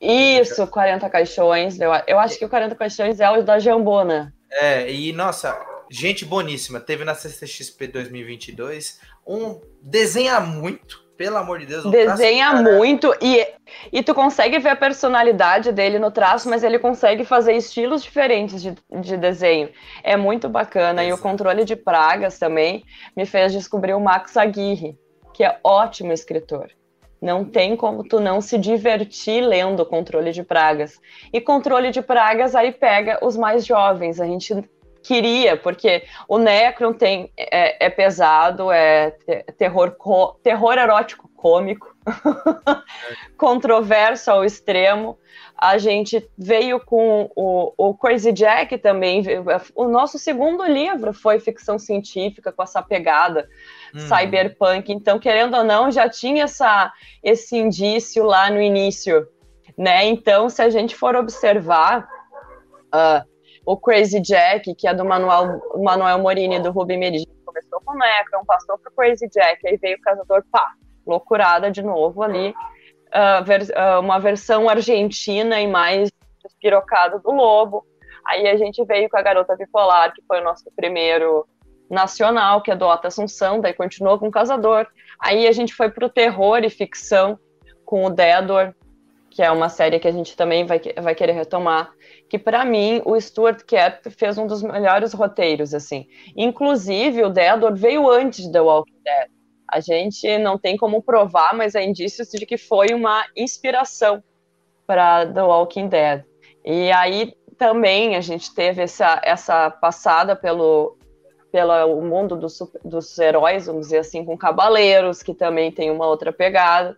Isso, 0.00 0.66
40 0.66 1.10
caixões. 1.10 1.80
Eu, 1.80 1.90
eu 2.06 2.18
acho 2.18 2.38
que 2.38 2.44
o 2.44 2.48
40 2.48 2.74
caixões 2.74 3.20
é 3.20 3.30
o 3.30 3.42
da 3.42 3.58
Jambona. 3.58 4.32
É, 4.50 4.90
e 4.90 5.12
nossa, 5.12 5.58
gente 5.90 6.24
boníssima. 6.24 6.80
Teve 6.80 7.04
na 7.04 7.14
CCXP 7.14 7.88
2022 7.88 9.00
um 9.26 9.60
desenha 9.82 10.40
muito 10.40 11.07
pelo 11.18 11.36
amor 11.36 11.58
de 11.58 11.66
Deus. 11.66 11.84
Desenha 11.90 12.52
muito 12.62 13.12
e, 13.20 13.44
e 13.92 14.02
tu 14.04 14.14
consegue 14.14 14.60
ver 14.60 14.70
a 14.70 14.76
personalidade 14.76 15.72
dele 15.72 15.98
no 15.98 16.12
traço, 16.12 16.48
mas 16.48 16.62
ele 16.62 16.78
consegue 16.78 17.24
fazer 17.24 17.54
estilos 17.54 18.04
diferentes 18.04 18.62
de, 18.62 18.74
de 19.00 19.16
desenho. 19.16 19.68
É 20.04 20.16
muito 20.16 20.48
bacana. 20.48 21.04
E 21.04 21.12
o 21.12 21.18
controle 21.18 21.64
de 21.64 21.74
pragas 21.74 22.38
também 22.38 22.84
me 23.16 23.26
fez 23.26 23.52
descobrir 23.52 23.94
o 23.94 24.00
Max 24.00 24.36
Aguirre, 24.36 24.96
que 25.34 25.42
é 25.42 25.58
ótimo 25.64 26.12
escritor. 26.12 26.70
Não 27.20 27.44
tem 27.44 27.76
como 27.76 28.04
tu 28.04 28.20
não 28.20 28.40
se 28.40 28.56
divertir 28.56 29.40
lendo 29.40 29.84
Controle 29.84 30.30
de 30.30 30.44
Pragas. 30.44 31.00
E 31.32 31.40
Controle 31.40 31.90
de 31.90 32.00
Pragas 32.00 32.54
aí 32.54 32.70
pega 32.70 33.18
os 33.20 33.36
mais 33.36 33.66
jovens. 33.66 34.20
A 34.20 34.24
gente 34.24 34.54
queria, 35.02 35.56
porque 35.56 36.04
o 36.28 36.38
Necron 36.38 36.92
tem, 36.92 37.32
é, 37.36 37.86
é 37.86 37.90
pesado, 37.90 38.70
é 38.70 39.10
terror, 39.56 39.96
terror 40.42 40.74
erótico 40.74 41.28
cômico, 41.36 41.94
controverso 43.38 44.30
ao 44.30 44.44
extremo. 44.44 45.18
A 45.56 45.78
gente 45.78 46.28
veio 46.36 46.78
com 46.80 47.30
o, 47.34 47.72
o 47.76 47.94
Crazy 47.94 48.32
Jack 48.32 48.78
também. 48.78 49.24
O 49.74 49.88
nosso 49.88 50.18
segundo 50.18 50.64
livro 50.64 51.12
foi 51.12 51.40
ficção 51.40 51.78
científica, 51.78 52.52
com 52.52 52.62
essa 52.62 52.82
pegada 52.82 53.48
hum. 53.94 53.98
cyberpunk. 53.98 54.92
Então, 54.92 55.18
querendo 55.18 55.56
ou 55.56 55.64
não, 55.64 55.90
já 55.90 56.08
tinha 56.08 56.44
essa, 56.44 56.92
esse 57.22 57.56
indício 57.56 58.24
lá 58.24 58.50
no 58.50 58.60
início. 58.60 59.26
Né? 59.76 60.06
Então, 60.06 60.48
se 60.48 60.62
a 60.62 60.70
gente 60.70 60.94
for 60.94 61.16
observar. 61.16 62.08
Uh, 62.88 63.37
o 63.68 63.76
Crazy 63.76 64.18
Jack, 64.20 64.74
que 64.74 64.88
é 64.88 64.94
do 64.94 65.04
Manuel, 65.04 65.60
Manuel 65.76 66.18
Morini, 66.20 66.58
do 66.58 66.70
Ruby 66.70 66.96
Meridi, 66.96 67.28
começou 67.44 67.78
com 67.84 67.92
o 67.92 67.98
Necron, 67.98 68.42
passou 68.46 68.78
pro 68.78 68.90
Crazy 68.92 69.28
Jack, 69.28 69.68
aí 69.68 69.76
veio 69.76 69.98
o 69.98 70.00
Caçador, 70.00 70.42
pá, 70.50 70.70
loucurada 71.06 71.70
de 71.70 71.82
novo 71.82 72.22
ali, 72.22 72.54
uh, 73.08 73.44
ver, 73.44 73.64
uh, 73.64 74.00
uma 74.00 74.18
versão 74.18 74.70
argentina 74.70 75.60
e 75.60 75.66
mais 75.66 76.10
despirocada 76.42 77.18
do 77.18 77.30
Lobo, 77.30 77.84
aí 78.26 78.48
a 78.48 78.56
gente 78.56 78.82
veio 78.86 79.06
com 79.10 79.18
a 79.18 79.22
Garota 79.22 79.54
Bipolar, 79.54 80.14
que 80.14 80.22
foi 80.26 80.40
o 80.40 80.44
nosso 80.44 80.64
primeiro 80.74 81.46
nacional, 81.90 82.62
que 82.62 82.70
é 82.70 82.76
do 82.76 82.86
Otto 82.86 83.08
Assunção, 83.08 83.60
daí 83.60 83.74
continuou 83.74 84.18
com 84.18 84.28
o 84.28 84.32
Caçador, 84.32 84.86
aí 85.20 85.46
a 85.46 85.52
gente 85.52 85.74
foi 85.74 85.90
pro 85.90 86.08
terror 86.08 86.64
e 86.64 86.70
ficção, 86.70 87.38
com 87.84 88.06
o 88.06 88.08
Dedor, 88.08 88.74
que 89.30 89.42
é 89.42 89.50
uma 89.50 89.68
série 89.68 89.98
que 89.98 90.08
a 90.08 90.12
gente 90.12 90.36
também 90.36 90.64
vai, 90.64 90.80
vai 91.00 91.14
querer 91.14 91.32
retomar, 91.32 91.92
que 92.28 92.38
para 92.38 92.64
mim 92.64 93.00
o 93.04 93.18
Stuart 93.20 93.62
Cap 93.64 94.08
fez 94.10 94.38
um 94.38 94.46
dos 94.46 94.62
melhores 94.62 95.12
roteiros, 95.12 95.74
assim. 95.74 96.06
Inclusive, 96.36 97.24
o 97.24 97.30
Deador 97.30 97.74
veio 97.74 98.08
antes 98.08 98.44
de 98.44 98.52
The 98.52 98.60
Walking 98.60 99.00
Dead. 99.04 99.28
A 99.70 99.80
gente 99.80 100.38
não 100.38 100.58
tem 100.58 100.76
como 100.76 101.02
provar, 101.02 101.54
mas 101.54 101.76
há 101.76 101.82
indícios 101.82 102.28
de 102.28 102.46
que 102.46 102.56
foi 102.56 102.94
uma 102.94 103.24
inspiração 103.36 104.22
para 104.86 105.26
The 105.26 105.42
Walking 105.42 105.88
Dead. 105.88 106.24
E 106.64 106.90
aí 106.90 107.34
também 107.58 108.16
a 108.16 108.20
gente 108.20 108.54
teve 108.54 108.82
essa, 108.82 109.20
essa 109.22 109.70
passada 109.70 110.34
pelo, 110.34 110.96
pelo 111.52 112.00
mundo 112.00 112.36
dos, 112.36 112.58
dos 112.84 113.18
heróis, 113.18 113.66
vamos 113.66 113.86
dizer 113.86 113.98
assim, 113.98 114.24
com 114.24 114.38
Cavaleiros, 114.38 115.22
que 115.22 115.34
também 115.34 115.70
tem 115.70 115.90
uma 115.90 116.06
outra 116.06 116.32
pegada. 116.32 116.96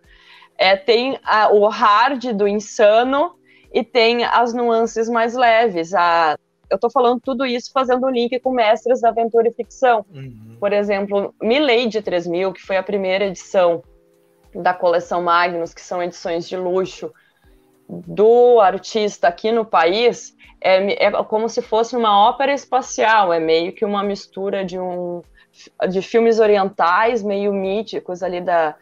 É, 0.57 0.75
tem 0.75 1.19
a, 1.23 1.51
o 1.51 1.67
hard 1.67 2.33
do 2.33 2.47
insano 2.47 3.35
e 3.73 3.83
tem 3.83 4.23
as 4.23 4.53
nuances 4.53 5.09
mais 5.09 5.33
leves. 5.33 5.93
A, 5.93 6.37
eu 6.69 6.75
estou 6.75 6.89
falando 6.89 7.19
tudo 7.19 7.45
isso 7.45 7.71
fazendo 7.73 8.09
link 8.09 8.39
com 8.39 8.51
Mestres 8.51 9.01
da 9.01 9.09
Aventura 9.09 9.47
e 9.47 9.53
Ficção. 9.53 10.05
Uhum. 10.13 10.57
Por 10.59 10.71
exemplo, 10.71 11.33
Milady 11.41 12.01
3000, 12.01 12.53
que 12.53 12.61
foi 12.61 12.77
a 12.77 12.83
primeira 12.83 13.25
edição 13.25 13.83
da 14.53 14.73
coleção 14.73 15.21
Magnus, 15.21 15.73
que 15.73 15.81
são 15.81 16.03
edições 16.03 16.47
de 16.47 16.57
luxo 16.57 17.11
do 17.87 18.59
artista 18.59 19.27
aqui 19.27 19.51
no 19.51 19.65
país, 19.65 20.35
é, 20.61 21.07
é 21.07 21.11
como 21.23 21.49
se 21.49 21.61
fosse 21.61 21.95
uma 21.95 22.29
ópera 22.29 22.53
espacial, 22.53 23.33
é 23.33 23.39
meio 23.39 23.73
que 23.73 23.83
uma 23.83 24.03
mistura 24.03 24.63
de 24.63 24.79
um 24.79 25.21
de 25.89 26.01
filmes 26.01 26.39
orientais 26.39 27.21
meio 27.21 27.51
míticos 27.51 28.23
ali 28.23 28.39
da 28.39 28.73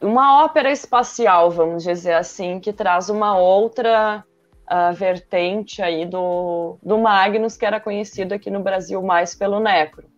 uma 0.00 0.44
ópera 0.44 0.70
espacial, 0.70 1.50
vamos 1.50 1.82
dizer 1.82 2.14
assim, 2.14 2.58
que 2.58 2.72
traz 2.72 3.10
uma 3.10 3.36
outra 3.36 4.24
uh, 4.70 4.94
vertente 4.94 5.82
aí 5.82 6.06
do, 6.06 6.78
do 6.82 6.98
Magnus, 6.98 7.56
que 7.56 7.66
era 7.66 7.80
conhecido 7.80 8.32
aqui 8.32 8.50
no 8.50 8.60
Brasil 8.60 9.02
mais 9.02 9.34
pelo 9.34 9.60
Necro. 9.60 10.08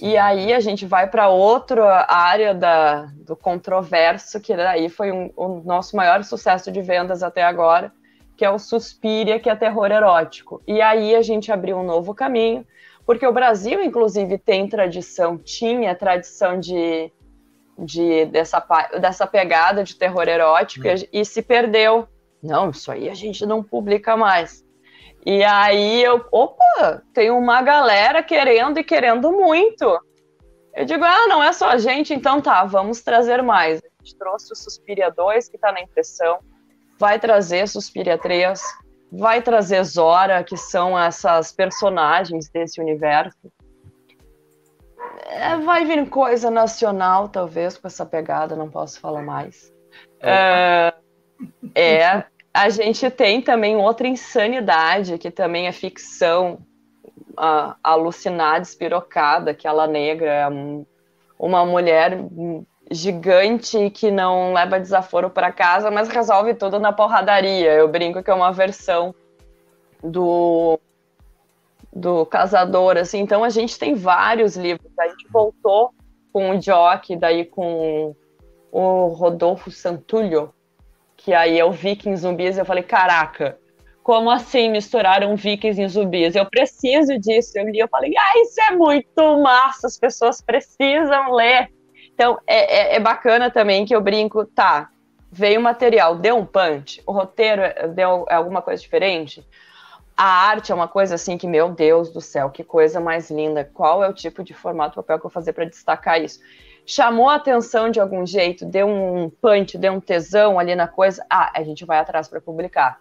E 0.00 0.16
aí 0.16 0.52
a 0.52 0.60
gente 0.60 0.86
vai 0.86 1.08
para 1.08 1.28
outra 1.28 2.06
área 2.08 2.54
da, 2.54 3.06
do 3.16 3.34
controverso, 3.34 4.40
que 4.40 4.54
daí 4.54 4.88
foi 4.88 5.10
um, 5.10 5.30
o 5.36 5.60
nosso 5.64 5.96
maior 5.96 6.22
sucesso 6.22 6.70
de 6.70 6.80
vendas 6.80 7.22
até 7.22 7.42
agora, 7.42 7.92
que 8.36 8.44
é 8.44 8.50
o 8.50 8.58
Suspiria, 8.58 9.40
que 9.40 9.50
é 9.50 9.56
terror 9.56 9.90
erótico. 9.90 10.62
E 10.66 10.80
aí 10.80 11.16
a 11.16 11.22
gente 11.22 11.50
abriu 11.50 11.78
um 11.78 11.82
novo 11.82 12.14
caminho, 12.14 12.64
porque 13.04 13.26
o 13.26 13.32
Brasil, 13.32 13.82
inclusive, 13.82 14.38
tem 14.38 14.68
tradição, 14.68 15.36
tinha 15.36 15.94
tradição 15.96 16.60
de, 16.60 17.10
de 17.78 18.26
dessa, 18.26 18.64
dessa 19.00 19.26
pegada 19.26 19.84
de 19.84 19.96
terror 19.96 20.28
erótico 20.28 20.86
hum. 20.86 20.94
e, 21.12 21.20
e 21.20 21.24
se 21.24 21.42
perdeu. 21.42 22.08
Não, 22.42 22.70
isso 22.70 22.90
aí 22.90 23.08
a 23.08 23.14
gente 23.14 23.44
não 23.46 23.62
publica 23.62 24.16
mais. 24.16 24.64
E 25.26 25.42
aí 25.44 26.02
eu, 26.02 26.24
opa, 26.30 27.02
tem 27.12 27.30
uma 27.30 27.60
galera 27.62 28.22
querendo 28.22 28.78
e 28.78 28.84
querendo 28.84 29.30
muito. 29.32 29.98
Eu 30.74 30.84
digo, 30.84 31.04
ah, 31.04 31.26
não 31.26 31.42
é 31.42 31.52
só 31.52 31.70
a 31.70 31.78
gente, 31.78 32.14
então 32.14 32.40
tá, 32.40 32.64
vamos 32.64 33.02
trazer 33.02 33.42
mais. 33.42 33.80
A 33.80 34.04
gente 34.04 34.16
trouxe 34.16 34.52
o 34.52 34.56
Suspiria 34.56 35.10
2, 35.10 35.48
que 35.48 35.56
está 35.56 35.72
na 35.72 35.80
impressão 35.80 36.38
vai 36.98 37.18
trazer 37.18 37.68
Suspiria 37.68 38.18
3, 38.18 38.60
vai 39.10 39.40
trazer 39.40 39.82
Zora, 39.84 40.42
que 40.42 40.56
são 40.56 40.98
essas 40.98 41.52
personagens 41.52 42.50
desse 42.50 42.80
universo. 42.80 43.38
É, 45.26 45.56
vai 45.56 45.84
vir 45.84 46.08
coisa 46.08 46.50
nacional, 46.50 47.28
talvez, 47.28 47.76
com 47.76 47.86
essa 47.86 48.06
pegada, 48.06 48.56
não 48.56 48.70
posso 48.70 49.00
falar 49.00 49.22
mais. 49.22 49.72
É, 50.20 50.92
é, 51.74 52.24
a 52.52 52.68
gente 52.68 53.08
tem 53.10 53.40
também 53.40 53.76
outra 53.76 54.06
insanidade, 54.06 55.18
que 55.18 55.30
também 55.30 55.66
é 55.66 55.72
ficção, 55.72 56.58
a, 57.36 57.76
alucinada, 57.82 58.62
espirocada, 58.62 59.50
aquela 59.50 59.86
negra, 59.86 60.30
é 60.30 60.48
uma 61.38 61.64
mulher 61.64 62.18
gigante 62.90 63.90
que 63.90 64.10
não 64.10 64.52
leva 64.52 64.80
desaforo 64.80 65.30
para 65.30 65.52
casa, 65.52 65.90
mas 65.90 66.08
resolve 66.08 66.54
tudo 66.54 66.78
na 66.78 66.92
porradaria. 66.92 67.72
Eu 67.74 67.88
brinco 67.88 68.22
que 68.22 68.30
é 68.30 68.34
uma 68.34 68.52
versão 68.52 69.14
do 70.02 70.78
do 71.98 72.24
caçador, 72.24 72.96
assim. 72.96 73.20
Então 73.20 73.42
a 73.42 73.48
gente 73.48 73.78
tem 73.78 73.94
vários 73.94 74.56
livros. 74.56 74.90
A 74.98 75.08
gente 75.08 75.26
voltou 75.28 75.92
com 76.32 76.50
o 76.50 76.60
Jock, 76.60 77.16
daí 77.16 77.44
com 77.44 78.14
o 78.70 79.06
Rodolfo 79.08 79.70
Santulho, 79.70 80.52
que 81.16 81.34
aí 81.34 81.58
é 81.58 81.64
o 81.64 81.72
Vikings 81.72 82.22
zumbis. 82.22 82.56
Eu 82.56 82.64
falei, 82.64 82.82
caraca, 82.82 83.58
como 84.02 84.30
assim 84.30 84.70
misturaram 84.70 85.36
Vikings 85.36 85.82
e 85.82 85.88
zumbis? 85.88 86.36
Eu 86.36 86.46
preciso 86.46 87.18
disso. 87.18 87.58
Eu 87.58 87.68
li, 87.68 87.78
eu 87.78 87.88
falei, 87.88 88.14
ah, 88.16 88.40
isso 88.42 88.60
é 88.60 88.70
muito 88.70 89.38
massa, 89.42 89.86
as 89.86 89.98
pessoas 89.98 90.40
precisam 90.40 91.32
ler. 91.32 91.68
Então, 92.14 92.38
é, 92.46 92.94
é, 92.94 92.96
é, 92.96 93.00
bacana 93.00 93.50
também 93.50 93.84
que 93.84 93.94
eu 93.94 94.00
brinco, 94.00 94.44
tá, 94.44 94.90
veio 95.30 95.60
o 95.60 95.62
material, 95.62 96.16
deu 96.16 96.36
um 96.36 96.44
punch, 96.44 97.02
o 97.06 97.12
roteiro 97.12 97.62
é, 97.62 97.86
deu 97.86 98.26
alguma 98.28 98.60
coisa 98.60 98.82
diferente, 98.82 99.46
a 100.18 100.48
arte 100.48 100.72
é 100.72 100.74
uma 100.74 100.88
coisa 100.88 101.14
assim 101.14 101.38
que, 101.38 101.46
meu 101.46 101.70
Deus 101.70 102.10
do 102.10 102.20
céu, 102.20 102.50
que 102.50 102.64
coisa 102.64 102.98
mais 102.98 103.30
linda, 103.30 103.64
qual 103.64 104.02
é 104.02 104.08
o 104.08 104.12
tipo 104.12 104.42
de 104.42 104.52
formato 104.52 104.96
papel 104.96 105.16
que 105.16 105.24
eu 105.24 105.30
vou 105.30 105.32
fazer 105.32 105.52
para 105.52 105.64
destacar 105.64 106.20
isso? 106.20 106.40
Chamou 106.84 107.28
a 107.28 107.36
atenção 107.36 107.88
de 107.88 108.00
algum 108.00 108.26
jeito, 108.26 108.66
deu 108.66 108.88
um 108.88 109.30
punch, 109.30 109.78
deu 109.78 109.92
um 109.92 110.00
tesão 110.00 110.58
ali 110.58 110.74
na 110.74 110.88
coisa, 110.88 111.24
ah, 111.30 111.52
a 111.54 111.62
gente 111.62 111.84
vai 111.84 111.98
atrás 111.98 112.26
para 112.26 112.40
publicar. 112.40 112.98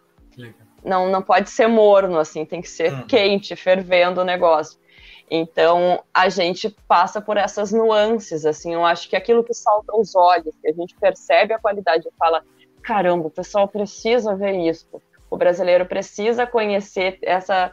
Não, 0.85 1.09
não 1.09 1.23
pode 1.23 1.49
ser 1.49 1.65
morno, 1.65 2.19
assim, 2.19 2.45
tem 2.45 2.61
que 2.61 2.69
ser 2.69 2.93
hum. 2.93 3.07
quente, 3.07 3.55
fervendo 3.55 4.21
o 4.21 4.23
negócio. 4.23 4.79
Então, 5.27 6.03
a 6.13 6.29
gente 6.29 6.69
passa 6.87 7.19
por 7.19 7.35
essas 7.35 7.71
nuances, 7.71 8.45
assim, 8.45 8.75
eu 8.75 8.85
acho 8.85 9.09
que 9.09 9.15
aquilo 9.15 9.43
que 9.43 9.55
salta 9.55 9.91
aos 9.91 10.15
olhos, 10.15 10.55
que 10.61 10.69
a 10.69 10.73
gente 10.73 10.95
percebe 10.95 11.51
a 11.51 11.59
qualidade 11.59 12.07
e 12.07 12.11
fala, 12.15 12.43
caramba, 12.83 13.25
o 13.27 13.31
pessoal 13.31 13.67
precisa 13.67 14.35
ver 14.35 14.53
isso, 14.53 14.87
o 15.29 15.37
brasileiro 15.37 15.85
precisa 15.85 16.45
conhecer 16.45 17.19
essa... 17.21 17.71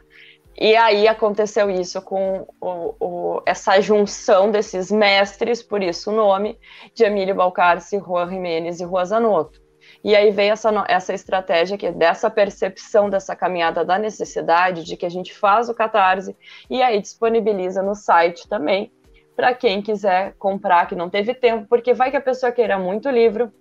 E 0.56 0.76
aí 0.76 1.08
aconteceu 1.08 1.68
isso 1.68 2.00
com 2.00 2.46
o, 2.60 2.94
o, 3.00 3.42
essa 3.44 3.80
junção 3.80 4.52
desses 4.52 4.88
mestres, 4.88 5.62
por 5.62 5.82
isso 5.82 6.12
o 6.12 6.14
nome, 6.14 6.56
de 6.94 7.02
Emílio 7.04 7.34
Balcarce, 7.34 7.98
Juan 7.98 8.28
Jiménez 8.28 8.80
e 8.80 8.84
Juan 8.84 9.04
Zanotto. 9.04 9.60
E 10.02 10.14
aí 10.14 10.30
veio 10.30 10.52
essa, 10.52 10.84
essa 10.86 11.12
estratégia 11.12 11.76
que 11.76 11.86
é 11.86 11.92
dessa 11.92 12.30
percepção 12.30 13.10
dessa 13.10 13.34
caminhada 13.34 13.84
da 13.84 13.98
necessidade 13.98 14.84
de 14.84 14.96
que 14.96 15.06
a 15.06 15.08
gente 15.08 15.34
faz 15.34 15.68
o 15.68 15.74
catarse 15.74 16.36
e 16.70 16.82
aí 16.82 17.00
disponibiliza 17.00 17.82
no 17.82 17.94
site 17.94 18.48
também 18.48 18.92
para 19.34 19.54
quem 19.54 19.82
quiser 19.82 20.34
comprar 20.38 20.86
que 20.86 20.94
não 20.94 21.10
teve 21.10 21.34
tempo, 21.34 21.66
porque 21.68 21.92
vai 21.92 22.10
que 22.10 22.16
a 22.16 22.20
pessoa 22.20 22.52
queira 22.52 22.78
muito 22.78 23.08
livro, 23.10 23.52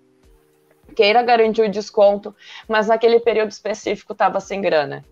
queira 0.94 1.22
garantir 1.22 1.64
o 1.64 1.70
desconto, 1.70 2.36
mas 2.68 2.88
naquele 2.88 3.20
período 3.20 3.52
específico 3.52 4.14
estava 4.14 4.39
sem 4.39 4.62
grana. 4.62 5.04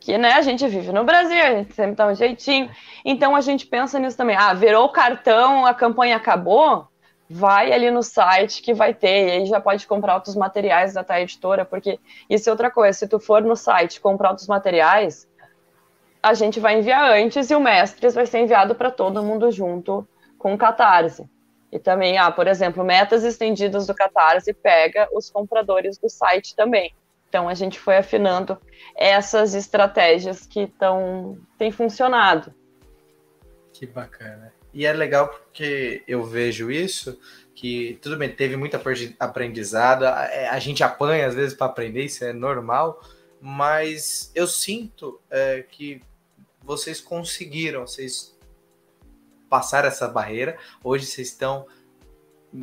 Que 0.00 0.18
né, 0.18 0.32
a 0.32 0.42
gente 0.42 0.66
vive 0.66 0.90
no 0.90 1.04
Brasil, 1.04 1.40
a 1.40 1.50
gente 1.50 1.74
sempre 1.74 1.94
dá 1.94 2.08
um 2.08 2.14
jeitinho. 2.14 2.68
Então 3.04 3.36
a 3.36 3.40
gente 3.40 3.66
pensa 3.66 4.00
nisso 4.00 4.16
também. 4.16 4.34
Ah, 4.36 4.52
virou 4.52 4.86
o 4.86 4.88
cartão, 4.88 5.64
a 5.64 5.72
campanha 5.72 6.16
acabou? 6.16 6.88
vai 7.32 7.72
ali 7.72 7.90
no 7.90 8.02
site 8.02 8.60
que 8.60 8.74
vai 8.74 8.92
ter, 8.92 9.28
e 9.28 9.30
aí 9.30 9.46
já 9.46 9.58
pode 9.58 9.86
comprar 9.86 10.14
outros 10.14 10.36
materiais 10.36 10.92
da 10.92 11.02
tua 11.02 11.20
editora, 11.20 11.64
porque 11.64 11.98
isso 12.28 12.48
é 12.48 12.52
outra 12.52 12.70
coisa, 12.70 12.98
se 12.98 13.08
tu 13.08 13.18
for 13.18 13.42
no 13.42 13.56
site 13.56 14.00
comprar 14.00 14.30
outros 14.30 14.46
materiais, 14.46 15.26
a 16.22 16.34
gente 16.34 16.60
vai 16.60 16.78
enviar 16.78 17.10
antes 17.10 17.50
e 17.50 17.54
o 17.54 17.60
Mestres 17.60 18.14
vai 18.14 18.26
ser 18.26 18.40
enviado 18.40 18.74
para 18.74 18.90
todo 18.90 19.22
mundo 19.22 19.50
junto 19.50 20.06
com 20.38 20.52
o 20.52 20.58
Catarse. 20.58 21.28
E 21.72 21.78
também, 21.78 22.18
ah, 22.18 22.30
por 22.30 22.46
exemplo, 22.46 22.84
metas 22.84 23.24
estendidas 23.24 23.86
do 23.86 23.94
Catarse 23.94 24.52
pega 24.52 25.08
os 25.10 25.30
compradores 25.30 25.96
do 25.96 26.08
site 26.08 26.54
também. 26.54 26.94
Então 27.28 27.48
a 27.48 27.54
gente 27.54 27.80
foi 27.80 27.96
afinando 27.96 28.58
essas 28.94 29.54
estratégias 29.54 30.44
que 30.44 30.66
tão, 30.78 31.38
têm 31.58 31.72
funcionado. 31.72 32.54
Que 33.72 33.86
bacana. 33.86 34.52
E 34.74 34.84
é 34.84 34.92
legal 34.92 35.28
porque 35.28 36.02
eu 36.06 36.22
vejo 36.24 36.70
isso, 36.70 37.18
que 37.54 37.98
tudo 38.02 38.18
bem, 38.18 38.30
teve 38.30 38.54
muito 38.54 38.78
aprendizado, 39.18 40.04
a, 40.04 40.26
é, 40.26 40.48
a 40.48 40.58
gente 40.58 40.84
apanha 40.84 41.26
às 41.26 41.34
vezes 41.34 41.54
para 41.54 41.66
aprender, 41.66 42.04
isso 42.04 42.22
é 42.22 42.34
normal, 42.34 43.00
mas 43.40 44.30
eu 44.34 44.46
sinto 44.46 45.18
é, 45.30 45.64
que 45.70 46.02
vocês 46.62 47.00
conseguiram, 47.00 47.86
vocês 47.86 48.31
passaram 49.52 49.86
essa 49.86 50.08
barreira, 50.08 50.56
hoje 50.82 51.04
vocês 51.04 51.28
estão 51.28 51.66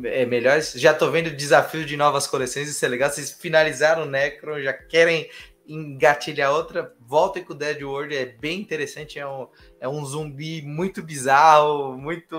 é, 0.02 0.26
melhores, 0.26 0.72
já 0.72 0.90
estou 0.90 1.08
vendo 1.08 1.30
desafio 1.30 1.84
de 1.86 1.96
novas 1.96 2.26
coleções, 2.26 2.68
isso 2.68 2.84
é 2.84 2.88
legal, 2.88 3.08
vocês 3.08 3.30
finalizaram 3.30 4.02
o 4.02 4.06
Necron, 4.06 4.60
já 4.60 4.72
querem 4.72 5.30
engatilhar 5.68 6.52
outra, 6.52 6.92
voltem 6.98 7.44
com 7.44 7.52
o 7.52 7.56
Dead 7.56 7.80
World, 7.80 8.16
é 8.16 8.24
bem 8.26 8.60
interessante, 8.60 9.20
é 9.20 9.24
um, 9.28 9.46
é 9.78 9.88
um 9.88 10.04
zumbi 10.04 10.62
muito 10.62 11.00
bizarro, 11.00 11.96
muito... 11.96 12.36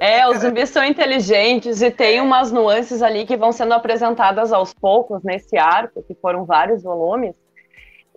É, 0.00 0.26
os 0.26 0.38
zumbis 0.38 0.70
são 0.70 0.82
inteligentes 0.82 1.82
e 1.82 1.90
tem 1.90 2.22
umas 2.22 2.50
nuances 2.50 3.02
ali 3.02 3.26
que 3.26 3.36
vão 3.36 3.52
sendo 3.52 3.74
apresentadas 3.74 4.50
aos 4.50 4.72
poucos 4.72 5.22
nesse 5.22 5.58
arco, 5.58 6.02
que 6.02 6.14
foram 6.14 6.46
vários 6.46 6.82
volumes, 6.82 7.34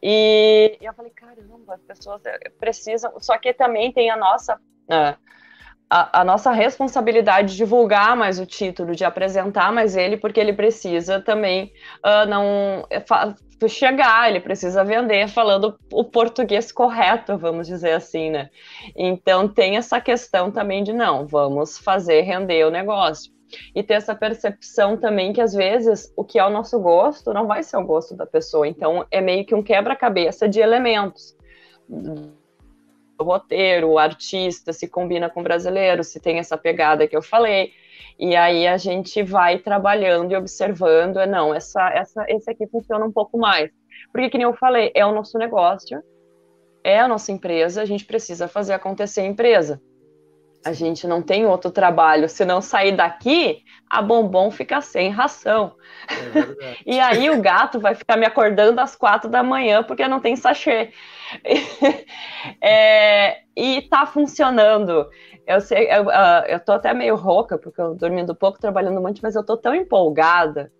e 0.01 0.77
eu 0.81 0.93
falei, 0.93 1.11
caramba, 1.11 1.75
as 1.75 1.81
pessoas 1.81 2.21
precisam. 2.57 3.19
Só 3.19 3.37
que 3.37 3.53
também 3.53 3.91
tem 3.91 4.09
a 4.09 4.17
nossa. 4.17 4.55
Uh, 4.55 5.31
a, 5.93 6.21
a, 6.21 6.23
nossa 6.23 6.53
responsabilidade 6.53 7.51
de 7.51 7.57
divulgar 7.57 8.15
mais 8.15 8.39
o 8.39 8.45
título, 8.45 8.95
de 8.95 9.03
apresentar 9.03 9.73
mais 9.73 9.97
ele, 9.97 10.15
porque 10.15 10.39
ele 10.39 10.53
precisa 10.53 11.19
também 11.19 11.73
uh, 11.97 12.25
não 12.29 12.87
chegar, 13.67 14.29
ele 14.29 14.39
precisa 14.39 14.85
vender 14.85 15.27
falando 15.27 15.77
o 15.91 16.05
português 16.05 16.71
correto, 16.71 17.37
vamos 17.37 17.67
dizer 17.67 17.91
assim, 17.91 18.29
né? 18.29 18.49
Então 18.95 19.49
tem 19.49 19.75
essa 19.75 19.99
questão 19.99 20.49
também 20.49 20.81
de 20.81 20.93
não, 20.93 21.27
vamos 21.27 21.77
fazer 21.77 22.21
render 22.21 22.65
o 22.65 22.71
negócio 22.71 23.29
e 23.75 23.83
ter 23.83 23.95
essa 23.95 24.15
percepção 24.15 24.95
também 24.95 25.33
que 25.33 25.41
às 25.41 25.53
vezes 25.53 26.11
o 26.15 26.23
que 26.23 26.39
é 26.39 26.45
o 26.45 26.49
nosso 26.49 26.79
gosto 26.79 27.33
não 27.33 27.45
vai 27.45 27.63
ser 27.63 27.75
o 27.75 27.83
gosto 27.83 28.15
da 28.15 28.25
pessoa. 28.25 28.65
Então 28.65 29.05
é 29.11 29.19
meio 29.19 29.45
que 29.45 29.53
um 29.53 29.61
quebra-cabeça 29.61 30.47
de 30.47 30.61
elementos. 30.61 31.35
O 33.21 33.25
roteiro, 33.25 33.89
o 33.89 33.99
artista, 33.99 34.73
se 34.73 34.87
combina 34.87 35.29
com 35.29 35.39
o 35.39 35.43
brasileiro, 35.43 36.03
se 36.03 36.19
tem 36.19 36.39
essa 36.39 36.57
pegada 36.57 37.07
que 37.07 37.15
eu 37.15 37.21
falei. 37.21 37.71
E 38.19 38.35
aí 38.35 38.67
a 38.67 38.77
gente 38.77 39.23
vai 39.23 39.57
trabalhando 39.57 40.31
e 40.31 40.35
observando, 40.35 41.17
é 41.17 41.25
não, 41.25 41.53
essa, 41.53 41.89
essa, 41.89 42.25
esse 42.27 42.49
aqui 42.51 42.67
funciona 42.67 43.05
um 43.05 43.11
pouco 43.11 43.37
mais. 43.37 43.71
Porque, 44.11 44.29
que 44.29 44.37
nem 44.37 44.45
eu 44.45 44.53
falei, 44.53 44.91
é 44.93 45.05
o 45.05 45.13
nosso 45.13 45.37
negócio, 45.37 46.03
é 46.83 46.99
a 46.99 47.07
nossa 47.07 47.31
empresa, 47.31 47.81
a 47.81 47.85
gente 47.85 48.05
precisa 48.05 48.47
fazer 48.47 48.73
acontecer 48.73 49.21
a 49.21 49.25
empresa. 49.25 49.81
A 50.63 50.73
gente 50.73 51.07
não 51.07 51.21
tem 51.21 51.45
outro 51.45 51.71
trabalho. 51.71 52.29
Se 52.29 52.45
não 52.45 52.61
sair 52.61 52.95
daqui, 52.95 53.63
a 53.89 54.01
bombom 54.01 54.51
fica 54.51 54.79
sem 54.79 55.09
ração. 55.09 55.75
É 56.07 56.77
e 56.85 56.99
aí 56.99 57.29
o 57.31 57.41
gato 57.41 57.79
vai 57.79 57.95
ficar 57.95 58.15
me 58.15 58.25
acordando 58.25 58.79
às 58.79 58.95
quatro 58.95 59.29
da 59.29 59.41
manhã 59.41 59.83
porque 59.83 60.07
não 60.07 60.19
tem 60.19 60.35
sachê. 60.35 60.91
é, 62.61 63.39
e 63.57 63.81
tá 63.83 64.05
funcionando. 64.05 65.09
Eu 65.47 65.59
sei, 65.61 65.87
eu, 65.91 66.05
uh, 66.05 66.45
eu 66.47 66.59
tô 66.59 66.73
até 66.73 66.93
meio 66.93 67.15
rouca, 67.15 67.57
porque 67.57 67.81
eu 67.81 67.95
dormindo 67.95 68.35
pouco, 68.35 68.59
trabalhando 68.59 69.01
muito, 69.01 69.19
mas 69.23 69.35
eu 69.35 69.43
tô 69.43 69.57
tão 69.57 69.73
empolgada. 69.73 70.71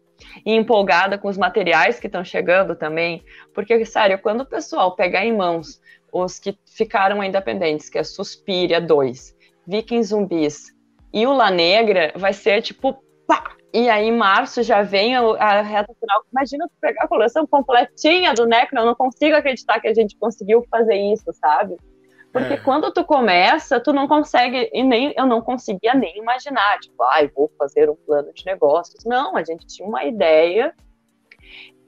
E 0.46 0.54
empolgada 0.54 1.18
com 1.18 1.28
os 1.28 1.38
materiais 1.38 2.00
que 2.00 2.06
estão 2.06 2.24
chegando 2.24 2.76
também. 2.76 3.24
Porque, 3.56 3.84
sério, 3.84 4.20
quando 4.20 4.42
o 4.42 4.46
pessoal 4.46 4.96
pegar 4.96 5.26
em 5.26 5.36
mãos 5.36 5.82
os 6.14 6.38
que 6.38 6.56
ficaram 6.68 7.24
independentes, 7.24 7.90
que 7.90 7.98
é 7.98 8.04
Suspiria 8.04 8.80
2 8.80 9.41
Vikings 9.68 10.10
Zumbis 10.10 10.76
e 11.14 11.26
o 11.28 11.34
La 11.34 11.52
Negra 11.52 12.14
vai 12.16 12.34
ser 12.34 12.62
tipo 12.62 13.04
pá! 13.28 13.56
E 13.74 13.90
aí, 13.90 14.08
em 14.08 14.18
março, 14.18 14.62
já 14.64 14.82
vem 14.82 15.16
a, 15.16 15.22
a 15.22 15.62
reta 15.62 15.94
final. 15.98 16.24
Imagina 16.32 16.68
tu 16.68 16.74
pegar 16.82 17.06
a 17.06 17.08
coleção 17.08 17.48
completinha 17.48 18.34
do 18.34 18.46
Necro. 18.46 18.78
Eu 18.78 18.86
não 18.86 18.96
consigo 18.96 19.36
acreditar 19.36 19.80
que 19.80 19.88
a 19.88 19.94
gente 19.94 20.18
conseguiu 20.18 20.66
fazer 20.70 20.96
isso, 20.96 21.32
sabe? 21.34 21.78
Porque 22.34 22.54
é. 22.54 22.58
quando 22.58 22.92
tu 22.92 23.04
começa, 23.06 23.80
tu 23.80 23.94
não 23.94 24.08
consegue, 24.08 24.70
e 24.74 24.84
nem 24.84 25.14
eu 25.18 25.26
não 25.26 25.42
conseguia 25.42 25.94
nem 25.94 26.18
imaginar, 26.18 26.80
tipo, 26.80 27.02
ai, 27.04 27.26
ah, 27.26 27.32
vou 27.34 27.52
fazer 27.58 27.90
um 27.90 27.96
plano 27.96 28.32
de 28.34 28.46
negócios. 28.46 29.04
Não, 29.06 29.38
a 29.38 29.44
gente 29.44 29.66
tinha 29.68 29.88
uma 29.88 30.04
ideia 30.04 30.74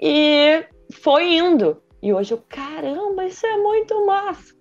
e 0.01 0.65
foi 0.93 1.33
indo. 1.33 1.81
E 2.01 2.13
hoje 2.13 2.33
eu, 2.33 2.43
caramba, 2.49 3.25
isso 3.25 3.45
é 3.45 3.57
muito 3.57 4.05
massa. 4.05 4.53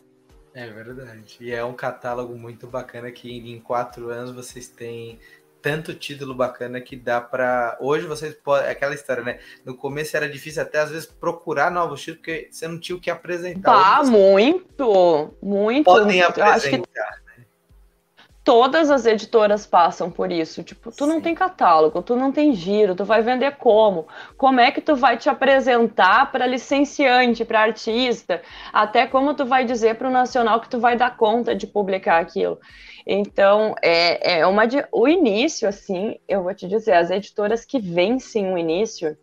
É 0.54 0.68
verdade. 0.68 1.36
E 1.40 1.52
é 1.52 1.64
um 1.64 1.72
catálogo 1.72 2.36
muito 2.36 2.66
bacana 2.66 3.10
que 3.10 3.30
em 3.30 3.58
quatro 3.60 4.10
anos 4.10 4.32
vocês 4.32 4.68
têm 4.68 5.18
tanto 5.62 5.94
título 5.94 6.34
bacana 6.34 6.80
que 6.80 6.96
dá 6.96 7.20
para 7.20 7.78
hoje 7.80 8.04
vocês 8.04 8.34
podem 8.34 8.66
é 8.66 8.72
aquela 8.72 8.94
história 8.94 9.22
né? 9.22 9.38
No 9.64 9.76
começo 9.76 10.16
era 10.16 10.28
difícil 10.28 10.60
até 10.60 10.80
às 10.80 10.90
vezes 10.90 11.06
procurar 11.06 11.70
novos 11.70 12.00
títulos 12.00 12.18
porque 12.18 12.48
você 12.50 12.66
não 12.66 12.80
tinha 12.80 12.96
o 12.96 13.00
que 13.00 13.10
apresentar. 13.10 14.00
Tá 14.00 14.02
muito 14.04 15.32
muito. 15.40 15.84
Podem 15.84 16.20
apresentar 16.20 17.21
todas 18.44 18.90
as 18.90 19.06
editoras 19.06 19.66
passam 19.66 20.10
por 20.10 20.30
isso. 20.32 20.62
Tipo, 20.62 20.90
tu 20.90 21.04
Sim. 21.04 21.10
não 21.10 21.20
tem 21.20 21.34
catálogo, 21.34 22.02
tu 22.02 22.16
não 22.16 22.32
tem 22.32 22.54
giro, 22.54 22.94
tu 22.94 23.04
vai 23.04 23.22
vender 23.22 23.56
como? 23.56 24.06
Como 24.36 24.60
é 24.60 24.70
que 24.70 24.80
tu 24.80 24.96
vai 24.96 25.16
te 25.16 25.28
apresentar 25.28 26.30
para 26.32 26.46
licenciante, 26.46 27.44
para 27.44 27.60
artista? 27.60 28.42
Até 28.72 29.06
como 29.06 29.34
tu 29.34 29.44
vai 29.44 29.64
dizer 29.64 29.96
para 29.96 30.08
o 30.08 30.12
nacional 30.12 30.60
que 30.60 30.68
tu 30.68 30.80
vai 30.80 30.96
dar 30.96 31.16
conta 31.16 31.54
de 31.54 31.66
publicar 31.66 32.20
aquilo? 32.20 32.58
Então, 33.06 33.74
é, 33.82 34.38
é 34.38 34.46
uma 34.46 34.66
de, 34.66 34.84
o 34.92 35.08
início, 35.08 35.68
assim, 35.68 36.16
eu 36.28 36.42
vou 36.42 36.54
te 36.54 36.68
dizer, 36.68 36.92
as 36.92 37.10
editoras 37.10 37.64
que 37.64 37.80
vencem 37.80 38.52
o 38.52 38.56
início, 38.56 39.16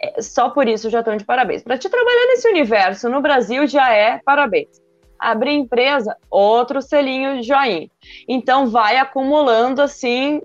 é, 0.00 0.22
só 0.22 0.48
por 0.48 0.66
isso 0.66 0.88
já 0.88 1.00
estão 1.00 1.16
de 1.16 1.24
parabéns. 1.24 1.62
Para 1.62 1.76
te 1.76 1.88
trabalhar 1.88 2.26
nesse 2.28 2.48
universo 2.48 3.10
no 3.10 3.20
Brasil 3.20 3.66
já 3.66 3.92
é 3.92 4.20
parabéns 4.24 4.85
abrir 5.18 5.52
empresa, 5.52 6.16
outro 6.30 6.80
selinho 6.82 7.40
de 7.40 7.42
joinha. 7.46 7.90
Então 8.28 8.68
vai 8.68 8.96
acumulando 8.96 9.82
assim 9.82 10.40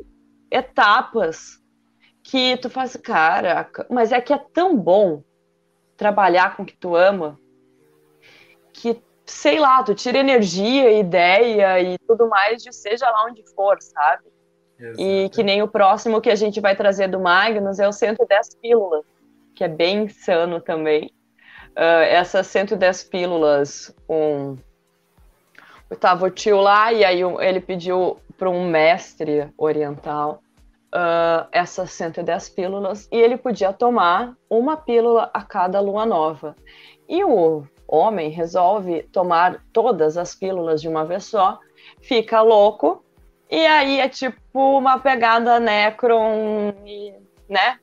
etapas 0.50 1.62
que 2.24 2.58
tu 2.58 2.70
faz, 2.70 2.96
caraca, 2.96 3.86
mas 3.90 4.12
é 4.12 4.22
que 4.22 4.34
é 4.34 4.38
tão 4.38 4.78
bom 4.78 5.24
trabalhar 5.98 6.56
com 6.56 6.64
o 6.64 6.66
que 6.66 6.78
tu 6.78 6.96
ama 6.96 7.40
que 8.74 9.02
sei 9.26 9.60
lá, 9.60 9.84
tu 9.84 9.94
tira 9.96 10.18
energia, 10.18 10.92
ideia 10.92 11.80
e 11.82 11.98
tudo 12.00 12.28
mais 12.28 12.62
de 12.62 12.74
seja 12.74 13.10
lá 13.10 13.26
onde 13.26 13.44
for, 13.56 13.78
sabe? 13.82 14.24
Exato. 14.80 15.02
E 15.02 15.30
que 15.30 15.44
nem 15.44 15.62
o 15.62 15.68
próximo 15.68 16.20
que 16.20 16.30
a 16.30 16.36
gente 16.36 16.60
vai 16.60 16.76
trazer 16.76 17.08
do 17.08 17.20
Magnus 17.20 17.80
é 17.80 17.88
o 17.88 17.94
110 17.94 18.56
pílulas, 18.56 19.06
que 19.56 19.64
é 19.64 19.68
bem 19.68 20.04
insano 20.04 20.60
também 20.60 21.14
uh, 21.72 22.04
essas 22.10 22.48
110 22.48 23.04
pílulas 23.06 23.96
com. 24.08 24.58
O 26.22 26.30
tio 26.30 26.62
lá 26.62 26.94
e 26.94 27.04
aí 27.04 27.22
ele 27.22 27.60
pediu 27.60 28.18
para 28.38 28.50
um 28.50 28.66
mestre 28.66 29.50
oriental 29.58 30.42
uh, 30.96 31.48
essas 31.52 31.92
110 31.92 32.50
pílulas 32.50 33.10
e 33.12 33.18
ele 33.18 33.36
podia 33.36 33.74
tomar 33.74 34.34
uma 34.50 34.78
pílula 34.78 35.30
a 35.34 35.42
cada 35.42 35.82
lua 35.82 36.06
nova. 36.06 36.56
E 37.10 37.24
o 37.26 37.66
homem 37.86 38.30
resolve 38.30 39.04
tomar 39.12 39.62
todas 39.74 40.18
as 40.18 40.34
pílulas 40.34 40.82
de 40.82 40.88
uma 40.88 41.04
vez 41.04 41.26
só, 41.26 41.60
fica 42.02 42.42
louco, 42.42 43.04
e 43.50 43.66
aí 43.66 44.00
é 44.00 44.08
tipo 44.08 44.78
uma 44.78 44.98
pegada 44.98 45.60
Necron, 45.60 46.74
né? 47.50 47.81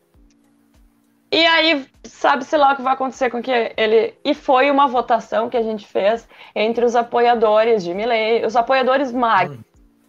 E 1.30 1.44
aí, 1.44 1.86
sabe-se 2.04 2.56
lá 2.56 2.72
o 2.72 2.76
que 2.76 2.82
vai 2.82 2.94
acontecer 2.94 3.30
com 3.30 3.42
que 3.42 3.50
ele. 3.76 4.14
E 4.24 4.32
foi 4.34 4.70
uma 4.70 4.86
votação 4.86 5.50
que 5.50 5.56
a 5.56 5.62
gente 5.62 5.86
fez 5.86 6.26
entre 6.54 6.84
os 6.84 6.96
apoiadores 6.96 7.84
de 7.84 7.92
Milley, 7.92 8.44
os 8.46 8.56
apoiadores 8.56 9.12
MAG. 9.12 9.50
Hum. 9.50 9.60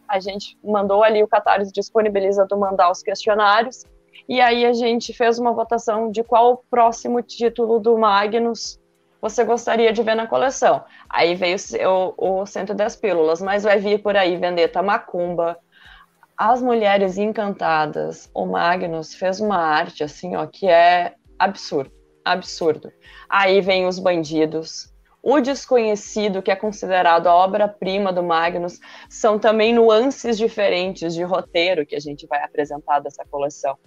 A 0.08 0.20
gente 0.20 0.58
mandou 0.64 1.04
ali, 1.04 1.22
o 1.22 1.28
Catarse 1.28 1.72
disponibiliza 1.72 2.48
tu 2.48 2.58
mandar 2.58 2.90
os 2.90 3.04
questionários. 3.04 3.84
E 4.28 4.40
aí 4.40 4.66
a 4.66 4.74
gente 4.74 5.14
fez 5.14 5.38
uma 5.38 5.52
votação 5.52 6.10
de 6.10 6.24
qual 6.24 6.54
o 6.54 6.58
próximo 6.70 7.22
título 7.22 7.80
do 7.80 7.98
Magnus 7.98 8.80
você 9.22 9.44
gostaria 9.44 9.92
de 9.92 10.02
ver 10.02 10.16
na 10.16 10.28
coleção. 10.28 10.84
Aí 11.10 11.36
veio 11.36 11.58
o, 12.18 12.42
o 12.42 12.46
110 12.46 12.96
pílulas, 12.96 13.42
mas 13.42 13.64
vai 13.64 13.78
vir 13.78 14.02
por 14.02 14.16
aí 14.16 14.38
Vendetta 14.38 14.82
Macumba, 14.82 15.58
as 16.40 16.62
Mulheres 16.62 17.18
Encantadas, 17.18 18.32
o 18.34 18.46
Magnus 18.46 19.14
fez 19.14 19.42
uma 19.42 19.58
arte 19.58 20.06
assim, 20.06 20.38
ó, 20.38 20.48
que 20.48 20.70
é 20.70 21.16
absurdo, 21.38 21.92
absurdo. 22.24 22.94
Aí 23.28 23.60
vem 23.60 23.86
os 23.86 24.00
bandidos, 24.00 24.90
o 25.22 25.42
desconhecido, 25.42 26.42
que 26.42 26.50
é 26.50 26.56
considerado 26.56 27.28
a 27.28 27.36
obra-prima 27.36 28.14
do 28.14 28.24
Magnus, 28.24 28.80
são 29.10 29.38
também 29.38 29.74
nuances 29.74 30.38
diferentes 30.38 31.14
de 31.14 31.24
roteiro 31.24 31.86
que 31.86 31.94
a 31.94 32.00
gente 32.00 32.26
vai 32.26 32.42
apresentar 32.42 33.02
dessa 33.02 33.26
coleção. 33.30 33.78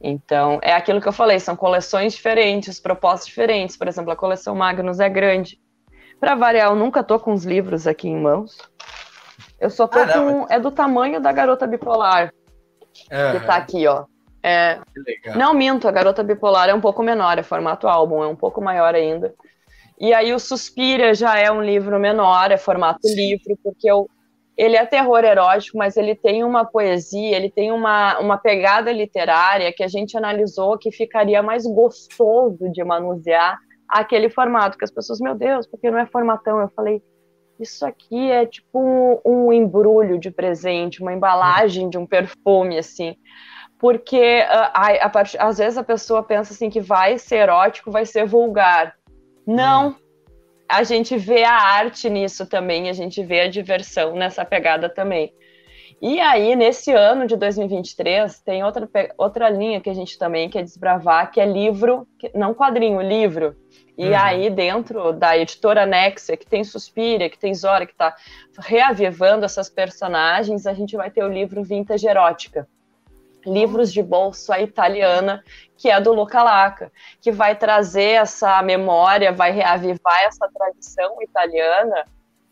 Então, 0.00 0.60
é 0.62 0.72
aquilo 0.72 1.00
que 1.00 1.08
eu 1.08 1.12
falei, 1.12 1.40
são 1.40 1.56
coleções 1.56 2.12
diferentes, 2.12 2.78
propostas 2.78 3.26
diferentes. 3.26 3.76
Por 3.76 3.88
exemplo, 3.88 4.12
a 4.12 4.16
coleção 4.16 4.54
Magnus 4.54 5.00
é 5.00 5.08
grande. 5.08 5.60
Para 6.20 6.36
variar, 6.36 6.70
eu 6.70 6.76
nunca 6.76 7.02
tô 7.02 7.18
com 7.18 7.32
os 7.32 7.44
livros 7.44 7.88
aqui 7.88 8.06
em 8.08 8.16
mãos, 8.16 8.56
eu 9.62 9.70
só 9.70 9.86
tô 9.86 10.00
ah, 10.00 10.06
não, 10.06 10.32
com. 10.32 10.40
Mas... 10.40 10.50
É 10.50 10.58
do 10.58 10.72
tamanho 10.72 11.20
da 11.20 11.30
garota 11.30 11.68
bipolar. 11.68 12.34
Uhum. 13.10 13.40
Que 13.40 13.46
tá 13.46 13.54
aqui, 13.54 13.86
ó. 13.86 14.04
É... 14.42 14.80
Não 15.36 15.54
minto, 15.54 15.86
a 15.86 15.92
garota 15.92 16.24
bipolar 16.24 16.68
é 16.68 16.74
um 16.74 16.80
pouco 16.80 17.00
menor, 17.00 17.38
é 17.38 17.44
formato 17.44 17.86
álbum, 17.86 18.24
é 18.24 18.26
um 18.26 18.34
pouco 18.34 18.60
maior 18.60 18.92
ainda. 18.92 19.32
E 20.00 20.12
aí 20.12 20.34
o 20.34 20.38
Suspira 20.40 21.14
já 21.14 21.38
é 21.38 21.48
um 21.52 21.62
livro 21.62 21.98
menor, 22.00 22.50
é 22.50 22.56
formato 22.56 23.06
Sim. 23.06 23.14
livro, 23.14 23.56
porque 23.62 23.88
eu, 23.88 24.10
ele 24.56 24.76
é 24.76 24.84
terror 24.84 25.22
erótico, 25.22 25.78
mas 25.78 25.96
ele 25.96 26.16
tem 26.16 26.42
uma 26.42 26.64
poesia, 26.64 27.36
ele 27.36 27.48
tem 27.48 27.70
uma, 27.70 28.18
uma 28.18 28.36
pegada 28.36 28.90
literária 28.90 29.72
que 29.72 29.84
a 29.84 29.88
gente 29.88 30.16
analisou 30.16 30.76
que 30.76 30.90
ficaria 30.90 31.40
mais 31.40 31.64
gostoso 31.64 32.68
de 32.72 32.82
manusear 32.82 33.56
aquele 33.88 34.28
formato 34.28 34.76
que 34.76 34.84
as 34.84 34.90
pessoas, 34.90 35.20
meu 35.20 35.36
Deus, 35.36 35.68
porque 35.68 35.88
não 35.88 35.98
é 36.00 36.06
formatão? 36.06 36.58
Eu 36.58 36.68
falei, 36.74 37.00
isso 37.62 37.84
aqui 37.86 38.30
é 38.30 38.46
tipo 38.46 38.78
um, 38.78 39.20
um 39.24 39.52
embrulho 39.52 40.18
de 40.18 40.30
presente, 40.30 41.00
uma 41.00 41.12
embalagem 41.12 41.88
de 41.88 41.98
um 41.98 42.06
perfume, 42.06 42.78
assim. 42.78 43.16
Porque 43.78 44.40
uh, 44.40 44.70
a, 44.72 44.88
a 45.02 45.08
part... 45.08 45.36
às 45.38 45.58
vezes 45.58 45.78
a 45.78 45.82
pessoa 45.82 46.22
pensa 46.22 46.52
assim 46.52 46.70
que 46.70 46.80
vai 46.80 47.18
ser 47.18 47.36
erótico, 47.36 47.90
vai 47.90 48.06
ser 48.06 48.26
vulgar. 48.26 48.94
Não. 49.46 49.90
Hum. 49.90 49.94
A 50.68 50.84
gente 50.84 51.16
vê 51.16 51.44
a 51.44 51.52
arte 51.52 52.08
nisso 52.08 52.46
também, 52.46 52.88
a 52.88 52.92
gente 52.92 53.22
vê 53.22 53.40
a 53.40 53.50
diversão 53.50 54.14
nessa 54.14 54.44
pegada 54.44 54.88
também. 54.88 55.34
E 56.00 56.18
aí, 56.18 56.56
nesse 56.56 56.90
ano 56.90 57.26
de 57.26 57.36
2023, 57.36 58.40
tem 58.40 58.64
outra, 58.64 58.88
outra 59.16 59.48
linha 59.48 59.80
que 59.80 59.88
a 59.88 59.94
gente 59.94 60.18
também 60.18 60.48
quer 60.48 60.64
desbravar, 60.64 61.30
que 61.30 61.40
é 61.40 61.46
livro, 61.46 62.08
não 62.34 62.54
quadrinho, 62.54 63.00
livro. 63.00 63.54
E 64.02 64.08
uhum. 64.08 64.18
aí, 64.18 64.50
dentro 64.50 65.12
da 65.12 65.38
editora 65.38 65.86
Nexia, 65.86 66.36
que 66.36 66.44
tem 66.44 66.64
Suspira, 66.64 67.28
que 67.28 67.38
tem 67.38 67.54
Zora, 67.54 67.86
que 67.86 67.92
está 67.92 68.16
reavivando 68.58 69.44
essas 69.44 69.70
personagens, 69.70 70.66
a 70.66 70.74
gente 70.74 70.96
vai 70.96 71.08
ter 71.08 71.22
o 71.22 71.28
livro 71.28 71.62
Vintage 71.62 72.08
Erótica. 72.08 72.66
Livros 73.46 73.92
de 73.92 74.02
bolso 74.02 74.52
italiana, 74.54 75.44
que 75.76 75.88
é 75.88 76.00
do 76.00 76.12
Luca 76.12 76.42
Laca, 76.42 76.90
que 77.20 77.30
vai 77.30 77.54
trazer 77.54 78.14
essa 78.22 78.60
memória, 78.60 79.30
vai 79.30 79.52
reavivar 79.52 80.24
essa 80.24 80.48
tradição 80.52 81.22
italiana 81.22 82.04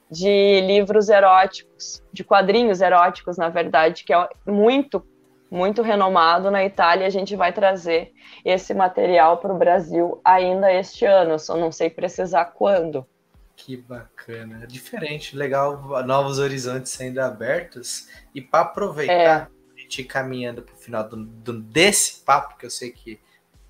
de 0.09 0.61
livros 0.61 1.09
eróticos, 1.09 2.01
de 2.13 2.23
quadrinhos 2.23 2.81
eróticos, 2.81 3.37
na 3.37 3.49
verdade, 3.49 4.05
que 4.05 4.15
é 4.15 4.29
muito, 4.47 5.05
muito 5.51 5.83
renomado 5.83 6.51
na 6.51 6.65
Itália. 6.65 7.07
A 7.07 7.11
gente 7.11 7.35
vai 7.35 7.53
trazer 7.53 8.13
esse 8.45 8.73
material 8.73 9.39
para 9.39 9.53
o 9.53 9.59
Brasil 9.59 10.21
ainda 10.25 10.73
este 10.73 11.05
ano, 11.05 11.39
só 11.39 11.57
não 11.57 11.73
sei 11.73 11.91
precisar 11.91 12.45
quando. 12.47 13.07
Que 13.57 13.77
bacana, 13.77 14.67
diferente, 14.67 15.37
legal, 15.37 15.77
novos 16.07 16.39
horizontes 16.39 16.93
sendo 16.93 17.19
abertos. 17.19 18.09
E 18.35 18.41
para 18.41 18.61
aproveitar, 18.61 19.15
é. 19.15 19.75
a 19.77 19.81
gente 19.81 20.05
caminhando 20.05 20.63
para 20.63 20.75
o 20.75 20.79
final 20.79 21.07
do, 21.07 21.17
do, 21.17 21.61
desse 21.61 22.25
papo, 22.25 22.57
que 22.57 22.65
eu 22.65 22.71
sei 22.71 22.91
que 22.91 23.21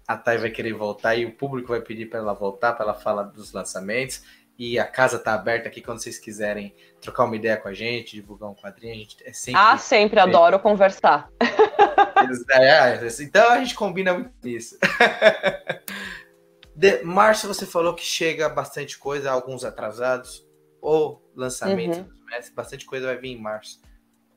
a 0.06 0.16
Thay 0.16 0.38
vai 0.38 0.50
querer 0.50 0.74
voltar 0.74 1.16
e 1.16 1.24
o 1.24 1.32
público 1.32 1.68
vai 1.68 1.80
pedir 1.80 2.06
para 2.06 2.18
ela 2.18 2.34
voltar, 2.34 2.72
para 2.72 2.84
ela 2.84 2.94
falar 2.94 3.24
dos 3.24 3.52
lançamentos 3.52 4.22
e 4.60 4.78
a 4.78 4.84
casa 4.84 5.18
tá 5.18 5.32
aberta 5.32 5.68
aqui 5.68 5.80
quando 5.80 6.02
vocês 6.02 6.18
quiserem 6.18 6.74
trocar 7.00 7.24
uma 7.24 7.34
ideia 7.34 7.56
com 7.56 7.66
a 7.66 7.72
gente, 7.72 8.14
divulgar 8.14 8.50
um 8.50 8.54
quadrinho, 8.54 8.92
a 8.92 8.98
gente 8.98 9.16
é 9.24 9.32
sempre. 9.32 9.58
Ah, 9.58 9.78
sempre 9.78 10.20
adoro 10.20 10.60
conversar. 10.60 11.30
É, 12.50 12.96
é, 12.96 13.08
então 13.20 13.50
a 13.50 13.58
gente 13.58 13.74
combina 13.74 14.12
muito 14.12 14.46
isso. 14.46 14.76
De, 16.76 17.02
março 17.02 17.48
você 17.48 17.64
falou 17.64 17.94
que 17.94 18.04
chega 18.04 18.50
bastante 18.50 18.98
coisa, 18.98 19.30
alguns 19.30 19.64
atrasados, 19.64 20.46
ou 20.78 21.26
lançamentos 21.34 21.96
uhum. 21.98 22.54
bastante 22.54 22.84
coisa 22.84 23.06
vai 23.06 23.16
vir 23.16 23.30
em 23.30 23.40
março. 23.40 23.80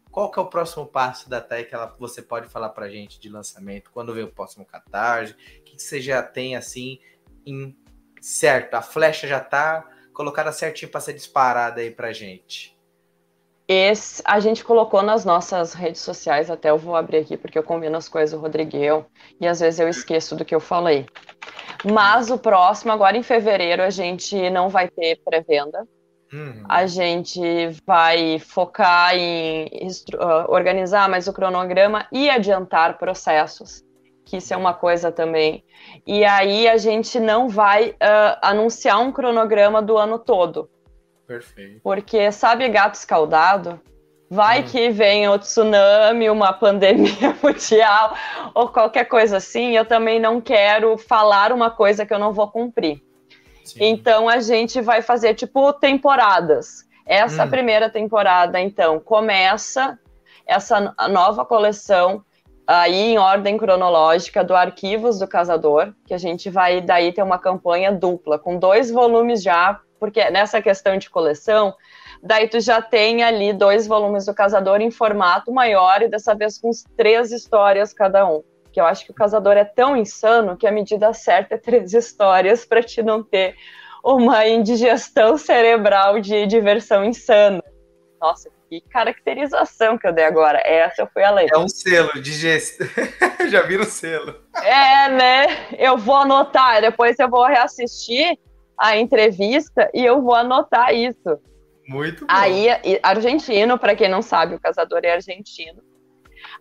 Qual 0.10 0.32
que 0.32 0.40
é 0.40 0.42
o 0.42 0.48
próximo 0.48 0.86
passo 0.86 1.30
da 1.30 1.42
TEC 1.42 1.68
que 1.68 1.76
ela, 1.76 1.94
você 2.00 2.22
pode 2.22 2.48
falar 2.48 2.70
pra 2.70 2.88
gente 2.88 3.20
de 3.20 3.28
lançamento? 3.28 3.92
Quando 3.92 4.14
vem 4.14 4.24
o 4.24 4.32
próximo 4.32 4.66
catarse? 4.66 5.34
O 5.34 5.36
que, 5.36 5.76
que 5.76 5.82
você 5.84 6.00
já 6.00 6.24
tem 6.24 6.56
assim 6.56 6.98
em 7.46 7.78
certo? 8.22 8.76
A 8.76 8.82
flecha 8.82 9.28
já 9.28 9.42
tá 9.42 9.90
colocada 10.14 10.52
certinho 10.52 10.92
para 10.92 11.02
ser 11.02 11.14
disparada 11.14 11.82
aí 11.82 11.92
pra 11.92 12.14
gente? 12.14 12.74
Esse, 13.68 14.22
a 14.26 14.40
gente 14.40 14.64
colocou 14.64 15.02
nas 15.02 15.24
nossas 15.24 15.74
redes 15.74 16.02
sociais, 16.02 16.50
até 16.50 16.70
eu 16.70 16.78
vou 16.78 16.96
abrir 16.96 17.18
aqui 17.18 17.38
porque 17.38 17.58
eu 17.58 17.64
combino 17.64 17.96
as 17.96 18.10
coisas, 18.10 18.38
o 18.38 18.42
Rodrigueu, 18.42 19.06
e 19.40 19.48
às 19.48 19.62
vezes 19.62 19.80
eu 19.80 19.88
esqueço 19.88 20.36
do 20.36 20.44
que 20.44 20.54
eu 20.54 20.60
falei. 20.60 21.06
Mas 21.84 22.30
o 22.30 22.38
próximo, 22.38 22.92
agora 22.92 23.18
em 23.18 23.24
fevereiro, 23.24 23.82
a 23.82 23.90
gente 23.90 24.50
não 24.50 24.70
vai 24.70 24.90
ter 24.90 25.20
pré-venda. 25.24 25.88
Uhum. 26.32 26.64
A 26.68 26.86
gente 26.88 27.42
vai 27.86 28.40
focar 28.40 29.16
em 29.16 29.66
uh, 29.66 30.50
organizar 30.52 31.08
mais 31.08 31.28
o 31.28 31.34
cronograma 31.34 32.08
e 32.12 32.30
adiantar 32.30 32.98
processos 32.98 33.84
que 34.26 34.38
isso 34.38 34.54
é 34.54 34.58
uma 34.58 34.74
coisa 34.74 35.12
também. 35.12 35.64
E 36.06 36.24
aí 36.24 36.68
a 36.68 36.78
gente 36.78 37.20
não 37.20 37.50
vai 37.50 37.90
uh, 37.90 38.38
anunciar 38.42 39.00
um 39.00 39.12
cronograma 39.12 39.82
do 39.82 39.98
ano 39.98 40.18
todo. 40.18 40.70
Perfeito. 41.28 41.82
Porque, 41.84 42.32
sabe, 42.32 42.68
gato 42.70 42.96
escaldado? 42.96 43.80
Vai 44.30 44.62
hum. 44.62 44.64
que 44.64 44.90
venha 44.90 45.32
o 45.32 45.38
tsunami, 45.38 46.30
uma 46.30 46.52
pandemia 46.58 47.36
mundial 47.42 48.16
ou 48.54 48.70
qualquer 48.70 49.06
coisa 49.06 49.38
assim. 49.38 49.76
Eu 49.76 49.86
também 49.86 50.20
não 50.20 50.42
quero 50.42 50.98
falar 50.98 51.52
uma 51.52 51.70
coisa 51.70 52.06
que 52.06 52.14
eu 52.14 52.20
não 52.20 52.34
vou 52.34 52.50
cumprir. 52.50 53.02
Sim. 53.64 53.78
Então 53.80 54.28
a 54.28 54.40
gente 54.40 54.82
vai 54.82 55.02
fazer 55.02 55.34
tipo 55.36 55.72
temporadas. 55.74 56.84
Essa 57.06 57.46
hum. 57.46 57.50
primeira 57.50 57.90
temporada, 57.90 58.60
então, 58.60 59.00
começa 59.00 60.00
essa 60.46 60.94
nova 61.10 61.46
coleção 61.46 62.24
aí 62.66 63.14
em 63.14 63.18
ordem 63.18 63.58
cronológica 63.58 64.44
do 64.44 64.56
Arquivos 64.56 65.20
do 65.20 65.28
Casador, 65.28 65.94
que 66.06 66.14
a 66.14 66.18
gente 66.18 66.50
vai 66.50 66.82
daí 66.82 67.12
ter 67.12 67.22
uma 67.22 67.38
campanha 67.38 67.92
dupla, 67.92 68.40
com 68.40 68.58
dois 68.58 68.90
volumes 68.90 69.44
já, 69.44 69.80
porque 70.00 70.30
nessa 70.30 70.62
questão 70.62 70.98
de 70.98 71.10
coleção, 71.10 71.74
daí 72.22 72.48
tu 72.48 72.60
já 72.60 72.82
tem 72.82 73.24
ali 73.24 73.54
dois 73.54 73.88
volumes 73.88 74.26
do 74.26 74.34
Casador 74.34 74.82
em 74.82 74.92
formato 74.92 75.52
maior 75.52 76.02
e 76.02 76.08
dessa 76.08 76.34
vez 76.34 76.58
com 76.58 76.72
três 76.98 77.32
histórias 77.32 77.94
cada 77.94 78.28
um. 78.28 78.44
Que 78.72 78.82
eu 78.82 78.86
acho 78.86 79.06
que 79.06 79.12
o 79.12 79.16
Casador 79.16 79.54
é 79.54 79.66
tão 79.66 79.96
insano 79.96 80.58
que 80.58 80.66
a 80.66 80.72
medida 80.72 81.14
certa 81.14 81.56
é 81.56 81.58
três 81.58 81.94
histórias 81.96 82.66
para 82.66 82.82
te 82.82 83.02
não 83.04 83.24
ter 83.24 83.56
uma 84.04 84.46
indigestão 84.46 85.38
cerebral 85.38 86.20
de 86.20 86.46
diversão 86.46 87.06
insana. 87.06 87.64
Nossa, 88.24 88.50
que 88.70 88.80
caracterização 88.80 89.98
que 89.98 90.08
eu 90.08 90.14
dei 90.14 90.24
agora. 90.24 90.58
Essa 90.66 91.02
eu 91.02 91.10
fui 91.12 91.22
além. 91.22 91.46
É 91.52 91.58
um 91.58 91.68
selo 91.68 92.22
de 92.22 92.32
gesto. 92.32 92.86
Já 93.52 93.64
viram 93.64 93.84
o 93.84 93.86
selo. 93.86 94.34
É, 94.64 95.10
né? 95.10 95.46
Eu 95.78 95.98
vou 95.98 96.16
anotar, 96.16 96.80
depois 96.80 97.20
eu 97.20 97.30
vou 97.30 97.46
reassistir 97.46 98.40
a 98.80 98.96
entrevista 98.96 99.92
e 99.94 100.06
eu 100.06 100.22
vou 100.22 100.36
anotar 100.36 100.96
isso. 100.96 101.38
Muito 101.86 102.22
bom. 102.22 102.28
Aí, 102.30 102.68
argentino, 103.04 103.78
para 103.78 103.94
quem 103.94 104.08
não 104.08 104.22
sabe, 104.22 104.56
o 104.56 104.60
casador 104.60 105.02
é 105.04 105.12
argentino. 105.12 105.84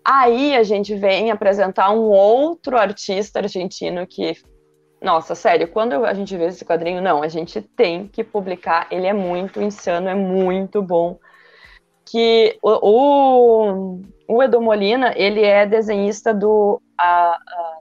Aí 0.04 0.56
a 0.56 0.64
gente 0.64 0.96
vem 0.96 1.30
apresentar 1.30 1.92
um 1.92 2.10
outro 2.10 2.76
artista 2.76 3.38
argentino 3.38 4.04
que 4.04 4.34
nossa, 5.00 5.36
sério, 5.36 5.68
quando 5.68 6.04
a 6.04 6.14
gente 6.14 6.36
vê 6.36 6.46
esse 6.46 6.64
quadrinho, 6.64 7.00
não, 7.00 7.22
a 7.22 7.28
gente 7.28 7.60
tem 7.60 8.08
que 8.08 8.24
publicar. 8.24 8.86
Ele 8.90 9.06
é 9.06 9.12
muito 9.12 9.60
insano, 9.60 10.08
é 10.08 10.14
muito 10.14 10.82
bom 10.82 11.18
que 12.04 12.58
o, 12.62 14.00
o, 14.28 14.42
Edu 14.42 14.60
Molina, 14.60 15.12
ele 15.16 15.42
é 15.42 15.64
desenhista 15.66 16.34
do, 16.34 16.80
a, 16.98 17.34
a, 17.34 17.78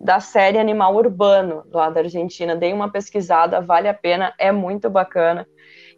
da 0.00 0.20
série 0.20 0.58
Animal 0.58 0.94
Urbano, 0.96 1.64
lá 1.70 1.90
da 1.90 2.00
Argentina. 2.00 2.56
Dei 2.56 2.72
uma 2.72 2.90
pesquisada, 2.90 3.60
vale 3.60 3.88
a 3.88 3.94
pena, 3.94 4.34
é 4.38 4.50
muito 4.50 4.88
bacana. 4.90 5.46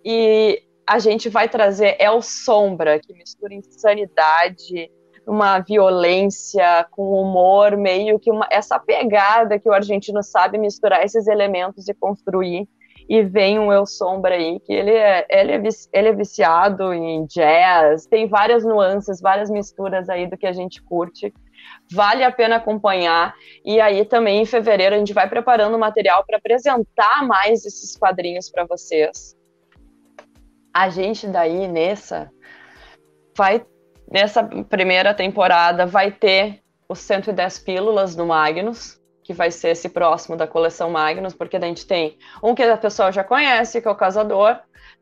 E 0.05 0.63
a 0.87 0.99
gente 0.99 1.29
vai 1.29 1.49
trazer 1.49 1.97
El 1.99 2.21
Sombra, 2.21 3.01
que 3.01 3.13
mistura 3.15 3.55
insanidade, 3.55 4.91
uma 5.27 5.59
violência 5.61 6.87
com 6.91 7.21
humor, 7.21 7.77
meio 7.77 8.19
que 8.19 8.31
uma, 8.31 8.47
essa 8.51 8.79
pegada 8.79 9.59
que 9.59 9.69
o 9.69 9.73
argentino 9.73 10.23
sabe 10.23 10.59
misturar 10.59 11.03
esses 11.03 11.27
elementos 11.27 11.89
e 11.89 11.95
construir 11.95 12.69
e 13.09 13.23
vem 13.23 13.59
um 13.59 13.73
Eu 13.73 13.87
Sombra 13.87 14.35
aí, 14.35 14.59
que 14.61 14.73
ele 14.73 14.91
é, 14.91 15.27
ele 15.29 15.53
é, 15.53 15.63
ele 15.93 16.09
é 16.09 16.13
viciado 16.13 16.93
em 16.93 17.27
jazz, 17.27 18.07
tem 18.07 18.27
várias 18.27 18.65
nuances, 18.65 19.21
várias 19.21 19.51
misturas 19.51 20.09
aí 20.09 20.27
do 20.27 20.37
que 20.37 20.47
a 20.47 20.53
gente 20.53 20.83
curte. 20.83 21.33
Vale 21.93 22.25
a 22.25 22.33
pena 22.33 22.57
acompanhar. 22.57 23.35
E 23.65 23.81
aí 23.81 24.05
também 24.05 24.43
em 24.43 24.47
fevereiro 24.47 24.95
a 24.95 24.99
gente 24.99 25.13
vai 25.13 25.29
preparando 25.29 25.79
material 25.79 26.25
para 26.27 26.39
apresentar 26.39 27.27
mais 27.27 27.65
esses 27.65 27.97
quadrinhos 27.97 28.51
para 28.51 28.65
vocês. 28.65 29.37
A 30.73 30.89
gente 30.89 31.27
daí 31.27 31.69
nessa 31.69 32.31
vai 33.37 33.65
nessa 34.11 34.45
primeira 34.45 35.15
temporada 35.15 35.87
vai 35.87 36.11
ter 36.13 36.61
os 36.89 36.99
110 37.01 37.59
pílulas 37.61 38.15
do 38.15 38.27
Magnus, 38.27 39.01
que 39.25 39.33
vai 39.33 39.51
ser 39.51 39.71
esse 39.71 39.89
próximo 39.89 40.37
da 40.37 40.47
coleção 40.47 40.91
Magnus, 40.91 41.35
porque 41.35 41.57
a 41.57 41.61
gente 41.61 41.87
tem 41.87 42.19
um 42.43 42.55
que 42.55 42.63
a 42.63 42.77
pessoa 42.77 43.11
já 43.11 43.25
conhece, 43.25 43.81
que 43.81 43.89
é 43.89 43.91
o 43.91 43.97
Casador, 43.97 44.59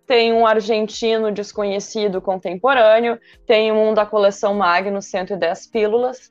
tem 0.06 0.32
um 0.32 0.46
argentino 0.46 1.32
desconhecido 1.32 2.20
contemporâneo, 2.20 3.18
tem 3.44 3.72
um 3.72 3.92
da 3.92 4.06
coleção 4.06 4.54
Magnus 4.54 5.06
110 5.06 5.66
pílulas, 5.66 6.30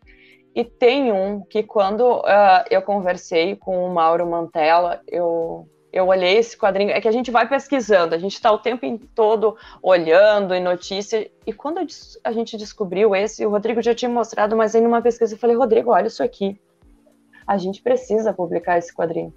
e 0.56 0.64
tem 0.64 1.12
um 1.12 1.42
que 1.42 1.64
quando 1.64 2.20
uh, 2.20 2.64
eu 2.70 2.82
conversei 2.82 3.56
com 3.56 3.86
o 3.86 3.94
Mauro 3.94 4.26
Mantella, 4.26 5.02
eu, 5.08 5.68
eu 5.92 6.08
olhei 6.08 6.38
esse 6.38 6.58
quadrinho, 6.58 6.92
é 6.92 7.02
que 7.02 7.08
a 7.08 7.12
gente 7.12 7.32
vai 7.32 7.48
pesquisando, 7.48 8.16
a 8.16 8.18
gente 8.18 8.34
está 8.34 8.52
o 8.52 8.60
tempo 8.60 8.88
todo 9.14 9.58
olhando 9.82 10.54
em 10.54 10.62
notícia, 10.62 11.30
e 11.46 11.52
quando 11.52 11.80
a 12.24 12.32
gente 12.32 12.58
descobriu 12.58 13.14
esse, 13.16 13.46
o 13.46 13.50
Rodrigo 13.50 13.82
já 13.82 13.94
tinha 13.94 14.10
mostrado, 14.10 14.56
mas 14.56 14.76
aí 14.76 14.82
numa 14.82 15.02
pesquisa 15.02 15.36
eu 15.36 15.40
falei, 15.40 15.56
Rodrigo, 15.56 15.92
olha 15.92 16.08
isso 16.08 16.24
aqui, 16.24 16.60
a 17.52 17.58
gente 17.58 17.82
precisa 17.82 18.32
publicar 18.32 18.78
esse 18.78 18.96
quadrinho. 18.96 19.34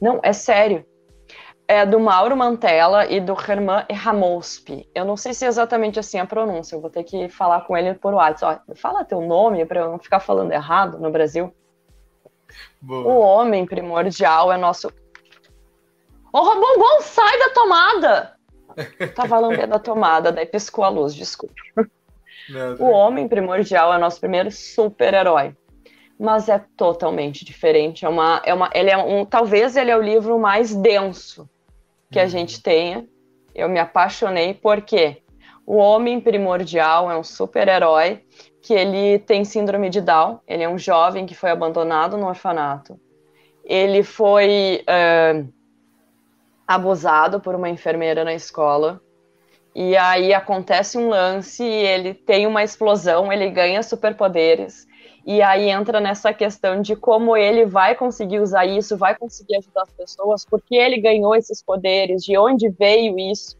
Não, 0.00 0.20
é 0.22 0.32
sério. 0.32 0.86
É 1.66 1.84
do 1.84 1.98
Mauro 1.98 2.36
Mantella 2.36 3.04
e 3.06 3.20
do 3.20 3.32
Herman 3.32 3.84
Ramospi. 3.92 4.88
Eu 4.94 5.04
não 5.04 5.16
sei 5.16 5.34
se 5.34 5.44
é 5.44 5.48
exatamente 5.48 5.98
assim 5.98 6.20
a 6.20 6.24
pronúncia, 6.24 6.76
eu 6.76 6.80
vou 6.80 6.88
ter 6.88 7.02
que 7.02 7.28
falar 7.28 7.62
com 7.62 7.76
ele 7.76 7.94
por 7.94 8.14
WhatsApp. 8.14 8.62
Ó, 8.70 8.74
fala 8.76 9.04
teu 9.04 9.20
nome 9.20 9.66
para 9.66 9.80
eu 9.80 9.90
não 9.90 9.98
ficar 9.98 10.20
falando 10.20 10.52
errado 10.52 11.00
no 11.00 11.10
Brasil. 11.10 11.52
Boa. 12.80 13.08
O 13.08 13.18
homem 13.18 13.66
primordial 13.66 14.52
é 14.52 14.56
nosso. 14.56 14.86
Ô, 16.32 16.38
oh, 16.38 16.78
bom, 16.78 17.00
sai 17.00 17.38
da 17.40 17.50
tomada! 17.50 18.38
Tava 19.16 19.40
lambendo 19.40 19.74
a 19.74 19.80
tomada, 19.80 20.30
daí 20.30 20.46
piscou 20.46 20.84
a 20.84 20.88
luz, 20.88 21.12
desculpa. 21.12 21.54
o 22.78 22.84
homem 22.84 23.26
primordial 23.26 23.92
é 23.92 23.98
nosso 23.98 24.20
primeiro 24.20 24.48
super-herói 24.52 25.56
mas 26.18 26.48
é 26.48 26.62
totalmente 26.76 27.44
diferente. 27.44 28.04
É 28.04 28.08
uma, 28.08 28.42
é 28.44 28.52
uma, 28.52 28.70
ele 28.74 28.90
é 28.90 28.98
um, 28.98 29.24
talvez 29.24 29.76
ele 29.76 29.90
é 29.90 29.96
o 29.96 30.02
livro 30.02 30.38
mais 30.38 30.74
denso 30.74 31.48
que 32.10 32.18
a 32.18 32.24
uhum. 32.24 32.28
gente 32.28 32.62
tenha. 32.62 33.06
Eu 33.54 33.68
me 33.68 33.78
apaixonei 33.78 34.54
porque 34.54 35.22
o 35.64 35.76
homem 35.76 36.20
primordial 36.20 37.10
é 37.10 37.16
um 37.16 37.22
super-herói 37.22 38.24
que 38.60 38.74
ele 38.74 39.18
tem 39.20 39.44
síndrome 39.44 39.88
de 39.90 40.00
Down. 40.00 40.40
Ele 40.46 40.64
é 40.64 40.68
um 40.68 40.78
jovem 40.78 41.24
que 41.24 41.34
foi 41.34 41.50
abandonado 41.50 42.16
no 42.16 42.26
orfanato. 42.26 42.98
Ele 43.64 44.02
foi 44.02 44.82
uh, 44.88 45.48
abusado 46.66 47.38
por 47.40 47.54
uma 47.54 47.68
enfermeira 47.68 48.24
na 48.24 48.34
escola. 48.34 49.00
E 49.74 49.96
aí 49.96 50.34
acontece 50.34 50.98
um 50.98 51.08
lance 51.08 51.62
e 51.62 51.86
ele 51.86 52.12
tem 52.12 52.46
uma 52.46 52.64
explosão, 52.64 53.32
ele 53.32 53.48
ganha 53.50 53.82
superpoderes 53.82 54.88
e 55.28 55.42
aí 55.42 55.68
entra 55.68 56.00
nessa 56.00 56.32
questão 56.32 56.80
de 56.80 56.96
como 56.96 57.36
ele 57.36 57.66
vai 57.66 57.94
conseguir 57.94 58.40
usar 58.40 58.64
isso, 58.64 58.96
vai 58.96 59.14
conseguir 59.14 59.58
ajudar 59.58 59.82
as 59.82 59.92
pessoas, 59.92 60.42
porque 60.42 60.74
ele 60.74 60.98
ganhou 60.98 61.36
esses 61.36 61.62
poderes, 61.62 62.24
de 62.24 62.38
onde 62.38 62.70
veio 62.70 63.18
isso. 63.18 63.54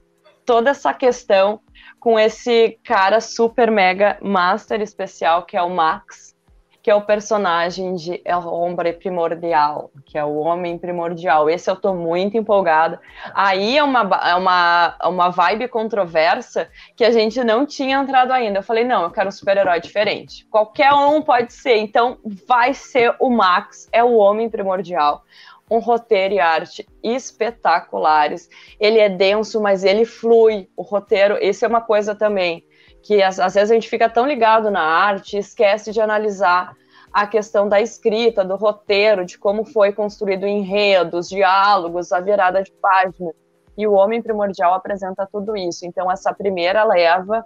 Toda 0.47 0.71
essa 0.71 0.95
questão 0.95 1.61
com 2.01 2.19
esse 2.19 2.81
cara 2.83 3.21
super 3.21 3.71
mega 3.71 4.16
master 4.23 4.81
especial 4.81 5.45
que 5.45 5.59
é 5.59 5.62
o 5.62 5.69
Max, 5.69 6.35
que 6.83 6.91
é 6.91 6.95
o 6.95 7.03
personagem 7.03 7.95
de 7.95 8.20
El 8.24 8.47
Hombre 8.47 8.93
Primordial, 8.93 9.91
que 10.05 10.16
é 10.16 10.24
o 10.24 10.37
Homem 10.37 10.79
Primordial. 10.79 11.51
Esse 11.51 11.70
eu 11.70 11.76
tô 11.76 11.95
muito 11.95 12.37
empolgada. 12.37 13.01
Aí 13.35 13.76
é 13.76 13.83
uma, 13.83 14.01
é 14.24 14.35
uma, 14.35 14.97
uma 15.05 15.29
vibe 15.31 15.68
controversa 15.68 16.68
que 16.97 17.05
a 17.05 17.11
gente 17.11 17.43
não 17.43 17.66
tinha 17.66 17.99
entrado 17.99 18.33
ainda. 18.33 18.61
Eu 18.61 18.62
falei, 18.62 18.85
não, 18.85 19.03
eu 19.03 19.11
quero 19.11 19.29
um 19.29 19.33
super-herói 19.33 19.81
diferente. 19.81 20.47
Qualquer 20.51 20.93
um 20.93 21.20
pode 21.20 21.53
ser, 21.53 21.76
então 21.76 22.18
vai 22.47 22.72
ser 22.72 23.14
o 23.20 23.29
Max, 23.29 23.89
é 23.93 24.03
o 24.03 24.16
Homem 24.16 24.49
Primordial 24.49 25.24
um 25.70 25.81
roteiro 25.81 26.33
e 26.33 26.41
arte 26.41 26.87
espetaculares. 27.03 28.49
Ele 28.81 28.99
é 28.99 29.09
denso, 29.11 29.61
mas 29.61 29.85
ele 29.85 30.07
flui. 30.07 30.66
O 30.74 30.81
roteiro, 30.81 31.37
isso 31.43 31.62
é 31.62 31.68
uma 31.68 31.83
coisa 31.83 32.14
também 32.14 32.64
que 33.09 33.22
às, 33.22 33.40
às, 33.40 33.54
vezes 33.54 33.70
a 33.70 33.74
gente 33.74 33.88
fica 33.88 34.06
tão 34.06 34.26
ligado 34.26 34.70
na 34.70 34.82
arte, 34.82 35.38
esquece 35.38 35.92
de 35.92 35.98
analisar 35.98 36.76
a 37.11 37.26
questão 37.26 37.66
da 37.66 37.80
escrita, 37.80 38.44
do 38.44 38.54
roteiro, 38.54 39.24
de 39.24 39.38
como 39.38 39.64
foi 39.64 39.94
construído 39.94 40.42
o 40.42 40.46
enredo, 40.46 41.16
os 41.16 41.26
diálogos, 41.26 42.12
a 42.12 42.20
virada 42.20 42.62
de 42.62 42.70
página. 42.70 43.32
E 43.78 43.86
o 43.86 43.94
Homem 43.94 44.20
Primordial 44.20 44.74
apresenta 44.74 45.26
tudo 45.32 45.56
isso. 45.56 45.86
Então, 45.86 46.12
essa 46.12 46.34
primeira 46.34 46.84
leva, 46.84 47.42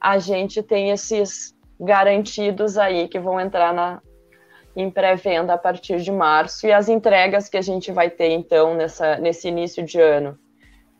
a 0.00 0.16
gente 0.18 0.62
tem 0.62 0.90
esses 0.90 1.54
garantidos 1.78 2.78
aí 2.78 3.06
que 3.06 3.18
vão 3.18 3.38
entrar 3.38 3.74
na, 3.74 4.00
em 4.74 4.90
pré-venda 4.90 5.52
a 5.52 5.58
partir 5.58 6.00
de 6.00 6.10
março. 6.10 6.66
E 6.66 6.72
as 6.72 6.88
entregas 6.88 7.50
que 7.50 7.58
a 7.58 7.62
gente 7.62 7.92
vai 7.92 8.08
ter, 8.08 8.30
então, 8.30 8.74
nessa, 8.74 9.18
nesse 9.18 9.48
início 9.48 9.84
de 9.84 10.00
ano 10.00 10.38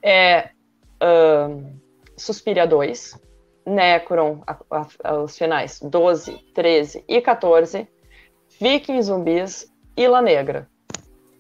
é 0.04 0.50
uh, 1.02 1.72
Suspiria 2.18 2.66
2, 2.66 3.23
Necron, 3.66 4.42
a, 4.46 4.58
a, 5.02 5.16
os 5.18 5.36
finais 5.36 5.80
12, 5.80 6.38
13 6.54 7.04
e 7.08 7.20
14, 7.20 7.88
Vikings 8.60 9.06
Zumbis, 9.06 9.72
Ilha 9.96 10.20
Negra. 10.20 10.68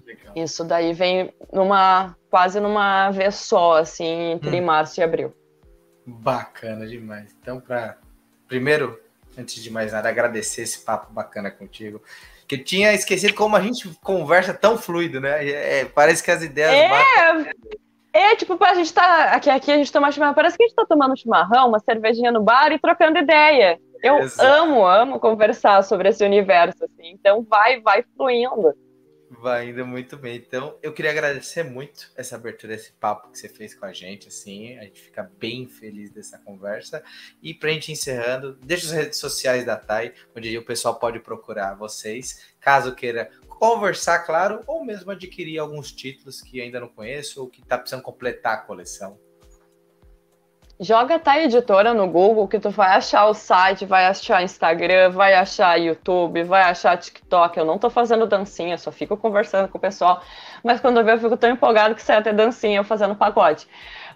Legal. 0.06 0.32
Isso 0.36 0.64
daí 0.64 0.92
vem 0.92 1.32
numa 1.52 2.16
quase 2.30 2.58
numa 2.60 3.10
vez 3.10 3.36
só, 3.36 3.78
assim, 3.78 4.32
entre 4.32 4.60
hum. 4.60 4.64
março 4.64 5.00
e 5.00 5.02
abril. 5.02 5.32
Bacana 6.06 6.86
demais. 6.86 7.34
Então, 7.40 7.60
para 7.60 7.96
primeiro, 8.48 9.00
antes 9.38 9.62
de 9.62 9.70
mais 9.70 9.92
nada, 9.92 10.08
agradecer 10.08 10.62
esse 10.62 10.80
papo 10.80 11.12
bacana 11.12 11.50
contigo. 11.50 12.02
Que 12.46 12.56
eu 12.56 12.64
tinha 12.64 12.92
esquecido 12.92 13.34
como 13.34 13.56
a 13.56 13.60
gente 13.60 13.88
conversa 14.02 14.52
tão 14.52 14.76
fluido, 14.76 15.20
né? 15.20 15.48
É, 15.48 15.84
parece 15.84 16.22
que 16.22 16.30
as 16.30 16.42
ideias. 16.42 16.72
É, 16.72 16.88
batem. 16.88 17.52
É, 18.14 18.36
tipo, 18.36 18.56
a 18.62 18.74
gente 18.74 18.94
tá. 18.94 19.32
Aqui, 19.32 19.50
aqui 19.50 19.72
a 19.72 19.76
gente 19.76 19.90
toma 19.90 20.12
chimarrão. 20.12 20.34
Parece 20.34 20.56
que 20.56 20.62
a 20.62 20.66
gente 20.68 20.76
tá 20.76 20.86
tomando 20.86 21.18
chimarrão, 21.18 21.68
uma 21.68 21.80
cervejinha 21.80 22.30
no 22.30 22.44
bar 22.44 22.70
e 22.70 22.78
trocando 22.78 23.18
ideia. 23.18 23.76
Eu 24.04 24.20
Exato. 24.20 24.48
amo, 24.48 24.86
amo 24.86 25.18
conversar 25.18 25.82
sobre 25.82 26.10
esse 26.10 26.24
universo, 26.24 26.84
assim. 26.84 27.10
Então 27.10 27.42
vai, 27.42 27.80
vai 27.80 28.04
fluindo. 28.16 28.72
Vai 29.40 29.70
indo 29.70 29.84
muito 29.84 30.16
bem. 30.16 30.36
Então, 30.36 30.78
eu 30.80 30.92
queria 30.92 31.10
agradecer 31.10 31.64
muito 31.64 32.08
essa 32.16 32.36
abertura, 32.36 32.74
esse 32.74 32.92
papo 32.92 33.32
que 33.32 33.38
você 33.38 33.48
fez 33.48 33.74
com 33.74 33.84
a 33.84 33.92
gente, 33.92 34.28
assim. 34.28 34.78
A 34.78 34.84
gente 34.84 35.00
fica 35.00 35.28
bem 35.38 35.66
feliz 35.66 36.10
dessa 36.10 36.38
conversa. 36.38 37.02
E 37.42 37.52
pra 37.52 37.70
gente 37.70 37.90
encerrando, 37.90 38.56
deixa 38.62 38.86
as 38.86 38.92
redes 38.92 39.18
sociais 39.18 39.64
da 39.64 39.76
TAI, 39.76 40.12
onde 40.36 40.56
o 40.56 40.64
pessoal 40.64 41.00
pode 41.00 41.18
procurar 41.18 41.74
vocês, 41.74 42.54
caso 42.60 42.94
queira 42.94 43.28
conversar, 43.58 44.20
claro, 44.20 44.60
ou 44.66 44.84
mesmo 44.84 45.10
adquirir 45.10 45.58
alguns 45.58 45.92
títulos 45.92 46.40
que 46.40 46.60
ainda 46.60 46.80
não 46.80 46.88
conheço 46.88 47.40
ou 47.40 47.48
que 47.48 47.60
está 47.60 47.78
precisando 47.78 48.02
completar 48.02 48.54
a 48.54 48.58
coleção? 48.58 49.18
Joga 50.80 51.20
tá 51.20 51.40
editora 51.40 51.94
no 51.94 52.08
Google 52.08 52.48
que 52.48 52.58
tu 52.58 52.68
vai 52.68 52.96
achar 52.96 53.26
o 53.26 53.34
site, 53.34 53.86
vai 53.86 54.06
achar 54.06 54.42
Instagram, 54.42 55.10
vai 55.10 55.32
achar 55.32 55.80
YouTube, 55.80 56.42
vai 56.42 56.62
achar 56.62 56.98
TikTok. 56.98 57.56
Eu 57.56 57.64
não 57.64 57.78
tô 57.78 57.88
fazendo 57.88 58.26
dancinha, 58.26 58.76
só 58.76 58.90
fico 58.90 59.16
conversando 59.16 59.68
com 59.68 59.78
o 59.78 59.80
pessoal. 59.80 60.20
Mas 60.64 60.80
quando 60.80 60.98
eu 60.98 61.04
vejo, 61.04 61.18
eu 61.18 61.30
fico 61.30 61.36
tão 61.36 61.50
empolgado 61.50 61.94
que 61.94 62.02
sai 62.02 62.16
até 62.16 62.32
dancinha 62.32 62.80
eu 62.80 62.84
fazendo 62.84 63.14
pacote. 63.14 63.66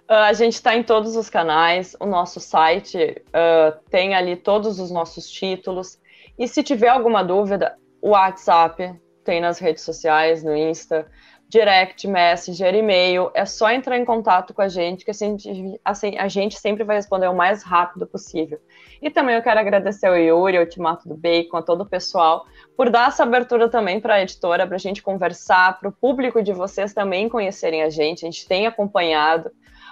Uh, 0.09 0.25
a 0.25 0.33
gente 0.33 0.55
está 0.55 0.75
em 0.75 0.83
todos 0.83 1.15
os 1.15 1.29
canais, 1.29 1.95
o 1.97 2.05
nosso 2.05 2.41
site 2.41 3.23
uh, 3.27 3.79
tem 3.89 4.13
ali 4.13 4.35
todos 4.35 4.79
os 4.79 4.91
nossos 4.91 5.29
títulos. 5.29 5.97
E 6.37 6.45
se 6.45 6.61
tiver 6.61 6.89
alguma 6.89 7.23
dúvida, 7.23 7.77
o 8.01 8.09
WhatsApp 8.09 8.99
tem 9.29 9.39
nas 9.39 9.59
redes 9.59 9.83
sociais, 9.83 10.43
no 10.43 10.57
Insta, 10.57 11.05
direct, 11.47 12.07
messenger, 12.07 12.73
e-mail. 12.73 13.29
É 13.35 13.45
só 13.45 13.69
entrar 13.69 13.95
em 13.95 14.03
contato 14.03 14.55
com 14.55 14.61
a 14.63 14.67
gente, 14.67 15.05
que 15.05 15.11
a 15.11 15.13
gente, 15.13 15.79
assim, 15.85 16.17
a 16.17 16.27
gente 16.27 16.57
sempre 16.57 16.83
vai 16.83 16.95
responder 16.95 17.27
o 17.27 17.35
mais 17.35 17.61
rápido 17.61 18.07
possível. 18.07 18.59
E 18.99 19.07
também 19.11 19.35
eu 19.35 19.43
quero 19.43 19.59
agradecer 19.59 20.07
ao 20.07 20.17
Yuri, 20.17 20.57
ao 20.57 20.65
Timato 20.65 21.07
do 21.07 21.15
Bacon, 21.15 21.57
a 21.57 21.61
todo 21.61 21.81
o 21.81 21.85
pessoal, 21.85 22.43
por 22.75 22.89
dar 22.89 23.09
essa 23.09 23.21
abertura 23.21 23.69
também 23.69 23.99
para 23.99 24.15
a 24.15 24.21
editora, 24.23 24.65
para 24.65 24.77
a 24.77 24.79
gente 24.79 25.03
conversar, 25.03 25.79
para 25.79 25.89
o 25.89 25.91
público 25.91 26.41
de 26.41 26.51
vocês 26.51 26.91
também 26.91 27.29
conhecerem 27.29 27.83
a 27.83 27.89
gente. 27.91 28.25
A 28.25 28.31
gente 28.31 28.47
tem 28.47 28.65
acompanhado 28.65 29.51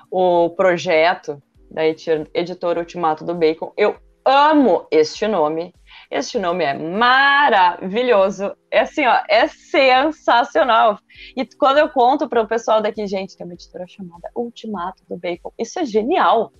o 0.10 0.50
projeto 0.50 1.40
da 1.70 1.86
editora 1.86 2.80
Ultimato 2.80 3.24
do 3.24 3.36
Bacon. 3.36 3.72
Eu 3.78 3.98
amo 4.26 4.88
este 4.90 5.28
nome. 5.28 5.76
Este 6.10 6.40
nome 6.40 6.64
é 6.64 6.74
maravilhoso. 6.74 8.56
É 8.72 8.82
assim, 8.82 9.06
ó, 9.06 9.20
é 9.28 9.48
sensacional. 9.48 11.00
E 11.36 11.46
quando 11.58 11.78
eu 11.78 11.90
conto 11.90 12.30
para 12.30 12.42
o 12.42 12.48
pessoal 12.48 12.82
daqui, 12.82 13.06
gente, 13.08 13.36
tem 13.36 13.46
uma 13.46 13.54
editora 13.54 13.86
chamada 13.88 14.30
Ultimato 14.36 15.04
do 15.10 15.18
Bacon. 15.18 15.52
Isso 15.58 15.80
é 15.80 15.86
genial. 15.86 16.52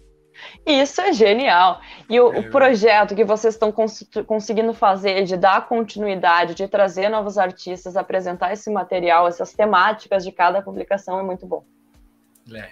Isso 0.66 1.02
é 1.02 1.14
genial. 1.14 1.82
E 2.10 2.20
o, 2.20 2.34
é 2.34 2.40
o 2.40 2.52
projeto 2.52 3.16
que 3.16 3.24
vocês 3.24 3.54
estão 3.54 3.72
cons 3.72 4.08
conseguindo 4.26 4.74
fazer 4.74 5.24
de 5.24 5.38
dar 5.38 5.68
continuidade, 5.68 6.54
de 6.54 6.68
trazer 6.68 7.10
novos 7.10 7.38
artistas, 7.38 7.98
apresentar 7.98 8.54
esse 8.54 8.70
material, 8.70 9.28
essas 9.28 9.54
temáticas 9.54 10.24
de 10.24 10.32
cada 10.32 10.62
publicação 10.62 11.20
é 11.20 11.24
muito 11.24 11.46
bom. 11.48 11.66
É, 12.54 12.70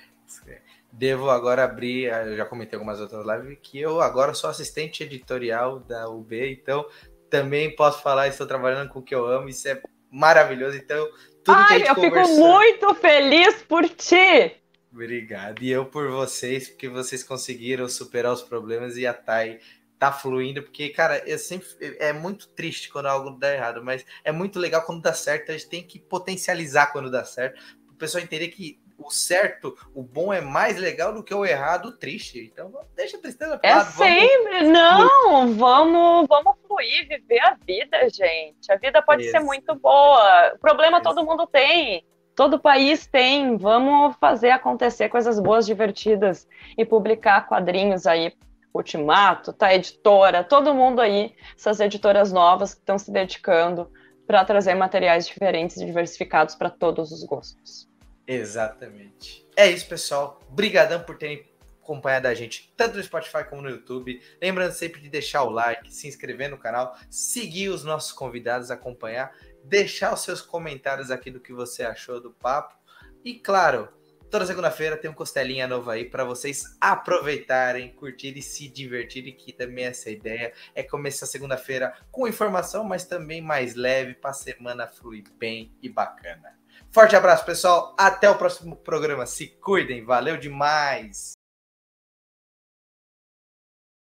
Devo 0.98 1.30
agora 1.30 1.66
abrir, 1.66 2.10
ah, 2.10 2.26
eu 2.26 2.38
já 2.38 2.46
comentei 2.46 2.78
algumas 2.78 3.02
outras 3.02 3.26
lives, 3.26 3.58
que 3.62 3.80
eu 3.80 4.00
agora 4.00 4.34
sou 4.34 4.50
assistente 4.50 5.04
editorial 5.04 5.80
da 5.80 6.10
UB, 6.10 6.52
então 6.52 6.86
também 7.30 7.76
posso 7.76 8.02
falar, 8.02 8.30
estou 8.30 8.48
trabalhando 8.48 8.88
com 8.90 9.00
o 9.00 9.04
que 9.04 9.14
eu 9.14 9.28
amo, 9.28 9.50
isso 9.50 9.68
é 9.68 9.82
maravilhoso. 10.10 10.78
Então, 10.78 11.06
tudo 11.44 11.58
Ai, 11.58 11.68
que 11.68 11.74
a 11.74 11.78
gente 11.80 11.90
eu 11.90 11.96
fico 11.96 12.40
muito 12.40 12.96
feliz 12.96 13.62
por 13.64 13.88
ti! 13.90 14.56
Obrigado. 14.90 15.62
E 15.62 15.70
eu 15.70 15.86
por 15.86 16.10
vocês, 16.10 16.70
porque 16.70 16.88
vocês 16.88 17.22
conseguiram 17.22 17.90
superar 17.90 18.32
os 18.32 18.42
problemas 18.42 18.96
e 18.96 19.06
a 19.06 19.14
Thay 19.14 19.60
tá 20.00 20.12
fluindo, 20.14 20.64
porque, 20.64 20.90
cara, 20.90 21.22
eu 21.28 21.38
sempre 21.38 21.68
é 22.00 22.14
muito 22.14 22.48
triste 22.50 22.90
quando 22.90 23.08
algo 23.08 23.32
dá 23.32 23.54
errado, 23.54 23.84
mas 23.84 24.06
é 24.24 24.32
muito 24.32 24.60
legal 24.60 24.84
quando 24.84 25.02
dá 25.02 25.14
certo, 25.14 25.50
a 25.52 25.58
gente 25.58 25.68
tem 25.68 25.84
que 25.84 26.00
potencializar 26.00 26.94
quando 26.94 27.12
dá 27.12 27.26
certo, 27.26 27.62
o 27.90 27.96
pessoal 27.96 28.24
entender 28.24 28.48
que 28.50 28.80
o 28.98 29.10
certo, 29.10 29.76
o 29.94 30.02
bom 30.02 30.34
é 30.34 30.42
mais 30.42 30.78
legal 30.78 31.14
do 31.14 31.24
que 31.24 31.34
o 31.34 31.46
errado, 31.46 31.88
o 31.88 31.92
triste. 31.92 32.40
Então, 32.52 32.72
deixa 32.96 33.18
a 33.18 33.20
tristeza 33.20 33.58
pra 33.58 33.70
É 33.70 33.76
lado, 33.76 33.92
sempre, 33.92 34.60
vamos... 34.60 34.72
não, 34.72 35.54
vamos, 35.54 36.28
vamos 36.28 36.56
fluir, 36.68 37.08
viver 37.08 37.40
a 37.40 37.58
vida, 37.66 38.10
gente. 38.10 38.72
A 38.72 38.78
vida 38.78 39.02
pode 39.02 39.24
Isso. 39.24 39.32
ser 39.32 39.40
muito 39.40 39.76
boa. 39.76 40.54
O 40.56 40.60
problema 40.60 40.98
Isso. 40.98 41.04
todo 41.04 41.26
mundo 41.26 41.46
tem. 41.48 42.06
Todo 42.36 42.60
país 42.60 43.08
tem, 43.08 43.56
vamos 43.56 44.16
fazer 44.20 44.50
acontecer 44.50 45.08
coisas 45.08 45.40
boas, 45.40 45.66
divertidas 45.66 46.48
e 46.78 46.84
publicar 46.84 47.48
quadrinhos 47.48 48.06
aí. 48.06 48.34
Ultimato, 48.74 49.54
tá 49.54 49.74
editora, 49.74 50.44
todo 50.44 50.76
mundo 50.76 51.00
aí, 51.00 51.34
essas 51.58 51.80
editoras 51.80 52.34
novas 52.34 52.74
que 52.74 52.82
estão 52.82 52.98
se 52.98 53.10
dedicando 53.10 53.90
para 54.28 54.44
trazer 54.44 54.74
materiais 54.74 55.26
diferentes 55.28 55.78
e 55.78 55.86
diversificados 55.86 56.56
para 56.56 56.70
todos 56.70 57.10
os 57.14 57.24
gostos. 57.24 57.88
Exatamente. 58.28 59.48
É 59.56 59.70
isso, 59.70 59.88
pessoal. 59.88 60.40
Obrigadão 60.50 61.04
por 61.04 61.18
terem 61.18 61.48
acompanhado 61.82 62.28
a 62.28 62.34
gente 62.34 62.74
tanto 62.76 62.98
no 62.98 63.04
Spotify 63.04 63.44
como 63.48 63.62
no 63.62 63.70
YouTube. 63.70 64.20
Lembrando 64.42 64.72
sempre 64.72 65.00
de 65.00 65.10
deixar 65.10 65.44
o 65.44 65.50
like, 65.50 65.94
se 65.94 66.08
inscrever 66.08 66.50
no 66.50 66.58
canal, 66.58 66.98
seguir 67.10 67.70
os 67.70 67.84
nossos 67.84 68.12
convidados, 68.12 68.72
acompanhar 68.72 69.32
deixar 69.68 70.14
os 70.14 70.22
seus 70.22 70.42
comentários 70.42 71.12
aqui 71.12 71.32
do 71.32 71.40
que 71.40 71.54
você 71.54 71.84
achou 71.84 72.22
do 72.22 72.32
papo. 72.32 72.76
E 73.24 73.36
claro, 73.36 73.90
toda 74.30 74.46
segunda-feira 74.46 74.98
tem 74.98 75.10
um 75.10 75.14
costelinha 75.14 75.68
novo 75.68 75.90
aí 75.90 76.06
para 76.06 76.24
vocês 76.24 76.78
aproveitarem, 76.80 77.94
curtir 77.94 78.38
e 78.38 78.42
se 78.42 78.68
divertirem, 78.68 79.36
que 79.36 79.52
também 79.52 79.86
essa 79.86 80.10
ideia 80.10 80.54
é 80.74 80.84
começar 80.84 81.26
segunda-feira 81.26 81.96
com 82.12 82.28
informação, 82.28 82.84
mas 82.84 83.06
também 83.06 83.42
mais 83.42 83.76
leve 83.76 84.14
para 84.14 84.30
a 84.30 84.34
semana 84.34 84.88
fluir 84.88 85.24
bem 85.38 85.76
e 85.82 85.90
bacana. 85.90 86.58
Forte 86.96 87.14
abraço, 87.14 87.44
pessoal. 87.44 87.94
Até 87.98 88.30
o 88.30 88.38
próximo 88.38 88.78
programa. 88.78 89.26
Se 89.26 89.48
cuidem. 89.48 90.06
Valeu 90.06 90.38
demais. 90.38 91.34